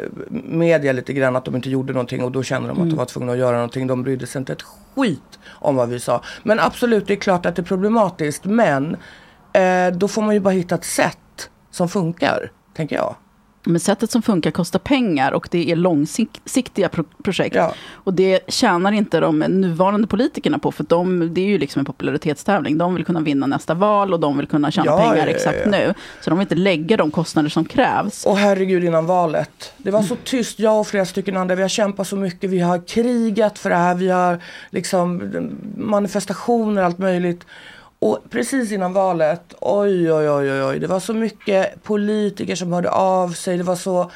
media 0.44 0.92
lite 0.92 1.12
grann 1.12 1.36
att 1.36 1.44
de 1.44 1.56
inte 1.56 1.70
gjorde 1.70 1.92
någonting 1.92 2.24
och 2.24 2.32
då 2.32 2.42
kände 2.42 2.68
de 2.68 2.72
att 2.72 2.78
Mm. 2.78 2.88
de 2.90 2.96
var 2.96 3.04
tvungna 3.04 3.32
att 3.32 3.38
göra 3.38 3.56
någonting. 3.56 3.86
De 3.86 4.02
brydde 4.02 4.26
sig 4.26 4.38
inte 4.38 4.52
ett 4.52 4.62
skit 4.62 5.38
om 5.48 5.76
vad 5.76 5.88
vi 5.88 6.00
sa. 6.00 6.22
Men 6.42 6.60
absolut, 6.60 7.06
det 7.06 7.12
är 7.14 7.16
klart 7.16 7.46
att 7.46 7.56
det 7.56 7.62
är 7.62 7.64
problematiskt. 7.64 8.44
Men 8.44 8.96
Eh, 9.52 9.92
då 9.92 10.08
får 10.08 10.22
man 10.22 10.34
ju 10.34 10.40
bara 10.40 10.54
hitta 10.54 10.74
ett 10.74 10.84
sätt 10.84 11.50
som 11.70 11.88
funkar, 11.88 12.50
tänker 12.76 12.96
jag. 12.96 13.14
Men 13.68 13.80
sättet 13.80 14.10
som 14.10 14.22
funkar 14.22 14.50
kostar 14.50 14.78
pengar 14.78 15.32
och 15.32 15.48
det 15.50 15.70
är 15.70 15.76
långsiktiga 15.76 16.88
pro 16.88 17.04
projekt. 17.22 17.56
Och 17.90 18.14
det 18.14 18.40
tjänar 18.48 18.92
inte 18.92 19.20
de 19.20 19.38
nuvarande 19.38 20.06
politikerna 20.06 20.58
på, 20.58 20.72
för 20.72 20.84
de, 20.88 21.34
det 21.34 21.40
är 21.40 21.46
ju 21.46 21.58
liksom 21.58 21.80
en 21.80 21.86
popularitetstävling. 21.86 22.78
De 22.78 22.94
vill 22.94 23.04
kunna 23.04 23.20
vinna 23.20 23.46
nästa 23.46 23.74
val 23.74 24.12
och 24.14 24.20
de 24.20 24.38
vill 24.38 24.46
kunna 24.46 24.70
tjäna 24.70 24.86
Ja, 24.86 24.98
pengar 24.98 25.16
ja, 25.16 25.22
ja, 25.22 25.28
exakt 25.28 25.58
ja. 25.64 25.70
nu. 25.70 25.94
Så 26.20 26.30
de 26.30 26.38
vill 26.38 26.44
inte 26.44 26.54
lägga 26.54 26.96
de 26.96 27.10
kostnader 27.10 27.48
som 27.48 27.64
krävs. 27.64 28.26
Och 28.26 28.36
herregud 28.38 28.84
innan 28.84 29.06
valet. 29.06 29.72
Det 29.76 29.90
var 29.90 30.02
så 30.02 30.16
tyst, 30.24 30.58
jag 30.58 30.80
och 30.80 30.86
flera 30.86 31.04
stycken 31.04 31.36
andra. 31.36 31.54
Vi 31.54 31.62
har 31.62 31.68
kämpat 31.68 32.08
så 32.08 32.16
mycket, 32.16 32.50
vi 32.50 32.60
har 32.60 32.86
krigat 32.86 33.58
för 33.58 33.70
det 33.70 33.76
här, 33.76 33.94
vi 33.94 34.08
har 34.08 34.38
liksom 34.70 35.22
manifestationer 35.76 36.80
och 36.80 36.86
allt 36.86 36.98
möjligt. 36.98 37.46
Och 37.98 38.18
precis 38.30 38.72
innan 38.72 38.92
valet, 38.92 39.54
oj 39.60 40.12
oj 40.12 40.30
oj 40.30 40.52
oj, 40.52 40.62
oj 40.62 40.78
det 40.78 40.86
var 40.86 41.00
så 41.00 41.14
mycket 41.14 41.82
politiker 41.82 42.54
som 42.54 42.72
hörde 42.72 42.90
av 42.90 43.28
sig. 43.28 43.56
Det 43.56 43.64
var 43.64 43.76
så, 43.76 44.10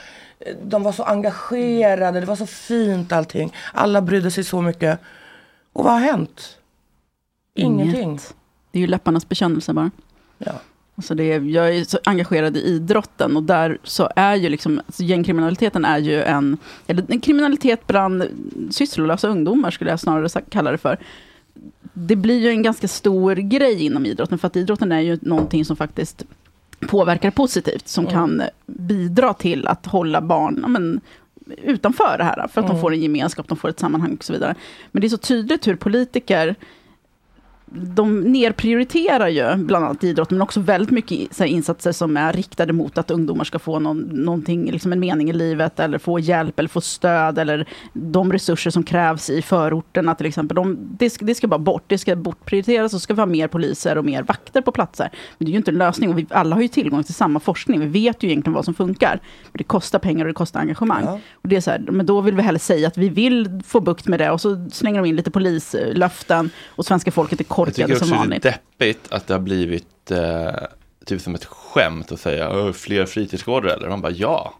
de 0.62 0.82
var 0.82 0.92
så 0.92 1.02
engagerade, 1.02 2.20
det 2.20 2.26
var 2.26 2.36
så 2.36 2.46
fint 2.46 3.12
allting. 3.12 3.54
Alla 3.72 4.02
brydde 4.02 4.30
sig 4.30 4.44
så 4.44 4.60
mycket. 4.60 5.00
Och 5.72 5.84
vad 5.84 5.92
har 5.92 6.00
hänt? 6.00 6.58
Ingenting. 7.54 8.02
Inget. 8.02 8.34
Det 8.70 8.78
är 8.78 8.80
ju 8.80 8.86
läpparnas 8.86 9.28
bekännelse 9.28 9.72
bara. 9.72 9.90
Ja. 10.38 10.52
Alltså 10.94 11.14
det 11.14 11.36
jag 11.36 11.76
är 11.76 11.84
så 11.84 11.98
engagerad 12.04 12.56
i 12.56 12.60
idrotten 12.60 13.36
och 13.36 13.42
där 13.42 13.78
så 13.82 14.08
är 14.16 14.34
ju 14.34 14.48
liksom, 14.48 14.78
alltså 14.86 15.02
gängkriminaliteten 15.02 15.84
är 15.84 15.98
ju 15.98 16.22
en, 16.22 16.58
eller 16.86 17.04
en 17.08 17.20
kriminalitet 17.20 17.86
bland 17.86 18.24
sysslolösa 18.70 19.28
ungdomar 19.28 19.70
skulle 19.70 19.90
jag 19.90 20.00
snarare 20.00 20.42
kalla 20.50 20.70
det 20.70 20.78
för. 20.78 20.98
Det 21.92 22.16
blir 22.16 22.38
ju 22.40 22.48
en 22.48 22.62
ganska 22.62 22.88
stor 22.88 23.34
grej 23.34 23.82
inom 23.84 24.06
idrotten, 24.06 24.38
för 24.38 24.46
att 24.46 24.56
idrotten 24.56 24.92
är 24.92 25.00
ju 25.00 25.18
någonting 25.22 25.64
som 25.64 25.76
faktiskt 25.76 26.24
påverkar 26.80 27.30
positivt, 27.30 27.88
som 27.88 28.04
Mm. 28.06 28.14
kan 28.14 28.42
bidra 28.66 29.34
till 29.34 29.66
att 29.66 29.86
hålla 29.86 30.20
barn 30.20 30.64
men, 30.68 31.00
utanför 31.62 32.18
det 32.18 32.24
här, 32.24 32.36
för 32.48 32.60
att 32.60 32.66
de 32.66 32.70
Mm. 32.70 32.80
får 32.80 32.92
en 32.92 33.00
gemenskap, 33.02 33.48
de 33.48 33.56
får 33.58 33.68
ett 33.68 33.80
sammanhang 33.80 34.14
och 34.14 34.24
så 34.24 34.32
vidare. 34.32 34.54
Men 34.92 35.00
det 35.00 35.06
är 35.06 35.08
så 35.08 35.16
tydligt 35.18 35.66
hur 35.66 35.76
politiker 35.76 36.54
de 37.74 38.20
nerprioriterar 38.20 39.28
ju 39.28 39.56
bland 39.56 39.84
annat 39.84 40.04
idrott, 40.04 40.30
men 40.30 40.42
också 40.42 40.60
väldigt 40.60 40.90
mycket 40.90 41.40
insatser 41.40 41.92
som 41.92 42.16
är 42.16 42.32
riktade 42.32 42.72
mot 42.72 42.98
att 42.98 43.10
ungdomar 43.10 43.44
ska 43.44 43.58
få 43.58 43.78
någon, 43.78 43.98
någonting, 43.98 44.70
liksom 44.70 44.92
en 44.92 45.00
mening 45.00 45.30
i 45.30 45.32
livet, 45.32 45.80
eller 45.80 45.98
få 45.98 46.18
hjälp, 46.18 46.58
eller 46.58 46.68
få 46.68 46.80
stöd, 46.80 47.38
eller 47.38 47.68
de 47.92 48.32
resurser 48.32 48.70
som 48.70 48.82
krävs 48.82 49.30
i 49.30 49.42
förorterna 49.42 50.14
till 50.14 50.26
exempel. 50.26 50.54
De, 50.54 50.78
det, 50.98 51.10
ska, 51.10 51.24
det 51.24 51.34
ska 51.34 51.48
bara 51.48 51.58
bort, 51.58 51.84
det 51.86 51.98
ska 51.98 52.16
bortprioriteras, 52.16 52.94
och 52.94 53.02
ska 53.02 53.14
vi 53.14 53.20
ha 53.20 53.26
mer 53.26 53.48
poliser 53.48 53.98
och 53.98 54.04
mer 54.04 54.22
vakter 54.22 54.60
på 54.60 54.72
platser. 54.72 55.10
Men 55.38 55.46
det 55.46 55.50
är 55.50 55.52
ju 55.52 55.58
inte 55.58 55.70
en 55.70 55.78
lösning, 55.78 56.10
och 56.10 56.18
vi 56.18 56.26
alla 56.30 56.56
har 56.56 56.62
ju 56.62 56.68
tillgång 56.68 57.04
till 57.04 57.14
samma 57.14 57.40
forskning, 57.40 57.80
vi 57.80 57.86
vet 57.86 58.22
ju 58.22 58.28
egentligen 58.28 58.54
vad 58.54 58.64
som 58.64 58.74
funkar. 58.74 59.20
Men 59.52 59.58
det 59.58 59.64
kostar 59.64 59.98
pengar 59.98 60.24
och 60.24 60.28
det 60.28 60.34
kostar 60.34 60.60
engagemang. 60.60 61.04
Och 61.32 61.48
det 61.48 61.56
är 61.56 61.60
så 61.60 61.70
här, 61.70 61.78
men 61.78 62.06
då 62.06 62.20
vill 62.20 62.34
vi 62.34 62.42
hellre 62.42 62.58
säga 62.58 62.88
att 62.88 62.98
vi 62.98 63.08
vill 63.08 63.60
få 63.66 63.80
bukt 63.80 64.08
med 64.08 64.20
det, 64.20 64.30
och 64.30 64.40
så 64.40 64.68
slänger 64.72 65.02
de 65.02 65.08
in 65.08 65.16
lite 65.16 65.30
polislöften, 65.30 66.50
och 66.66 66.84
svenska 66.84 67.10
folket 67.10 67.40
är 67.40 67.44
Jag 67.66 67.74
tycker 67.74 67.88
korkade 67.88 67.98
som 67.98 68.04
också 68.04 68.14
det 68.14 68.16
är 68.16 68.18
vanligt. 68.18 68.42
deppigt 68.78 69.12
att 69.12 69.26
det 69.26 69.34
har 69.34 69.40
blivit 69.40 70.10
eh, 70.10 70.50
typ 71.06 71.20
som 71.20 71.34
ett 71.34 71.44
skämt 71.44 72.12
att 72.12 72.20
säga 72.20 72.50
"Åh, 72.50 72.72
fler 72.72 73.06
fritidsgårdar 73.06 73.76
eller? 73.76 73.88
Man 73.88 74.00
bara 74.00 74.12
ja. 74.12 74.54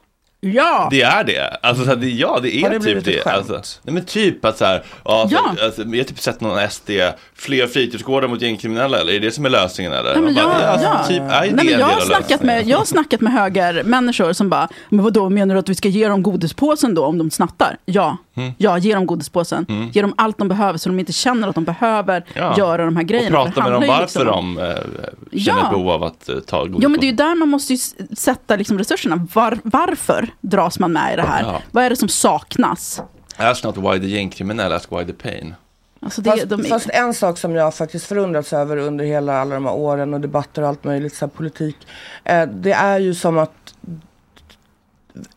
Ja! 0.47 0.89
Det 0.91 1.03
är 1.03 1.25
det. 1.25 1.57
Alltså, 1.63 1.85
så 1.85 1.89
här, 1.91 1.97
det, 1.97 2.09
ja, 2.11 2.39
det 2.43 2.57
är 2.57 2.63
Har 2.63 2.69
det 2.71 2.75
typ 2.75 2.83
blivit 2.83 3.05
det. 3.05 3.17
ett 3.19 3.25
skämt? 3.25 3.51
Alltså, 3.51 3.79
nej, 3.83 3.95
men 3.95 4.05
typ 4.05 4.45
att 4.45 4.59
så 4.59 4.65
här, 4.65 4.83
ja, 5.05 5.27
så, 5.31 5.35
Ja. 5.35 5.65
alltså, 5.65 5.83
jag 5.83 5.97
har 5.99 6.05
typ 6.05 6.19
sett 6.21 6.41
någon 6.41 6.71
SD, 6.71 6.91
fler 7.35 7.67
fritidsgårdar 7.67 8.29
mot 8.29 8.43
gängkriminella 8.43 9.01
eller? 9.01 9.13
Är 9.13 9.21
det 9.21 9.31
som 9.31 9.45
är 9.47 9.51
lösningen 9.51 9.93
eller? 9.93 10.13
Nej, 10.15 10.23
men 10.23 10.25
Man 10.25 10.35
jag, 10.35 10.45
bara, 10.51 10.83
ja. 10.83 10.89
alltså, 10.89 11.13
typ, 11.13 11.21
är 11.23 11.25
det 11.27 11.31
Nej, 11.31 11.51
men 11.51 11.59
en 11.59 11.67
jag, 11.67 11.79
del 11.79 11.83
har 11.83 11.97
av 11.97 12.01
snackat 12.01 12.31
lösningen? 12.31 12.47
med, 12.57 12.67
jag 12.69 12.79
har 12.79 12.85
snackat 12.85 13.21
med 13.21 13.33
högermänniskor 13.33 14.33
som 14.33 14.49
bara, 14.49 14.69
men 14.89 15.05
vadå, 15.05 15.31
menar 15.31 15.55
du 15.55 15.59
att 15.59 15.69
vi 15.69 15.75
ska 15.75 15.89
ge 15.89 16.09
dem 16.09 16.23
godispåsen 16.23 16.95
då 16.95 17.05
om 17.05 17.19
de 17.19 17.31
snattar? 17.31 17.77
Ja, 17.85 18.17
Mm. 18.37 18.53
ja 18.59 18.79
ge 18.79 18.95
dem 18.95 19.07
godispåsen. 19.07 19.67
Mm. 19.69 19.89
Ge 19.93 20.03
dem 20.03 20.15
allt 20.17 20.39
de 20.39 20.49
behöver 20.49 20.79
så 20.79 20.89
de 20.89 20.99
inte 20.99 21.13
känner 21.13 21.49
att 21.49 21.55
de 21.55 21.65
behöver 21.65 22.25
Ja. 22.35 22.55
göra 22.59 22.85
de 22.85 22.97
här 22.97 23.03
grejerna. 23.03 23.41
Och 23.41 23.47
prata 23.47 23.61
det 23.61 23.71
med 23.71 23.73
dem 23.73 23.89
handlar 23.89 23.97
ju 23.97 24.01
varför 24.01 24.21
liksom 24.25 24.39
om- 24.39 24.55
de 24.55 24.63
eh, 24.63 25.41
känner 25.45 25.63
Ja. 25.63 25.69
behov 25.71 25.91
av 25.91 26.03
att 26.03 26.29
eh, 26.29 26.39
ta 26.39 26.65
godis 26.65 26.83
Ja, 26.83 26.89
men 26.89 27.01
det 27.01 27.07
är 27.07 27.11
ju 27.11 27.17
där 27.17 27.35
man 27.35 27.49
måste 27.49 27.73
ju 27.73 27.77
s- 27.77 27.95
sätta 28.21 28.57
liksom 28.57 28.79
resurserna. 28.79 29.27
Var, 29.35 29.59
varför 29.63 30.29
dras 30.41 30.79
man 30.79 30.93
med 30.93 31.13
i 31.13 31.17
det 31.17 31.23
här? 31.23 31.43
Ja. 31.43 31.63
Vad 31.71 31.85
är 31.85 31.91
det 31.91 31.97
som 31.97 32.09
saknas? 32.09 33.03
Ask 33.37 33.65
not 33.65 33.77
why 33.77 34.01
the 34.01 34.07
gängkriminell, 34.07 34.73
ask 34.73 34.93
why 34.93 35.05
the 35.05 35.13
pain. 35.13 35.55
Alltså 36.01 36.23
det, 36.23 36.31
Fast, 36.31 36.49
de, 36.49 36.65
fast 36.65 36.91
en 36.91 37.15
sak 37.15 37.39
som 37.39 37.55
jag 37.55 37.75
faktiskt 37.75 38.07
förundrats 38.07 38.53
över 38.53 38.77
under 38.77 39.05
hela 39.05 39.41
alla 39.41 39.55
de 39.55 39.67
här 39.67 39.75
åren 39.75 40.15
och 40.15 40.21
debatter 40.21 40.63
och 40.63 40.69
allt 40.69 40.85
möjligt, 40.85 41.15
så 41.15 41.25
här 41.25 41.31
politik. 41.31 41.77
Eh, 42.25 42.47
det 42.47 42.73
är 42.73 42.99
ju 42.99 43.15
som 43.15 43.39
att 43.39 43.75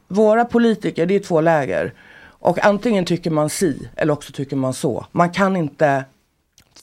våra 0.08 0.46
politiker, 0.46 1.06
det 1.06 1.16
är 1.16 1.20
två 1.20 1.42
läger. 1.42 1.94
Och 2.28 2.66
antingen 2.66 3.06
tycker 3.06 3.32
man 3.32 3.50
si 3.50 3.90
eller 3.96 4.14
också 4.14 4.34
tycker 4.34 4.56
man 4.56 4.74
så. 4.74 5.06
Man 5.12 5.30
kan 5.32 5.56
inte 5.56 6.06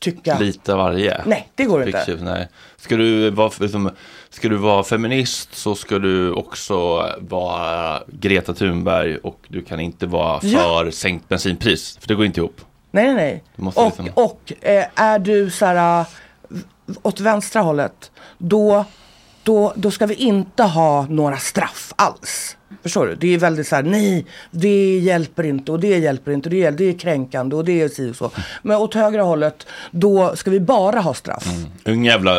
tycka... 0.03 0.38
Lite 0.38 0.74
varje. 0.74 1.22
Nej, 1.26 1.48
det 1.55 1.64
går 1.64 1.86
inte. 1.86 1.98
Fiction, 2.05 2.24
nej. 2.24 2.48
Ska, 2.76 2.96
du 2.96 3.30
vara, 3.30 3.50
liksom, 3.61 3.90
ska 4.30 4.48
du 4.48 4.57
vara 4.57 4.84
feminist 4.84 5.55
så 5.55 5.74
ska 5.74 5.98
du 5.98 6.32
också 6.32 7.07
vara 7.18 8.03
Greta 8.07 8.55
Thunberg 8.55 9.16
och 9.16 9.38
du 9.48 9.62
kan 9.62 9.80
inte 9.80 10.07
vara 10.07 10.40
Ja. 10.42 10.59
för 10.59 10.90
sänkt 10.90 11.28
bensinpris. 11.28 11.98
För 12.00 12.09
det 12.09 12.14
går 12.14 12.26
inte 12.26 12.40
ihop. 12.40 12.61
Nej, 12.90 13.05
nej, 13.07 13.14
nej. 13.14 13.72
Och, 13.74 13.84
liksom- 13.86 14.09
och 14.14 14.53
eh, 14.61 14.84
är 14.94 15.18
du 15.18 15.50
så 15.50 15.66
här 15.66 16.00
äh, 16.00 16.07
åt 17.03 17.20
vänstra 17.20 17.62
hållet, 17.62 18.11
då, 18.38 18.84
då, 19.42 19.72
då 19.76 19.90
ska 19.90 20.07
vi 20.07 20.14
inte 20.14 20.62
ha 20.62 21.07
några 21.07 21.36
straff 21.36 21.92
alls. 21.96 22.57
Förstår 22.83 23.07
du? 23.07 23.14
Det 23.14 23.35
är 23.35 23.39
väldigt 23.39 23.68
så 23.68 23.76
här, 23.76 23.83
nej, 23.83 24.26
det 24.51 24.99
hjälper 24.99 25.43
inte 25.45 25.72
och 25.72 25.80
det 25.80 25.99
hjälper 25.99 26.33
inte 26.33 26.49
och 26.49 26.55
det, 26.55 26.70
det 26.70 26.85
är 26.89 26.99
kränkande 26.99 27.57
och 27.57 27.64
det 27.64 27.80
är 27.83 27.89
si 27.89 28.11
och 28.11 28.16
så. 28.16 28.30
Men 28.62 28.76
åt 28.76 28.95
högra 28.95 29.22
hållet, 29.22 29.66
då 29.91 30.37
ska 30.37 30.51
vi 30.51 30.61
bara 30.61 31.01
ha 31.01 31.14
straff. 31.14 31.47
Ung 31.85 32.05
jävla 32.05 32.37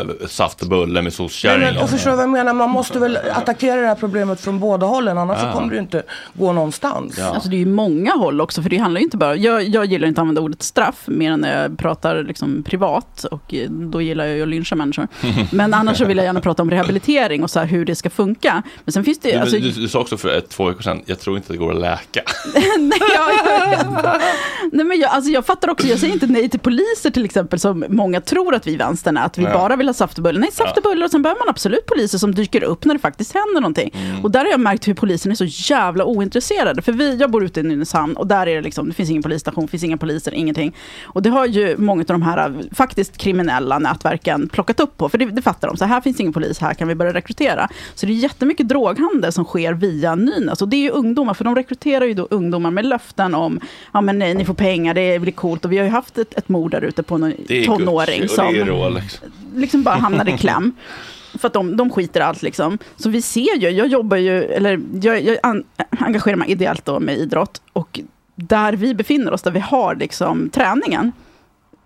eh, 0.00 0.06
saft 0.28 0.62
och 0.62 0.68
bulle 0.68 1.02
med 1.02 1.12
soskärring. 1.12 1.74
jag 1.74 1.90
förstår 1.90 2.10
vad 2.10 2.20
jag 2.22 2.30
menar, 2.30 2.52
man 2.52 2.70
måste 2.70 2.98
väl 2.98 3.18
attackera 3.32 3.80
det 3.80 3.86
här 3.86 3.94
problemet 3.94 4.40
från 4.40 4.60
båda 4.60 4.86
hållen, 4.86 5.18
annars 5.18 5.38
Ja. 5.42 5.52
så 5.52 5.58
kommer 5.58 5.72
det 5.74 5.78
inte 5.78 6.02
gå 6.34 6.52
någonstans. 6.52 7.18
Alltså 7.18 7.48
det 7.48 7.56
är 7.56 7.58
ju 7.58 7.66
många 7.66 8.12
håll 8.12 8.40
också, 8.40 8.62
för 8.62 8.70
det 8.70 8.76
handlar 8.76 9.00
ju 9.00 9.04
inte 9.04 9.16
bara... 9.16 9.36
Jag, 9.36 9.62
jag 9.62 9.84
gillar 9.86 10.08
inte 10.08 10.20
att 10.20 10.22
använda 10.22 10.40
ordet 10.40 10.62
straff, 10.62 11.02
mer 11.06 11.30
än 11.32 11.40
när 11.40 11.62
jag 11.62 11.78
pratar 11.78 12.22
liksom 12.22 12.62
privat, 12.62 13.24
och 13.24 13.54
eh, 13.54 13.70
då 13.70 14.02
gillar 14.02 14.24
jag 14.24 14.36
ju 14.36 14.42
att 14.42 14.48
lyncha 14.48 14.76
människor. 14.76 15.08
Men 15.52 15.74
annars 15.74 15.98
så 15.98 16.04
vill 16.04 16.16
jag 16.16 16.24
gärna 16.26 16.40
prata 16.40 16.62
om 16.62 16.70
rehabilitering 16.70 17.42
och 17.42 17.50
så 17.50 17.58
här, 17.58 17.66
hur 17.66 17.84
det 17.84 17.94
ska 17.94 18.10
funka. 18.10 18.62
Men 18.84 18.92
sen 18.92 19.04
finns 19.04 19.18
det 19.20 19.28
ju... 19.28 19.34
Du, 19.34 19.40
Alltså, 19.40 19.56
du, 19.58 19.72
du 19.80 19.88
sa 19.88 20.00
också 20.00 20.16
för 20.16 20.28
ett, 20.28 20.48
två 20.48 20.64
veckor 20.64 20.82
sedan, 20.82 21.02
jag 21.06 21.20
tror 21.20 21.36
inte 21.36 21.52
det 21.52 21.56
går 21.56 21.70
att 21.72 21.80
läka. 21.80 22.22
nej, 22.78 23.00
jag, 23.14 23.32
jag, 23.74 24.20
nej, 24.72 24.86
men 24.86 24.98
jag, 25.00 25.10
alltså 25.10 25.30
jag 25.30 25.46
fattar 25.46 25.70
också, 25.70 25.86
jag 25.86 25.98
säger 25.98 26.14
inte 26.14 26.26
nej 26.26 26.48
till 26.48 26.60
poliser 26.60 27.10
till 27.10 27.24
exempel, 27.24 27.58
som 27.60 27.84
många 27.88 28.20
tror 28.20 28.54
att 28.54 28.66
vi 28.66 28.72
i 28.72 28.76
vänstern 28.76 29.16
är, 29.16 29.24
att 29.24 29.38
vi 29.38 29.42
Ja. 29.42 29.52
bara 29.52 29.76
vill 29.76 29.88
ha 29.88 29.94
saft 29.94 30.18
och 30.18 30.24
bullar. 30.24 30.40
Nej, 30.40 30.52
saft 30.52 30.76
och 30.76 30.82
bullar, 30.82 31.04
och 31.04 31.10
sen 31.10 31.22
behöver 31.22 31.38
man 31.40 31.48
absolut 31.48 31.86
poliser 31.86 32.18
som 32.18 32.34
dyker 32.34 32.62
upp 32.64 32.84
när 32.84 32.94
det 32.94 33.00
faktiskt 33.00 33.34
händer 33.34 33.60
någonting. 33.60 33.90
Mm. 33.94 34.24
Och 34.24 34.30
där 34.30 34.40
har 34.40 34.50
jag 34.50 34.60
märkt 34.60 34.88
hur 34.88 34.94
polisen 34.94 35.32
är 35.32 35.36
så 35.36 35.44
jävla 35.74 36.04
ointresserade. 36.04 36.82
För 36.82 36.92
vi, 36.92 37.16
jag 37.16 37.30
bor 37.30 37.44
ute 37.44 37.60
i 37.60 37.62
Nynäshamn 37.62 38.16
och 38.16 38.26
där 38.26 38.46
är 38.46 38.54
det 38.56 38.60
liksom, 38.62 38.88
det 38.88 38.94
finns 38.94 39.10
ingen 39.10 39.22
polisstation, 39.22 39.68
finns 39.68 39.84
inga 39.84 39.96
poliser, 39.96 40.34
ingenting. 40.34 40.76
Och 41.04 41.22
det 41.22 41.30
har 41.30 41.46
ju 41.46 41.76
många 41.78 42.00
av 42.00 42.06
de 42.06 42.22
här 42.22 42.54
faktiskt 42.74 43.16
kriminella 43.16 43.78
nätverken 43.78 44.48
plockat 44.48 44.80
upp 44.80 44.96
på, 44.96 45.08
för 45.08 45.18
det, 45.18 45.24
det 45.24 45.42
fattar 45.42 45.68
de. 45.68 45.76
Så 45.76 45.84
här 45.84 46.00
finns 46.00 46.20
ingen 46.20 46.32
polis, 46.32 46.58
här 46.58 46.74
kan 46.74 46.88
vi 46.88 46.94
börja 46.94 47.14
rekrytera. 47.14 47.68
Så 47.94 48.06
det 48.06 48.12
är 48.12 48.14
jättemycket 48.14 48.68
droghandel 48.68 49.32
som 49.32 49.44
sker 49.44 49.65
via 49.72 50.14
Nynäs. 50.14 50.62
Och 50.62 50.68
det 50.68 50.76
är 50.76 50.80
ju 50.80 50.90
ungdomar, 50.90 51.34
för 51.34 51.44
de 51.44 51.54
rekryterar 51.54 52.04
ju 52.04 52.14
då 52.14 52.28
ungdomar 52.30 52.70
med 52.70 52.86
löften 52.86 53.34
om, 53.34 53.60
ja 53.92 54.00
men 54.00 54.18
nej, 54.18 54.34
ni 54.34 54.44
får 54.44 54.54
pengar, 54.54 54.94
det 54.94 55.18
blir 55.18 55.32
coolt. 55.32 55.64
Och 55.64 55.72
vi 55.72 55.78
har 55.78 55.84
ju 55.84 55.90
haft 55.90 56.18
ett, 56.18 56.34
ett 56.38 56.48
mord 56.48 56.70
där 56.70 56.82
ute 56.82 57.02
på 57.02 57.14
är 57.16 57.64
tonåring 57.66 58.22
är 58.22 58.26
som 58.26 58.54
Rolex. 58.54 59.20
liksom 59.54 59.82
bara 59.82 59.94
hamnade 59.94 60.30
i 60.30 60.38
kläm. 60.38 60.72
För 61.38 61.46
att 61.46 61.52
de, 61.52 61.76
de 61.76 61.90
skiter 61.90 62.20
allt 62.20 62.42
liksom. 62.42 62.78
Så 62.96 63.08
vi 63.08 63.22
ser 63.22 63.56
ju, 63.56 63.70
jag 63.70 63.86
jobbar 63.86 64.16
ju, 64.16 64.42
eller 64.42 64.80
jag, 65.02 65.22
jag 65.22 65.38
an, 65.42 65.64
engagerar 65.90 66.36
mig 66.36 66.50
ideellt 66.50 66.84
då 66.84 67.00
med 67.00 67.18
idrott. 67.18 67.62
Och 67.72 68.00
där 68.34 68.72
vi 68.72 68.94
befinner 68.94 69.32
oss, 69.32 69.42
där 69.42 69.50
vi 69.50 69.60
har 69.60 69.94
liksom 69.94 70.50
träningen, 70.50 71.12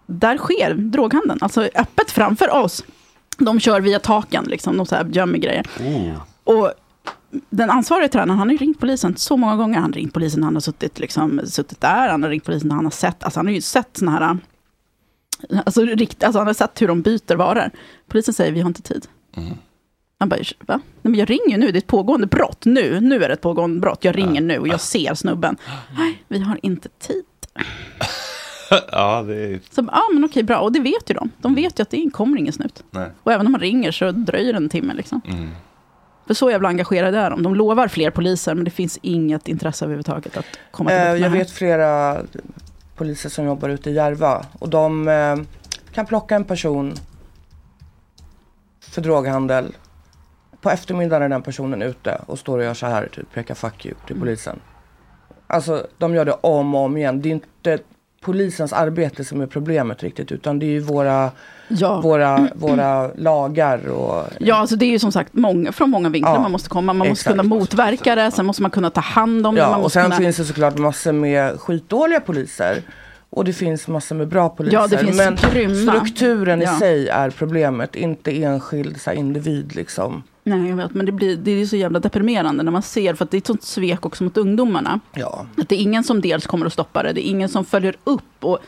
där 0.06 0.38
sker 0.38 0.74
droghandeln. 0.74 1.38
Alltså 1.42 1.62
öppet 1.74 2.10
framför 2.10 2.50
oss. 2.50 2.84
De 3.38 3.60
kör 3.60 3.80
via 3.80 3.98
taken, 3.98 4.44
liksom, 4.44 4.76
de 4.76 4.86
så 4.86 4.94
här 4.94 5.04
gömmer 5.12 5.38
grejer. 5.38 5.66
Och 6.44 6.72
den 7.50 7.70
ansvariga 7.70 8.08
tränaren, 8.08 8.38
han 8.38 8.48
har 8.48 8.52
ju 8.52 8.58
ringt 8.58 8.80
polisen 8.80 9.16
så 9.16 9.36
många 9.36 9.56
gånger. 9.56 9.74
Han 9.74 9.84
har 9.84 9.92
ringt 9.92 10.14
polisen 10.14 10.40
när 10.40 10.46
han 10.46 10.56
har 10.56 10.60
suttit, 10.60 10.98
liksom, 10.98 11.40
suttit 11.44 11.80
där. 11.80 12.08
Han 12.08 12.22
har 12.22 12.30
ringt 12.30 12.44
polisen 12.44 12.70
han 12.70 12.84
har 12.84 12.90
sett, 12.90 13.24
alltså 13.24 13.38
han 13.38 13.46
har 13.46 13.52
ju 13.52 13.60
sett 13.60 13.96
såna 13.96 14.10
här, 14.10 14.38
alltså, 15.64 15.84
rikt, 15.84 16.24
alltså 16.24 16.38
han 16.38 16.46
har 16.46 16.54
sett 16.54 16.82
hur 16.82 16.88
de 16.88 17.02
byter 17.02 17.36
varor. 17.36 17.70
Polisen 18.08 18.34
säger, 18.34 18.52
vi 18.52 18.60
har 18.60 18.68
inte 18.68 18.82
tid. 18.82 19.06
Han 20.18 20.28
bara, 20.28 20.40
va? 20.66 20.80
Nej, 21.02 21.10
men 21.10 21.14
jag 21.14 21.30
ringer 21.30 21.58
nu, 21.58 21.66
det 21.66 21.76
är 21.76 21.78
ett 21.78 21.86
pågående 21.86 22.26
brott. 22.26 22.64
Nu, 22.64 23.00
nu 23.00 23.24
är 23.24 23.28
det 23.28 23.34
ett 23.34 23.40
pågående 23.40 23.80
brott. 23.80 24.04
Jag 24.04 24.16
ringer 24.18 24.40
nu 24.40 24.58
och 24.58 24.68
jag 24.68 24.80
ser 24.80 25.14
snubben. 25.14 25.56
Nej, 25.98 26.24
vi 26.28 26.38
har 26.38 26.58
inte 26.62 26.88
tid. 26.88 27.24
ja, 28.92 29.22
det 29.22 29.34
är... 29.34 29.60
Så, 29.70 29.88
ja 29.92 30.02
men 30.14 30.24
okej, 30.24 30.42
bra. 30.42 30.58
Och 30.58 30.72
det 30.72 30.80
vet 30.80 31.10
ju 31.10 31.14
de. 31.14 31.30
De 31.38 31.54
vet 31.54 31.78
ju 31.78 31.82
att 31.82 31.90
det 31.90 32.10
kommer 32.12 32.38
ingen 32.38 32.52
snut. 32.52 32.84
Nej. 32.90 33.10
Och 33.22 33.32
även 33.32 33.46
om 33.46 33.52
man 33.52 33.60
ringer 33.60 33.92
så 33.92 34.12
dröjer 34.12 34.52
det 34.52 34.56
en 34.56 34.68
timme 34.68 34.94
liksom. 34.94 35.20
Mm. 35.24 35.50
För 36.30 36.34
så 36.34 36.50
jävla 36.50 36.68
engagerade 36.68 37.18
är 37.18 37.30
de. 37.30 37.42
De 37.42 37.54
lovar 37.54 37.88
fler 37.88 38.10
poliser, 38.10 38.54
men 38.54 38.64
det 38.64 38.70
finns 38.70 38.98
inget 39.02 39.48
intresse 39.48 39.84
överhuvudtaget 39.84 40.36
att 40.36 40.44
komma 40.70 40.90
till 40.90 40.98
Eh, 40.98 41.14
jag 41.14 41.30
vet 41.30 41.50
flera 41.50 42.22
poliser 42.96 43.28
som 43.28 43.44
jobbar 43.44 43.68
ute 43.68 43.90
i 43.90 43.92
Järva 43.92 44.46
och 44.58 44.68
de 44.68 45.08
eh, 45.08 45.36
kan 45.92 46.06
plocka 46.06 46.36
en 46.36 46.44
person 46.44 46.94
för 48.80 49.02
droghandel. 49.02 49.76
På 50.60 50.70
eftermiddagen 50.70 51.22
är 51.22 51.28
den 51.28 51.42
personen 51.42 51.82
ute 51.82 52.20
och 52.26 52.38
står 52.38 52.58
och 52.58 52.64
gör 52.64 52.74
så 52.74 52.86
här, 52.86 53.08
typ 53.12 53.32
pekar 53.34 53.54
fuck 53.54 53.86
you 53.86 53.94
till 54.06 54.16
Mm. 54.16 54.20
polisen. 54.20 54.60
Alltså 55.46 55.86
de 55.98 56.14
gör 56.14 56.24
det 56.24 56.32
om 56.40 56.74
och 56.74 56.80
om 56.80 56.96
igen. 56.96 57.22
Det 57.22 57.28
är 57.28 57.32
inte 57.32 57.78
polisens 58.24 58.72
arbete 58.72 59.24
som 59.24 59.40
är 59.40 59.46
problemet 59.46 60.02
riktigt 60.02 60.32
utan 60.32 60.58
det 60.58 60.66
är 60.66 60.70
ju 60.70 60.80
våra, 60.80 61.30
Ja. 61.68 62.00
våra, 62.00 62.48
våra 62.54 63.08
lagar 63.14 63.88
och 63.88 64.24
Ja, 64.40 64.54
alltså 64.56 64.76
det 64.76 64.84
är 64.84 64.90
ju 64.90 64.98
som 64.98 65.12
sagt 65.12 65.34
många, 65.34 65.72
från 65.72 65.90
många 65.90 66.08
vinklar 66.08 66.34
Ja, 66.34 66.40
man 66.40 66.52
måste 66.52 66.68
komma. 66.68 66.92
Man 66.92 66.96
måste 67.08 67.10
exakt. 67.12 67.30
kunna 67.30 67.42
motverka 67.42 68.14
det, 68.14 68.30
sen 68.30 68.46
måste 68.46 68.62
man 68.62 68.70
kunna 68.70 68.90
ta 68.90 69.00
hand 69.00 69.46
om 69.46 69.54
det. 69.54 69.60
Man 69.60 69.70
Ja, 69.70 69.76
och 69.76 69.82
måste 69.82 69.94
sen 70.00 70.02
kunna... 70.04 70.16
finns 70.16 70.36
det 70.36 70.44
såklart 70.44 70.78
massor 70.78 71.12
med 71.12 71.60
skitdåliga 71.60 72.20
poliser. 72.20 72.82
Och 73.30 73.44
det 73.44 73.52
finns 73.52 73.88
massor 73.88 74.16
med 74.16 74.28
bra 74.28 74.48
poliser. 74.48 74.76
Ja, 74.78 74.86
det 74.86 74.98
finns 74.98 75.16
men 75.16 75.36
grymma. 75.52 75.92
strukturen 75.92 76.60
Ja. 76.60 76.76
i 76.76 76.78
sig 76.78 77.08
är 77.08 77.30
problemet, 77.30 77.96
inte 77.96 78.42
enskild 78.42 79.00
så 79.00 79.12
individ 79.12 79.74
liksom. 79.74 80.22
Nej, 80.50 80.68
jag 80.68 80.76
vet, 80.76 80.94
men 80.94 81.06
det, 81.06 81.12
blir, 81.12 81.36
det 81.36 81.50
är 81.50 81.66
så 81.66 81.76
jävla 81.76 81.98
deprimerande 82.00 82.62
när 82.62 82.72
man 82.72 82.82
ser, 82.82 83.14
för 83.14 83.24
att 83.24 83.30
det 83.30 83.36
är 83.36 83.38
ett 83.38 83.46
sånt 83.46 83.62
svek 83.62 84.06
också 84.06 84.24
mot 84.24 84.36
ungdomarna. 84.36 85.00
Ja. 85.14 85.46
Att 85.58 85.68
det 85.68 85.74
är 85.74 85.80
ingen 85.82 86.04
som 86.04 86.20
dels 86.20 86.46
kommer 86.46 86.66
att 86.66 86.72
stoppa 86.72 87.02
det, 87.02 87.12
det 87.12 87.26
är 87.28 87.30
ingen 87.30 87.48
som 87.48 87.64
följer 87.64 87.96
upp. 88.04 88.44
Och 88.44 88.58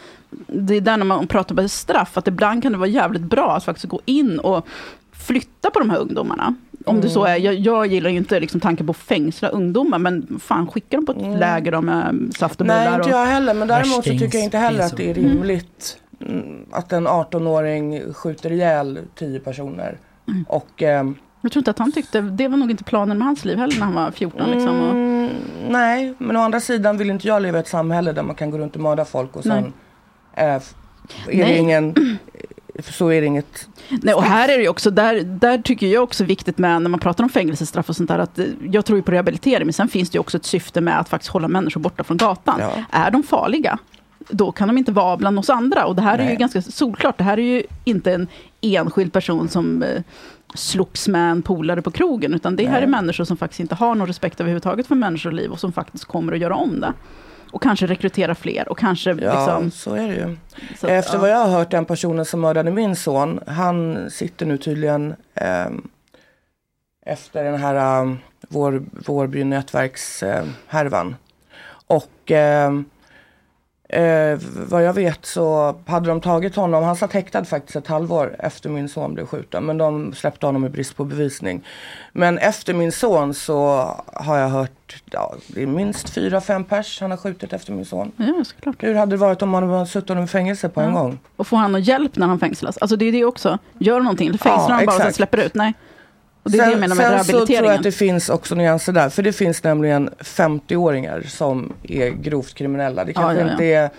det 0.47 0.74
är 0.76 0.80
där 0.80 0.97
när 0.97 1.05
man 1.05 1.26
pratar 1.26 1.61
om 1.62 1.68
straff, 1.68 2.18
att 2.18 2.28
ibland 2.28 2.62
kan 2.62 2.72
det 2.72 2.78
vara 2.78 2.89
jävligt 2.89 3.22
bra 3.22 3.57
att 3.57 3.64
faktiskt 3.64 3.87
gå 3.89 4.01
in 4.05 4.39
och 4.39 4.66
flytta 5.12 5.70
på 5.70 5.78
de 5.78 5.91
här 5.91 5.99
ungdomarna. 5.99 6.55
Om 6.87 7.01
det 7.01 7.09
så 7.11 7.24
är, 7.24 7.37
jag, 7.37 7.55
jag 7.55 7.87
gillar 7.87 8.11
ju 8.11 8.16
inte 8.16 8.41
liksom 8.41 8.61
tanken 8.61 8.87
på 8.87 8.91
att 8.91 8.97
fängsla 8.97 9.49
ungdomar, 9.49 9.99
men 9.99 10.41
fan 10.43 10.66
skicka 10.66 10.97
dem 10.97 11.07
på 11.07 11.12
ett 11.12 11.39
läger 11.39 11.72
då 11.72 11.80
med 11.80 12.33
saft 12.39 12.61
och 12.61 12.66
Nej, 12.66 12.87
bullar. 12.87 12.99
inte 12.99 13.09
och, 13.14 13.20
jag 13.20 13.26
heller. 13.26 13.55
Men 13.55 13.68
däremot 13.68 13.95
så 13.95 14.03
tycker 14.03 14.39
jag 14.39 14.45
inte 14.45 14.59
heller 14.59 14.85
att 14.85 14.97
det 14.97 15.11
är 15.11 15.18
Mm. 15.18 15.30
rimligt 15.30 15.99
mm, 16.20 16.64
att 16.70 16.93
en 16.93 17.09
18-åring 17.09 18.12
skjuter 18.14 18.53
ihjäl 18.53 18.99
10 19.14 19.41
personer. 19.41 19.99
Mm. 20.28 20.45
Och 20.49 20.83
ehm, 20.83 21.14
Jag 21.45 21.53
tror 21.53 21.61
inte 21.61 21.70
att 21.70 21.78
han 21.78 21.93
tyckte, 21.93 22.20
det 22.20 22.49
var 22.49 22.57
nog 22.57 22.70
inte 22.70 22.84
planen 22.84 23.18
med 23.18 23.26
hans 23.26 23.45
liv 23.45 23.59
heller 23.59 23.78
när 23.78 23.84
han 23.86 23.95
var 23.95 24.11
14. 24.11 24.51
Liksom, 24.51 24.80
och, 24.80 24.95
Mm, 24.95 25.30
nej, 25.68 26.14
men 26.18 26.36
å 26.36 26.40
andra 26.40 26.61
sidan 26.61 26.99
vill 26.99 27.11
inte 27.11 27.28
jag 27.28 27.43
leva 27.43 27.59
i 27.59 27.61
ett 27.61 27.68
samhälle 27.68 28.12
där 28.12 28.22
man 28.22 28.34
kan 28.34 28.51
gå 28.51 28.59
runt 28.59 28.74
och 28.74 28.82
mörda 28.82 29.05
folk 29.05 29.36
och 29.36 29.43
sen 29.43 29.72
eh, 30.34 30.45
är 30.45 30.62
det 31.45 31.59
ingen, 31.59 31.95
så 32.78 33.09
är 33.09 33.20
det 33.20 33.26
inget 33.26 33.68
Nej, 34.03 34.14
och 34.14 34.22
här 34.22 34.49
är 34.49 34.59
det 34.59 34.68
också, 34.68 34.90
där, 34.90 35.20
där 35.20 35.59
tycker 35.59 35.86
jag 35.86 36.03
också 36.03 36.24
viktigt 36.24 36.59
med 36.59 36.82
när 36.82 36.90
man 36.90 37.01
pratar 37.01 37.24
om 37.24 37.30
fängelsestraff 37.30 37.88
och 37.88 37.97
sånt 37.97 38.09
där, 38.09 38.18
att 38.18 38.38
eh, 38.38 38.47
jag 38.70 38.84
tror 38.84 38.99
ju 38.99 39.03
på 39.03 39.12
rehabilitering, 39.12 39.66
men 39.66 39.72
sen 39.72 39.88
finns 39.88 40.11
det 40.11 40.16
ju 40.16 40.20
också 40.20 40.36
ett 40.36 40.45
syfte 40.45 40.80
med 40.80 41.01
att 41.01 41.09
faktiskt 41.09 41.32
hålla 41.32 41.49
människor 41.49 41.80
borta 41.80 42.05
från 42.05 42.16
gatan. 42.16 42.61
Är 42.90 43.11
de 43.11 43.22
farliga? 43.22 43.78
Då 44.28 44.52
kan 44.52 44.68
de 44.68 44.78
inte 44.78 44.92
vara 44.92 45.16
bland 45.16 45.38
oss 45.38 45.50
andra. 45.50 45.86
Och 45.86 45.96
det 45.96 46.02
här 46.02 46.18
är 46.18 46.22
ju 46.22 46.28
Nej. 46.28 46.36
ganska 46.36 46.62
solklart. 46.62 47.18
Det 47.18 47.24
här 47.24 47.38
är 47.38 47.42
ju 47.42 47.62
inte 47.84 48.12
en 48.12 48.28
enskild 48.60 49.12
person 49.12 49.48
som 49.48 49.82
eh, 49.82 50.02
slogs 50.54 51.08
med 51.08 51.30
en 51.30 51.42
polare 51.42 51.82
på 51.82 51.90
krogen, 51.90 52.34
utan 52.34 52.56
det 52.56 52.64
här 52.66 52.72
Nej. 52.72 52.82
är 52.82 52.86
människor 52.86 53.24
som 53.24 53.36
faktiskt 53.36 53.60
inte 53.60 53.74
har 53.74 53.94
någon 53.94 54.06
respekt 54.06 54.40
överhuvudtaget 54.40 54.86
för 54.86 54.94
människoliv 54.94 55.50
och 55.50 55.60
som 55.60 55.72
faktiskt 55.72 56.04
kommer 56.04 56.32
att 56.32 56.38
göra 56.38 56.54
om 56.54 56.80
det. 56.80 56.92
Och 57.50 57.62
kanske 57.62 57.86
rekrytera 57.86 58.34
fler 58.34 58.68
och 58.68 58.78
kanske 58.78 59.10
Ja, 59.10 59.14
liksom... 59.14 59.70
så 59.70 59.94
är 59.94 60.08
det 60.08 60.14
ju. 60.14 60.36
Så 60.78 60.86
Efter 60.86 61.14
ja. 61.14 61.20
vad 61.20 61.30
jag 61.30 61.36
har 61.38 61.48
hört, 61.58 61.70
den 61.70 61.84
personen 61.84 62.24
som 62.24 62.40
mördade 62.40 62.70
min 62.70 62.96
son, 62.96 63.40
han 63.46 64.10
sitter 64.10 64.46
nu 64.46 64.58
tydligen 64.58 65.14
ehm, 65.34 65.88
efter 67.06 67.44
den 67.44 67.60
här 67.60 68.00
um, 68.02 68.18
vår, 68.48 68.82
Vårby 69.06 69.44
nätverkshärvan. 69.44 71.16
och 71.86 72.30
ehm, 72.30 72.84
eh, 73.93 74.38
vad 74.68 74.82
jag 74.84 74.93
vet 74.93 75.26
så 75.26 75.74
hade 75.86 76.09
de 76.09 76.20
tagit 76.20 76.57
honom, 76.57 76.84
han 76.84 76.97
satt 76.97 77.12
häktad 77.12 77.45
faktiskt 77.45 77.76
ett 77.76 77.86
halvår 77.86 78.36
efter 78.38 78.68
min 78.68 78.88
son 78.88 79.14
blev 79.14 79.26
skjuten. 79.26 79.64
Men 79.64 79.78
de 79.78 80.12
släppte 80.14 80.47
honom 80.47 80.64
i 80.66 80.68
brist 80.68 80.97
på 80.97 81.05
bevisning. 81.05 81.64
Men 82.12 82.38
efter 82.38 82.74
min 82.74 82.93
son 82.93 83.34
så 83.34 83.66
har 84.14 84.38
jag 84.38 84.49
hört, 84.49 85.03
ja, 85.11 85.34
det 85.47 85.62
är 85.62 85.66
minst 85.66 86.11
fyra, 86.11 86.40
fem 86.40 86.64
pers 86.64 87.01
han 87.01 87.11
har 87.11 87.18
skjutit 87.18 87.53
efter 87.53 87.72
min 87.72 87.84
son. 87.84 88.12
Ja, 88.16 88.45
såklart. 88.45 88.76
Hur 88.78 88.95
hade 88.95 89.11
det 89.12 89.16
varit 89.16 89.43
om 89.43 89.55
han 89.55 89.70
hade 89.70 89.86
suttit 89.86 90.16
i 90.16 90.26
fängelse 90.26 90.68
på 90.68 90.80
en 90.80 90.95
Ja. 90.95 91.01
gång? 91.03 91.18
Och 91.36 91.47
får 91.47 91.57
han 91.57 91.72
någon 91.72 91.82
hjälp 91.82 92.16
när 92.16 92.26
han 92.26 92.38
fängslas? 92.38 92.78
Alltså 92.78 92.97
det 92.97 93.05
är 93.05 93.12
det 93.12 93.24
också. 93.24 93.59
Gör 93.78 94.01
någonting. 94.01 94.30
Fängslar 94.30 94.53
Ja, 94.68 94.74
han 94.74 94.86
bara 94.86 95.07
och 95.09 95.14
släpper 95.14 95.38
ut? 95.38 95.55
Nej. 95.55 95.72
Och 96.43 96.51
det 96.51 96.59
är 96.59 96.64
det 96.66 96.70
jag 96.70 96.80
menar 96.80 96.97
med 96.97 97.07
sen 97.07 97.24
så 97.40 97.47
tror 97.47 97.64
jag 97.64 97.74
att 97.74 97.82
det 97.82 97.93
finns 97.93 98.28
också 98.28 98.55
nyanser 98.55 98.93
där. 98.93 99.09
För 99.09 99.22
det 99.22 99.32
finns 99.32 99.62
nämligen 99.64 100.11
50-åringar 100.20 101.22
som 101.28 101.72
är 101.82 102.11
grovt 102.11 102.55
kriminella. 102.55 103.05
Det 103.05 103.12
Ja, 103.14 103.20
kanske 103.20 103.40
ja, 103.40 103.47
ja. 103.47 103.53
inte 103.53 103.64
är 103.64 103.90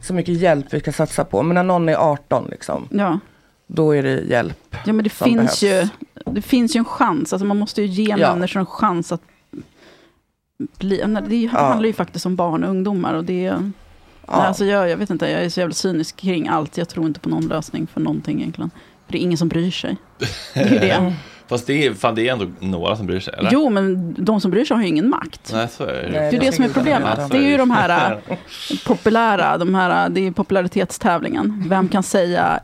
så 0.00 0.14
mycket 0.14 0.34
hjälp 0.34 0.66
vi 0.70 0.80
ska 0.80 0.92
satsa 0.92 1.24
på. 1.24 1.42
Men 1.42 1.54
när 1.54 1.62
någon 1.62 1.88
är 1.88 1.94
18 1.96 2.48
liksom, 2.50 2.88
Ja. 2.90 3.18
då 3.66 3.96
är 3.96 4.02
det 4.02 4.20
hjälp. 4.20 4.76
Ja 4.86 4.92
men 4.92 5.04
det 5.04 5.10
som 5.10 5.24
finns, 5.24 5.60
behövs. 5.60 5.62
ju, 5.62 6.32
det 6.32 6.42
finns 6.42 6.76
ju 6.76 6.78
en 6.78 6.84
chans. 6.84 7.32
Alltså 7.32 7.46
man 7.46 7.58
måste 7.58 7.82
ju 7.82 7.86
ge 7.86 8.14
Ja. 8.18 8.34
människor 8.34 8.60
en 8.60 8.66
chans 8.66 9.12
att 9.12 9.22
bli... 10.78 10.96
Det 11.28 11.36
Ja. 11.36 11.50
handlar 11.60 11.86
ju 11.86 11.92
faktiskt 11.92 12.26
om 12.26 12.36
barn 12.36 12.64
och 12.64 12.70
ungdomar. 12.70 13.14
Och 13.14 13.24
det, 13.24 13.50
nej, 13.52 13.70
alltså 14.26 14.64
jag, 14.64 14.90
jag 14.90 14.96
vet 14.96 15.10
inte, 15.10 15.30
jag 15.30 15.44
är 15.44 15.48
så 15.48 15.60
jävla 15.60 15.74
cynisk 15.74 16.16
kring 16.16 16.48
allt. 16.48 16.76
Jag 16.78 16.88
tror 16.88 17.06
inte 17.06 17.20
på 17.20 17.28
någon 17.28 17.48
lösning 17.48 17.86
för 17.86 18.00
någonting 18.00 18.40
egentligen. 18.40 18.70
För 19.06 19.12
det 19.12 19.18
är 19.18 19.22
ingen 19.22 19.38
som 19.38 19.48
bryr 19.48 19.70
sig. 19.70 19.96
Det 20.54 20.60
är 20.60 20.68
ju 20.70 20.78
det. 20.78 21.14
Fast 21.52 21.66
det 21.66 21.86
är, 21.86 21.94
fan, 21.94 22.14
det 22.14 22.28
är 22.28 22.32
ändå 22.32 22.46
några 22.60 22.96
som 22.96 23.06
bryr 23.06 23.20
sig, 23.20 23.34
eller? 23.38 23.50
Jo, 23.52 23.70
men 23.70 24.14
de 24.18 24.40
som 24.40 24.50
bryr 24.50 24.64
sig 24.64 24.74
har 24.74 24.82
ju 24.82 24.88
ingen 24.88 25.08
makt. 25.08 25.50
Nej, 25.52 25.68
så 25.68 25.84
är 25.84 25.92
det 25.92 26.06
ju. 26.06 26.12
Det 26.12 26.36
är 26.36 26.40
det 26.40 26.52
som 26.52 26.64
är 26.64 26.68
problemet. 26.68 27.30
Det 27.30 27.36
är 27.36 27.48
ju 27.48 27.56
de 27.56 27.70
här 27.70 28.20
äh, 28.28 28.36
populära, 28.86 29.58
de 29.58 29.74
här, 29.74 30.08
det 30.08 30.20
är 30.20 30.22
ju 30.22 30.32
popularitetstävlingen. 30.32 31.64
Vem 31.68 31.88
kan 31.88 32.02
säga 32.02 32.60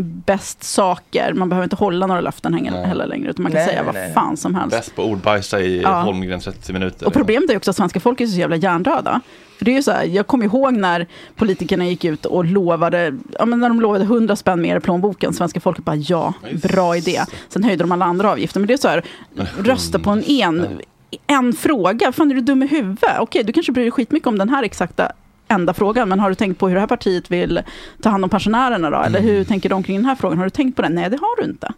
bäst 0.00 0.62
saker? 0.62 1.32
Man 1.34 1.48
behöver 1.48 1.64
inte 1.64 1.76
hålla 1.76 2.06
några 2.06 2.20
löften 2.20 2.54
heller, 2.54 2.84
heller 2.84 3.06
längre, 3.06 3.30
utan 3.30 3.42
man 3.42 3.52
kan 3.52 3.58
Nej, 3.58 3.68
säga 3.68 3.82
vad 3.82 3.94
nej. 3.94 4.12
fan 4.12 4.36
som 4.36 4.54
helst. 4.54 4.76
Bäst 4.76 4.96
på 4.96 5.02
ordbajsa 5.02 5.60
i 5.60 5.80
Ja. 5.82 6.00
Holmgren 6.00 6.40
30 6.40 6.72
minuter. 6.72 7.06
Och 7.06 7.12
problemet 7.12 7.50
är 7.50 7.56
också 7.56 7.70
att 7.70 7.76
svenska 7.76 8.00
folket 8.00 8.28
är 8.28 8.32
så 8.32 8.38
jävla 8.38 8.56
hjärndöda. 8.56 9.20
För 9.58 9.64
det 9.64 9.70
är 9.70 9.74
ju 9.74 9.82
så 9.82 9.90
här, 9.92 10.04
jag 10.04 10.26
kommer 10.26 10.44
ihåg 10.44 10.74
när 10.74 11.06
politikerna 11.36 11.86
gick 11.86 12.04
ut 12.04 12.26
och 12.26 12.44
lovade, 12.44 13.14
ja 13.38 13.46
men 13.46 13.60
när 13.60 13.68
de 13.68 13.80
lovade 13.80 14.04
100 14.04 14.36
spänn 14.36 14.62
mer 14.62 14.76
i 14.76 14.80
plånboken, 14.80 15.32
svenska 15.32 15.60
folket 15.60 15.84
bara 15.84 15.96
ja, 15.96 16.34
bra 16.62 16.96
idé. 16.96 17.20
Sen 17.48 17.64
höjde 17.64 17.84
de 17.84 17.92
alla 17.92 18.04
andra 18.04 18.30
avgifter. 18.30 18.60
Men 18.60 18.66
det 18.66 18.72
är 18.72 18.78
så 18.78 18.88
här, 18.88 19.04
rösta 19.58 19.98
på 19.98 20.10
en 20.10 20.24
en, 20.24 20.80
en 21.26 21.52
fråga, 21.52 22.12
fan 22.12 22.30
är 22.30 22.34
du 22.34 22.40
dum 22.40 22.62
i 22.62 22.66
huvudet? 22.66 23.16
Okej, 23.18 23.44
du 23.44 23.52
kanske 23.52 23.72
bryr 23.72 23.84
dig 23.84 23.90
skitmycket 23.90 24.26
om 24.26 24.38
den 24.38 24.48
här 24.48 24.62
exakta 24.62 25.12
enda 25.50 25.74
frågan, 25.74 26.08
men 26.08 26.20
har 26.20 26.28
du 26.28 26.34
tänkt 26.34 26.58
på 26.58 26.68
hur 26.68 26.74
det 26.74 26.80
här 26.80 26.86
partiet 26.86 27.30
vill 27.30 27.62
ta 28.02 28.08
hand 28.08 28.24
om 28.24 28.30
pensionärerna 28.30 28.90
då? 28.90 28.96
Eller 28.98 29.20
hur 29.20 29.44
tänker 29.44 29.68
de 29.68 29.82
kring 29.82 29.96
den 29.96 30.04
här 30.04 30.14
frågan? 30.14 30.38
Har 30.38 30.44
du 30.44 30.50
tänkt 30.50 30.76
på 30.76 30.82
den? 30.82 30.94
Nej, 30.94 31.10
det 31.10 31.16
har 31.16 31.42
du 31.42 31.50
inte. 31.50 31.72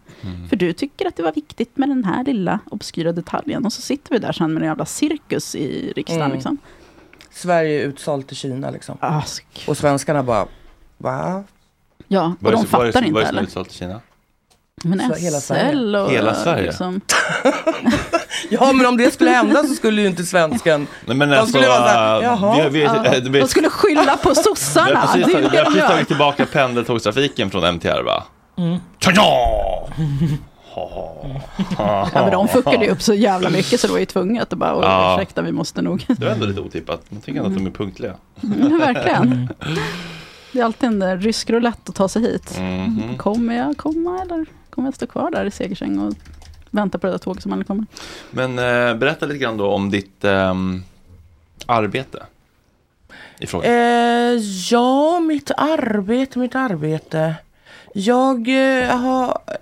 För 0.49 0.55
du 0.55 0.73
tycker 0.73 1.07
att 1.07 1.15
det 1.15 1.23
var 1.23 1.31
viktigt 1.31 1.77
med 1.77 1.89
den 1.89 2.03
här 2.03 2.23
lilla 2.23 2.59
obskyra 2.71 3.11
detaljen. 3.11 3.65
Och 3.65 3.73
så 3.73 3.81
sitter 3.81 4.11
vi 4.13 4.19
där 4.19 4.31
sen 4.31 4.53
med 4.53 4.61
en 4.63 4.67
jävla 4.67 4.85
cirkus 4.85 5.55
i 5.55 5.93
riksdagen. 5.95 6.21
Mm. 6.23 6.33
Liksom. 6.35 6.57
Sverige 7.31 7.81
är 7.81 7.85
utsålt 7.87 8.27
till 8.27 8.37
Kina 8.37 8.69
liksom. 8.69 8.97
Ask. 8.99 9.65
Och 9.67 9.77
svenskarna 9.77 10.23
bara, 10.23 10.45
va? 10.97 11.43
Ja, 12.07 12.35
och 12.41 12.51
de 12.51 12.61
det- 12.61 12.67
vad 12.71 12.81
är 12.81 12.85
det- 12.85 12.91
fattar 12.91 12.93
Vad 12.93 13.03
är 13.03 13.07
inte 13.07 13.19
det 13.21 13.27
som 13.27 13.37
är 13.37 13.41
utsålt 13.43 13.69
i 13.71 13.73
Kina? 13.73 14.01
Men 14.83 14.99
Så 14.99 15.13
hela 15.15 15.39
Sverige. 15.39 15.71
SL 15.71 15.95
och... 15.95 16.11
Hela 16.11 16.33
Sverige? 16.35 16.63
Liksom, 16.63 17.01
Ja 18.49 18.73
men 18.73 18.85
om 18.85 18.97
det 18.97 19.13
skulle 19.13 19.29
hända 19.31 19.63
så 19.63 19.73
skulle 19.73 20.01
ju 20.01 20.07
inte 20.07 20.23
svensken 20.23 20.87
Nej, 21.05 21.17
men 21.17 21.29
De 21.29 21.35
alltså, 21.35 21.49
skulle 21.53 21.67
vara 21.67 21.77
så 21.81 21.87
här, 21.87 22.17
äh, 22.17 22.23
jaha. 22.23 22.63
vi, 22.63 22.69
vi, 22.69 22.83
ja, 22.83 23.05
äh, 23.05 23.21
vi, 23.23 23.39
de 23.39 23.47
skulle 23.47 23.69
skylla 23.69 24.17
på 24.17 24.29
vi 24.29 24.35
har 24.35 24.43
sossarna. 24.43 25.01
precis, 25.13 25.27
vi 25.35 25.57
har 25.57 25.65
precis 25.65 25.81
tagit 25.83 26.07
tillbaka 26.07 26.45
pendeltågstrafiken 26.45 27.49
från 27.51 27.63
MTR 27.75 28.03
va? 28.03 28.23
Mm. 28.57 28.77
Ja! 29.15 29.87
Ja, 31.77 32.09
men 32.13 32.31
de 32.31 32.47
fuckade 32.47 32.85
ju 32.85 32.91
upp 32.91 33.01
så 33.01 33.13
jävla 33.29 33.49
mycket 33.49 33.79
så 33.79 33.87
det 33.87 33.93
var 33.93 33.99
ju 33.99 34.05
tvunget 34.05 34.53
att 34.53 34.59
bara, 34.59 34.75
"Oj, 34.77 34.81
Ja. 34.85 35.15
ursäkta 35.17 35.41
vi 35.41 35.51
måste 35.51 35.81
nog. 35.81 36.05
Det 36.07 36.25
var 36.25 36.31
ändå 36.31 36.45
lite 36.45 36.61
otippat. 36.61 37.01
Man 37.09 37.21
tycker 37.21 37.39
ändå 37.39 37.51
att 37.51 37.57
de 37.57 37.65
är 37.67 37.71
punktliga. 37.71 38.13
Mm, 38.43 38.79
verkligen. 38.79 39.49
Det 40.51 40.59
är 40.59 40.63
alltid 40.65 40.87
en 40.89 40.99
där 40.99 41.17
rysk 41.17 41.49
roulette 41.49 41.79
att 41.89 41.95
ta 41.95 42.07
sig 42.09 42.21
hit. 42.21 42.57
Mhm. 42.59 43.17
Kommer 43.17 43.55
jag 43.57 43.77
komma 43.77 44.19
eller 44.21 44.45
kommer 44.73 44.87
jag 44.87 44.95
stå 44.95 45.07
kvar 45.07 45.31
där 45.31 45.45
i 45.45 45.51
Segersäng 45.51 45.99
och 45.99 46.13
vänta 46.71 46.97
på 46.97 47.07
det 47.07 47.13
där 47.13 47.17
tåget 47.17 47.43
som 47.43 47.51
aldrig 47.51 47.67
kommer? 47.67 47.85
Men 48.31 48.59
äh, 48.59 48.95
berätta 48.95 49.25
lite 49.25 49.39
grann 49.39 49.57
då 49.57 49.67
om 49.67 49.89
ditt 49.89 50.23
ähm, 50.23 50.83
arbete. 51.65 52.23
I 53.39 53.47
frågan. 53.47 53.71
Eh, 53.71 54.39
ja, 54.71 55.19
mitt 55.19 55.51
arbete, 55.57 56.39
mitt 56.39 56.55
arbete. 56.55 57.35
Jag 57.93 58.47
eh, 58.47 58.97
har 58.97 59.27
eh, 59.47 59.55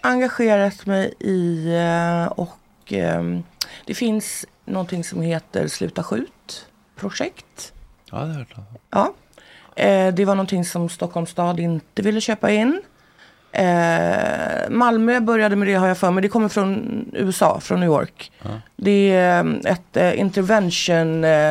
engagerat 0.00 0.86
mig 0.86 1.14
i 1.18 1.66
eh, 1.74 2.26
och 2.26 2.58
ehm, 2.92 3.42
det 3.84 3.94
finns 3.94 4.46
någonting 4.64 5.04
som 5.04 5.22
heter 5.22 5.68
Sluta 5.68 6.02
skjut 6.02 6.66
projekt. 6.96 7.72
Ja, 8.10 8.18
det 8.18 8.22
har 8.22 8.28
jag 8.28 8.36
hört. 8.36 8.54
Ja. 8.90 9.14
Eh, 9.76 10.14
det 10.14 10.24
var 10.24 10.34
någonting 10.34 10.64
som 10.64 10.88
Stockholms 10.88 11.30
stad 11.30 11.60
inte 11.60 12.02
ville 12.02 12.20
köpa 12.20 12.50
in. 12.50 12.82
Eh, 13.58 14.70
Malmö 14.70 15.20
började 15.20 15.56
med 15.56 15.68
det 15.68 15.74
har 15.74 15.88
jag 15.88 15.98
för 15.98 16.10
mig. 16.10 16.22
Det 16.22 16.28
kommer 16.28 16.48
från 16.48 17.04
USA, 17.12 17.60
från 17.60 17.80
New 17.80 17.86
York. 17.88 18.32
Det 18.76 19.10
är 19.12 19.44
eh, 19.44 19.72
ett 19.72 19.96
eh, 19.96 20.20
intervention 20.20 21.24
eh, 21.24 21.50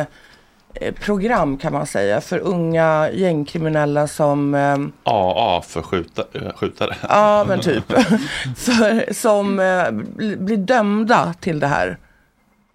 eh, 0.74 0.94
program 1.00 1.56
kan 1.58 1.72
man 1.72 1.86
säga 1.86 2.20
för 2.20 2.38
unga 2.38 3.10
gängkriminella 3.12 4.08
som 4.08 4.54
eh, 4.54 4.78
AA 5.04 5.62
för 5.62 5.82
skjuta, 5.82 6.22
eh, 6.34 6.52
skjutare. 6.56 6.96
Ja, 7.08 7.44
men 7.48 7.60
typ. 7.60 7.84
För, 8.56 9.12
som 9.12 9.58
eh, 9.60 9.90
bli- 9.90 10.36
blir 10.36 10.56
dömda 10.56 11.34
till 11.40 11.60
det 11.60 11.66
här. 11.66 11.98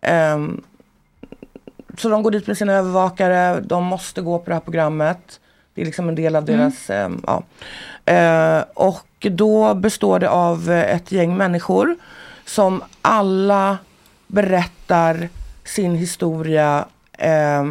Ehm, 0.01 0.61
så 1.97 2.09
de 2.09 2.23
går 2.23 2.31
dit 2.31 2.47
med 2.47 2.57
sina 2.57 2.73
övervakare, 2.73 3.59
de 3.61 3.83
måste 3.83 4.21
gå 4.21 4.39
på 4.39 4.45
det 4.49 4.53
här 4.55 4.61
programmet. 4.61 5.39
Det 5.73 5.81
är 5.81 5.85
liksom 5.85 6.09
en 6.09 6.15
del 6.15 6.35
av 6.35 6.49
Mm. 6.49 6.59
deras, 6.59 6.89
ehm, 6.89 7.21
ja. 7.27 7.43
Eh, 8.13 8.63
och 8.73 8.99
då 9.19 9.73
består 9.73 10.19
det 10.19 10.29
av 10.29 10.71
eh, 10.71 10.95
ett 10.95 11.11
gäng 11.11 11.37
människor 11.37 11.95
som 12.45 12.83
alla 13.01 13.77
berättar 14.27 15.29
sin 15.63 15.95
historia 15.95 16.85
eh, 17.17 17.65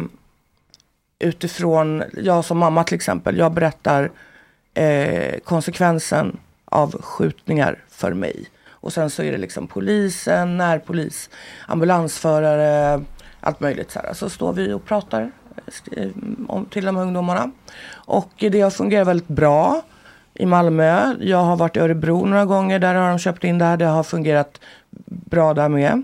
utifrån, 1.19 2.03
jag 2.17 2.45
som 2.45 2.57
mamma 2.57 2.83
till 2.83 2.95
exempel, 2.95 3.37
jag 3.37 3.51
berättar 3.53 4.11
eh, 4.73 5.39
konsekvensen 5.39 6.37
av 6.65 7.01
skjutningar 7.01 7.83
för 7.89 8.13
mig. 8.13 8.45
Och 8.69 8.93
sen 8.93 9.09
så 9.09 9.23
är 9.23 9.31
det 9.31 9.37
liksom 9.37 9.67
polisen, 9.67 10.57
närpolis, 10.57 11.29
ambulansförare, 11.67 13.01
allt 13.39 13.59
möjligt. 13.59 13.91
Så, 13.91 13.99
här. 13.99 14.13
så 14.13 14.29
står 14.29 14.53
vi 14.53 14.73
och 14.73 14.85
pratar 14.85 15.31
eh, 15.91 16.09
till 16.69 16.85
de 16.85 16.95
här 16.95 17.03
ungdomarna. 17.03 17.51
Och 17.91 18.31
det 18.37 18.61
har 18.61 18.69
fungerat 18.69 19.07
väldigt 19.07 19.27
bra 19.27 19.81
i 20.39 20.45
Malmö. 20.45 21.15
Jag 21.19 21.37
har 21.37 21.55
varit 21.55 21.77
i 21.77 21.79
Örebro 21.79 22.25
några 22.25 22.45
gånger, 22.45 22.79
där 22.79 22.95
har 22.95 23.09
de 23.09 23.19
köpt 23.19 23.43
in 23.43 23.57
det 23.57 23.65
här. 23.65 23.77
Det 23.77 23.85
har 23.85 24.03
fungerat 24.03 24.61
bra 25.05 25.53
där 25.53 25.69
med. 25.69 26.03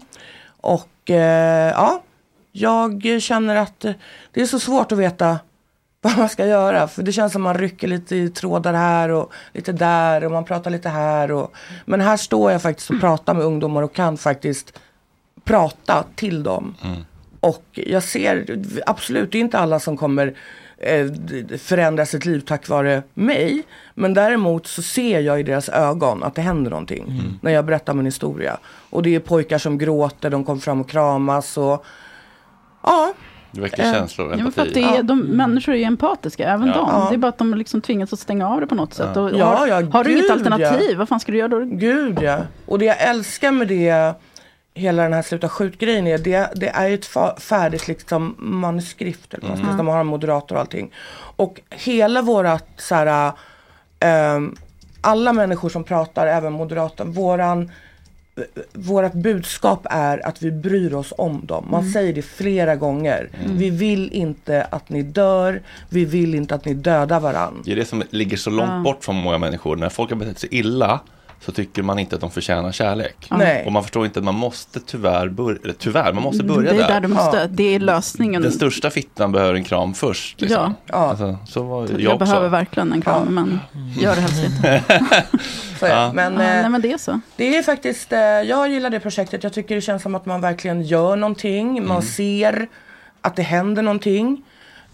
Och 0.61 1.09
eh, 1.09 1.71
ja, 1.71 2.03
jag 2.51 3.21
känner 3.21 3.55
att 3.55 3.85
det 4.31 4.41
är 4.41 4.45
så 4.45 4.59
svårt 4.59 4.91
att 4.91 4.97
veta 4.97 5.39
vad 6.01 6.17
man 6.17 6.29
ska 6.29 6.45
göra. 6.45 6.87
För 6.87 7.03
det 7.03 7.11
känns 7.11 7.33
som 7.33 7.41
man 7.41 7.57
rycker 7.57 7.87
lite 7.87 8.15
i 8.15 8.29
trådar 8.29 8.73
här 8.73 9.09
och 9.09 9.33
lite 9.53 9.71
där 9.71 10.23
och 10.23 10.31
man 10.31 10.45
pratar 10.45 10.71
lite 10.71 10.89
här. 10.89 11.31
Och, 11.31 11.55
men 11.85 12.01
här 12.01 12.17
står 12.17 12.51
jag 12.51 12.61
faktiskt 12.61 12.89
och 12.89 12.99
pratar 12.99 13.33
med 13.33 13.43
ungdomar 13.43 13.81
och 13.81 13.93
kan 13.93 14.17
faktiskt 14.17 14.79
prata 15.43 16.05
till 16.15 16.43
dem. 16.43 16.75
Och 17.39 17.65
jag 17.71 18.03
ser, 18.03 18.59
absolut, 18.85 19.31
det 19.31 19.37
är 19.37 19.39
inte 19.39 19.59
alla 19.59 19.79
som 19.79 19.97
kommer 19.97 20.33
förändra 21.59 22.05
sitt 22.05 22.25
liv 22.25 22.39
tack 22.39 22.69
vare 22.69 23.03
mig. 23.13 23.63
Men 23.93 24.13
däremot 24.13 24.67
så 24.67 24.81
ser 24.81 25.19
jag 25.19 25.39
i 25.39 25.43
deras 25.43 25.69
ögon 25.69 26.23
att 26.23 26.35
det 26.35 26.41
händer 26.41 26.71
någonting. 26.71 27.21
När 27.41 27.51
jag 27.51 27.65
berättar 27.65 27.93
min 27.93 28.05
historia. 28.05 28.57
Och 28.89 29.03
det 29.03 29.15
är 29.15 29.19
pojkar 29.19 29.57
som 29.57 29.77
gråter, 29.77 30.29
de 30.29 30.43
kommer 30.43 30.61
fram 30.61 30.81
och 30.81 30.89
kramas 30.89 31.57
och 31.57 31.85
ja. 32.83 33.13
Det 33.51 33.61
väcker 33.61 33.83
Eh, 33.83 33.93
känslor 33.93 34.27
och 34.27 34.33
Ja, 34.33 34.43
men 34.43 34.51
för 34.51 34.61
att 34.61 34.67
empati. 34.67 34.81
det 34.91 34.97
är, 34.97 35.03
de, 35.03 35.19
människor 35.19 35.73
är 35.73 35.77
ju 35.77 35.83
empatiska, 35.83 36.49
även 36.49 36.67
Ja. 36.67 36.73
de. 36.73 36.89
Ja. 36.91 37.07
Det 37.09 37.15
är 37.15 37.17
bara 37.17 37.27
att 37.27 37.37
de 37.37 37.53
liksom 37.53 37.81
tvingas 37.81 38.13
att 38.13 38.19
stänga 38.19 38.49
av 38.49 38.61
det 38.61 38.67
på 38.67 38.75
något 38.75 38.93
sätt. 38.93 39.09
Ja. 39.15 39.21
Och 39.21 39.31
Ja, 39.37 39.45
har, 39.45 39.67
ja, 39.67 39.81
har 39.91 40.03
du 40.03 40.11
inget 40.11 40.31
alternativ, 40.31 40.89
ja. 40.91 40.97
vad 40.97 41.09
fan 41.09 41.19
ska 41.19 41.31
du 41.31 41.37
göra 41.37 41.47
då? 41.47 41.59
Gud 41.65 42.19
ja. 42.21 42.37
Och 42.65 42.79
det 42.79 42.85
jag 42.85 43.01
älskar 43.01 43.51
med 43.51 43.67
det, 43.67 44.13
hela 44.77 45.03
den 45.03 45.13
här 45.13 45.21
sluta 45.21 45.49
skjut-grejen 45.49 46.07
är, 46.07 46.17
det, 46.17 46.49
det 46.55 46.67
är 46.69 46.87
ju 46.87 46.93
ett 46.95 47.05
färdigt 47.43 47.87
liksom 47.87 48.35
manuskript. 48.37 49.33
Eller 49.33 49.47
säga. 49.47 49.59
Mm. 49.59 49.77
De 49.77 49.87
har 49.87 49.99
en 49.99 50.07
moderator 50.07 50.55
och 50.55 50.61
allting. 50.61 50.91
Och 51.35 51.61
hela 51.69 52.21
vårat 52.21 52.65
så 52.77 52.95
här, 52.95 53.31
ehm, 53.99 54.55
alla 55.01 55.33
människor 55.33 55.69
som 55.69 55.83
pratar, 55.83 56.27
även 56.27 56.53
moderatorn, 56.53 57.11
våran 57.11 57.71
Vårat 58.73 59.13
budskap 59.13 59.87
är 59.89 60.27
att 60.27 60.41
vi 60.41 60.51
bryr 60.51 60.93
oss 60.93 61.13
om 61.17 61.45
dem. 61.45 61.67
Man 61.71 61.79
Mm. 61.81 61.93
säger 61.93 62.13
det 62.13 62.21
flera 62.21 62.75
gånger. 62.75 63.29
Vi 63.45 63.69
vill 63.69 64.11
inte 64.13 64.63
att 64.69 64.89
ni 64.89 65.01
dör. 65.03 65.61
Vi 65.89 66.05
vill 66.05 66.35
inte 66.35 66.55
att 66.55 66.65
ni 66.65 66.73
dödar 66.73 67.19
varandra. 67.19 67.61
Det 67.65 67.71
är 67.71 67.75
det 67.75 67.85
som 67.85 68.03
ligger 68.09 68.37
så 68.37 68.49
långt 68.49 68.69
Ja. 68.71 68.79
bort 68.79 69.03
från 69.03 69.15
många 69.15 69.37
människor. 69.37 69.75
När 69.75 69.89
folk 69.89 70.09
har 70.09 70.17
betett 70.17 70.39
sig 70.39 70.49
illa 70.55 70.99
så 71.39 71.51
tycker 71.51 71.83
man 71.83 71.99
inte 71.99 72.15
att 72.15 72.21
de 72.21 72.31
förtjänar 72.31 72.71
kärlek. 72.71 73.27
Nej. 73.31 73.65
Och 73.65 73.71
man 73.71 73.83
förstår 73.83 74.05
inte 74.05 74.19
att 74.19 74.25
man 74.25 74.35
måste 74.35 74.79
tyvärr 74.79 75.29
börja, 75.29 75.59
tyvärr, 75.77 76.13
man 76.13 76.23
måste 76.23 76.43
börja 76.43 76.73
det 76.73 76.77
är 76.77 76.81
där. 76.81 76.87
där 76.87 76.99
du 76.99 77.07
måste, 77.07 77.47
det 77.47 77.75
är 77.75 77.79
lösningen. 77.79 78.41
Den 78.41 78.51
största 78.51 78.89
fittan 78.89 79.31
behöver 79.31 79.53
en 79.53 79.63
kram 79.63 79.93
först. 79.93 80.41
Liksom. 80.41 80.75
Ja. 80.85 80.95
Alltså, 80.95 81.37
så 81.47 81.63
var 81.63 81.87
jag, 81.91 82.01
jag 82.01 82.19
behöver 82.19 82.49
verkligen 82.49 82.93
en 82.93 83.01
kram, 83.01 83.35
men 83.35 83.59
gör 83.97 84.15
det 84.15 84.21
helst 84.21 84.43
inte. 84.43 84.83
Ja. 85.81 86.11
Men, 86.13 86.33
Ja, 86.33 86.41
eh, 86.41 86.61
nej, 86.61 86.69
men 86.69 86.81
det 86.81 86.91
är 86.91 86.97
så. 86.97 87.19
Det 87.35 87.57
är 87.57 87.63
faktiskt, 87.63 88.13
eh, 88.13 88.19
jag 88.19 88.69
gillar 88.69 88.89
det 88.89 88.99
projektet. 88.99 89.43
Jag 89.43 89.53
tycker 89.53 89.75
det 89.75 89.81
känns 89.81 90.03
som 90.03 90.15
att 90.15 90.25
man 90.25 90.41
verkligen 90.41 90.81
gör 90.81 91.15
någonting. 91.15 91.87
Man 91.87 92.01
ser 92.01 92.67
att 93.21 93.35
det 93.35 93.41
händer 93.41 93.83
någonting. 93.83 94.43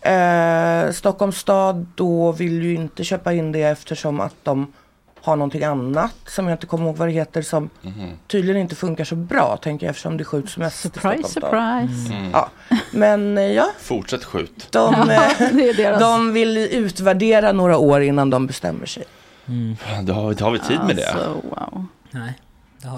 Eh, 0.01 0.91
Stockholms 0.91 1.37
stad 1.37 1.87
då 1.95 2.31
vill 2.31 2.63
ju 2.63 2.73
inte 2.73 3.03
köpa 3.03 3.33
in 3.33 3.51
det 3.51 3.63
eftersom 3.63 4.19
att 4.19 4.35
de 4.43 4.73
har 5.21 5.35
någonting 5.35 5.63
annat 5.63 6.15
som 6.25 6.47
jag 6.47 6.55
inte 6.55 6.65
kommer 6.67 6.85
ihåg 6.85 6.97
vad 6.97 7.07
det 7.07 7.11
heter 7.11 7.41
som 7.41 7.69
Mhm. 7.81 8.09
tydligen 8.27 8.61
inte 8.61 8.75
funkar 8.75 9.03
så 9.03 9.15
bra 9.15 9.57
tänker 9.57 9.85
jag 9.85 9.89
eftersom 9.91 10.17
det 10.17 10.23
skjuts 10.23 10.57
mest 10.57 10.79
Surprise, 10.81 11.29
surprise. 11.29 12.13
Mm. 12.13 12.31
Ja, 12.33 12.49
men 12.91 13.37
eh, 13.37 13.43
ja, 13.43 13.71
Fortsätt 13.79 14.23
skjut. 14.23 14.67
de, 14.71 14.93
eh, 14.95 15.05
det 15.51 15.69
är 15.69 15.73
deras. 15.77 15.99
de 15.99 16.33
vill 16.33 16.57
utvärdera 16.57 17.51
några 17.51 17.77
år 17.77 18.01
innan 18.01 18.29
de 18.29 18.47
bestämmer 18.47 18.85
sig. 18.85 19.03
Det 20.03 20.13
har, 20.13 20.33
det 20.33 20.43
har 20.43 20.51
vi 20.51 20.59
tid 20.59 20.79
med 20.87 20.95
det. 20.95 21.05
Alltså, 21.11 21.33
wow. 21.49 21.85
Nej. 22.11 22.33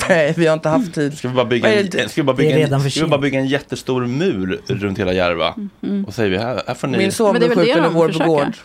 Nej, 0.09 0.33
vi 0.37 0.47
har 0.47 0.53
inte 0.53 0.69
haft 0.69 0.93
tid. 0.93 1.17
Ska 1.17 1.27
vi 1.27 1.33
bara 1.33 1.45
bygga, 1.45 1.73
en, 1.79 1.89
det- 1.89 2.09
ska 2.11 2.21
vi 2.21 2.25
bara 2.25 2.35
Det 2.35 2.43
är 2.43 2.45
bygga, 2.45 2.57
redan 2.57 2.73
en, 2.73 2.83
för 2.83 2.89
ska 2.89 2.99
vi 3.03 3.07
bara 3.09 3.15
sent. 3.15 3.21
bygga 3.21 3.39
en 3.39 3.47
jättestor 3.47 4.05
mur 4.07 4.61
runt 4.67 4.99
hela 4.99 5.13
Järva? 5.13 5.55
Mm. 5.83 6.05
Och 6.05 6.13
säger 6.13 6.29
vi, 6.29 6.37
här, 6.37 6.61
här 6.67 6.73
får 6.73 6.87
ni... 6.87 6.97
Min 6.97 7.11
son 7.11 7.35
blev 7.35 7.55
skjuten 7.55 7.77
i 7.77 7.81
de 7.81 7.93
Vårby 7.93 8.17
gård. 8.25 8.57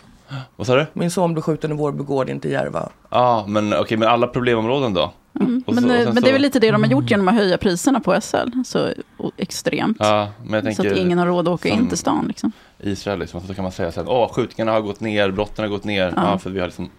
Vad 0.55 0.67
sa 0.67 0.75
du? 0.75 0.85
Min 0.93 1.11
son 1.11 1.33
blev 1.33 1.41
skjuten 1.43 1.71
i 1.71 1.75
Vårby 1.75 2.03
gård, 2.03 2.29
inte 2.29 2.49
Järva. 2.49 2.89
Ja, 3.09 3.45
men 3.47 3.73
okej, 3.73 3.97
men 3.97 4.07
alla 4.07 4.27
problemområden 4.27 4.93
då? 4.93 5.13
Mm. 5.39 5.63
Men, 5.67 5.75
så- 5.83 5.93
eh, 5.93 6.13
men 6.13 6.23
det 6.23 6.29
är 6.29 6.33
väl 6.33 6.41
lite 6.41 6.59
det 6.59 6.71
de 6.71 6.83
har 6.83 6.89
gjort 6.89 7.11
genom 7.11 7.27
att 7.27 7.33
höja 7.35 7.57
priserna 7.57 7.99
på 7.99 8.21
SL 8.21 8.37
så 8.65 8.89
extremt. 9.37 9.97
Ja, 9.99 10.29
men 10.45 10.65
jag 10.65 10.75
så 10.75 10.81
tänker... 10.83 10.95
att 10.97 11.05
ingen 11.05 11.17
har 11.17 11.25
råd 11.25 11.47
att 11.47 11.53
åka 11.53 11.69
in 11.69 11.89
till 11.89 11.97
stan. 11.97 12.25
Liksom. 12.27 12.51
Israel 12.79 13.19
liksom, 13.19 13.41
så 13.47 13.53
kan 13.53 13.63
man 13.63 13.71
säga 13.71 13.91
så 13.91 14.05
åh, 14.07 14.33
skjutningarna 14.33 14.71
har 14.71 14.81
gått 14.81 14.99
ner, 14.99 15.31
brotten 15.31 15.63
har 15.63 15.69
gått 15.69 15.83
ner, 15.83 16.13
ja. 16.15 16.31
Ja. 16.31 16.37
för 16.37 16.49
vi 16.49 16.59
har 16.59 16.67
liksom 16.67 16.89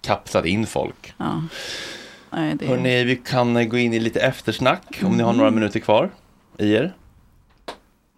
kapslat 0.00 0.44
in 0.46 0.66
folk. 0.66 1.14
Ja. 1.16 1.42
Nej, 2.30 2.54
det... 2.54 2.66
Hörrni, 2.66 3.04
vi 3.04 3.16
kan 3.16 3.68
gå 3.68 3.76
in 3.78 3.92
i 3.94 4.00
lite 4.00 4.20
eftersnack 4.20 5.00
om 5.04 5.16
ni 5.16 5.22
har 5.22 5.30
Mm. 5.30 5.38
några 5.38 5.50
minuter 5.50 5.80
kvar 5.80 6.10
i 6.58 6.72
er. 6.72 6.94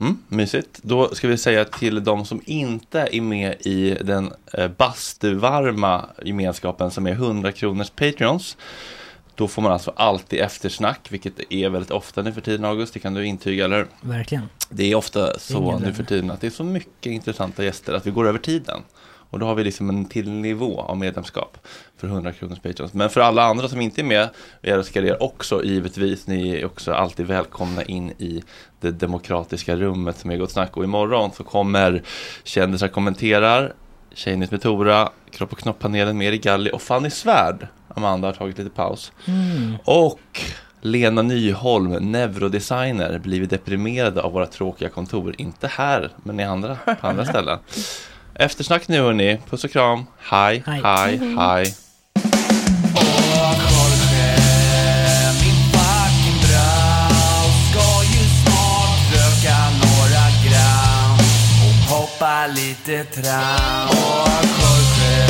Mm, 0.00 0.18
mysigt. 0.28 0.80
Då 0.82 1.14
ska 1.14 1.28
vi 1.28 1.38
säga 1.38 1.64
till 1.64 2.04
de 2.04 2.24
som 2.24 2.42
inte 2.44 3.08
är 3.12 3.20
med 3.20 3.56
i 3.60 3.90
den 4.00 4.32
eh, 4.52 4.68
bastuvarma 4.68 6.06
gemenskapen 6.22 6.90
som 6.90 7.06
är 7.06 7.12
100 7.12 7.52
kronors 7.52 7.90
Patreons. 7.90 8.56
Då 9.34 9.48
får 9.48 9.62
man 9.62 9.72
alltså 9.72 9.92
alltid 9.96 10.40
eftersnack, 10.40 11.06
vilket 11.10 11.52
är 11.52 11.68
väldigt 11.68 11.90
ofta 11.90 12.22
nu 12.22 12.32
för 12.32 12.40
tiden 12.40 12.64
August, 12.64 12.94
det 12.94 13.00
kan 13.00 13.14
du 13.14 13.26
intyga 13.26 13.64
eller? 13.64 13.86
Verkligen. 14.00 14.48
Det 14.68 14.84
är 14.84 14.94
ofta 14.94 15.38
så 15.38 15.62
Ingen 15.62 15.82
nu 15.82 15.94
för 15.94 16.04
tiden 16.04 16.30
att 16.30 16.40
det 16.40 16.46
är 16.46 16.50
så 16.50 16.64
mycket 16.64 17.12
intressanta 17.12 17.64
gäster 17.64 17.92
att 17.92 18.06
vi 18.06 18.10
går 18.10 18.28
över 18.28 18.38
tiden. 18.38 18.82
Och 19.30 19.38
då 19.38 19.46
har 19.46 19.54
vi 19.54 19.64
liksom 19.64 19.88
en 19.88 20.04
till 20.04 20.30
nivå 20.30 20.80
av 20.80 20.98
medlemskap 20.98 21.58
för 21.96 22.06
100 22.06 22.32
kronors 22.32 22.60
patrons. 22.60 22.94
Men 22.94 23.10
för 23.10 23.20
alla 23.20 23.42
andra 23.42 23.68
som 23.68 23.80
inte 23.80 24.00
är 24.00 24.04
med, 24.04 24.28
jag 24.60 24.78
älskar 24.78 25.04
er 25.04 25.22
också 25.22 25.64
givetvis. 25.64 26.26
Ni 26.26 26.50
är 26.50 26.64
också 26.64 26.92
alltid 26.92 27.26
välkomna 27.26 27.82
in 27.82 28.10
i 28.10 28.42
det 28.80 28.90
demokratiska 28.90 29.76
rummet 29.76 30.18
som 30.18 30.30
är 30.30 30.36
Gott 30.36 30.50
Snack. 30.50 30.76
Och 30.76 30.84
imorgon 30.84 31.30
så 31.32 31.44
kommer 31.44 32.02
kändisar 32.44 32.88
kommenterar, 32.88 33.72
Tjejnytt 34.14 34.50
med 34.50 34.62
Tora, 34.62 35.10
Kropp 35.30 35.52
och 35.52 35.58
knopp-panelen 35.58 36.18
med 36.18 36.28
Erik 36.28 36.42
Galli 36.42 36.70
och 36.72 36.82
Fanny 36.82 37.10
Svärd. 37.10 37.66
Amanda 37.88 38.28
har 38.28 38.32
tagit 38.32 38.58
lite 38.58 38.70
paus. 38.70 39.12
Mm. 39.26 39.76
Och 39.84 40.40
Lena 40.80 41.22
Nyholm, 41.22 42.12
neurodesigner, 42.12 43.18
blivit 43.18 43.50
deprimerade 43.50 44.22
av 44.22 44.32
våra 44.32 44.46
tråkiga 44.46 44.88
kontor. 44.88 45.34
Inte 45.38 45.66
här, 45.66 46.10
men 46.22 46.40
i 46.40 46.44
andra, 46.44 46.76
på 47.00 47.06
andra 47.06 47.24
ställen. 47.26 47.58
Eftersnack 48.40 48.88
nu 48.88 49.00
hörni. 49.00 49.38
Puss 49.50 49.64
och 49.64 49.70
kram. 49.70 50.06
Hej, 50.18 50.62
Hej. 50.66 50.80
hej, 50.84 51.34
hej. 51.38 51.74
Lite 62.54 63.04
tram. 63.04 63.88
Åh, 63.90 64.42
Jorge, 64.60 65.26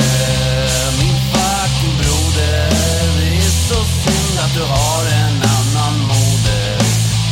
min 0.98 1.16
fucking 1.32 1.96
broder. 2.00 2.70
Det 3.20 3.36
är 3.36 3.50
så 3.68 3.74
synd 3.74 4.38
att 4.44 4.54
du 4.54 4.62
har 4.62 5.02
en 5.04 5.42
annan 5.58 6.00
moder. 6.00 6.78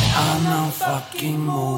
En 0.04 0.46
annan 0.46 0.72
fucking 0.72 1.40
moder. 1.40 1.77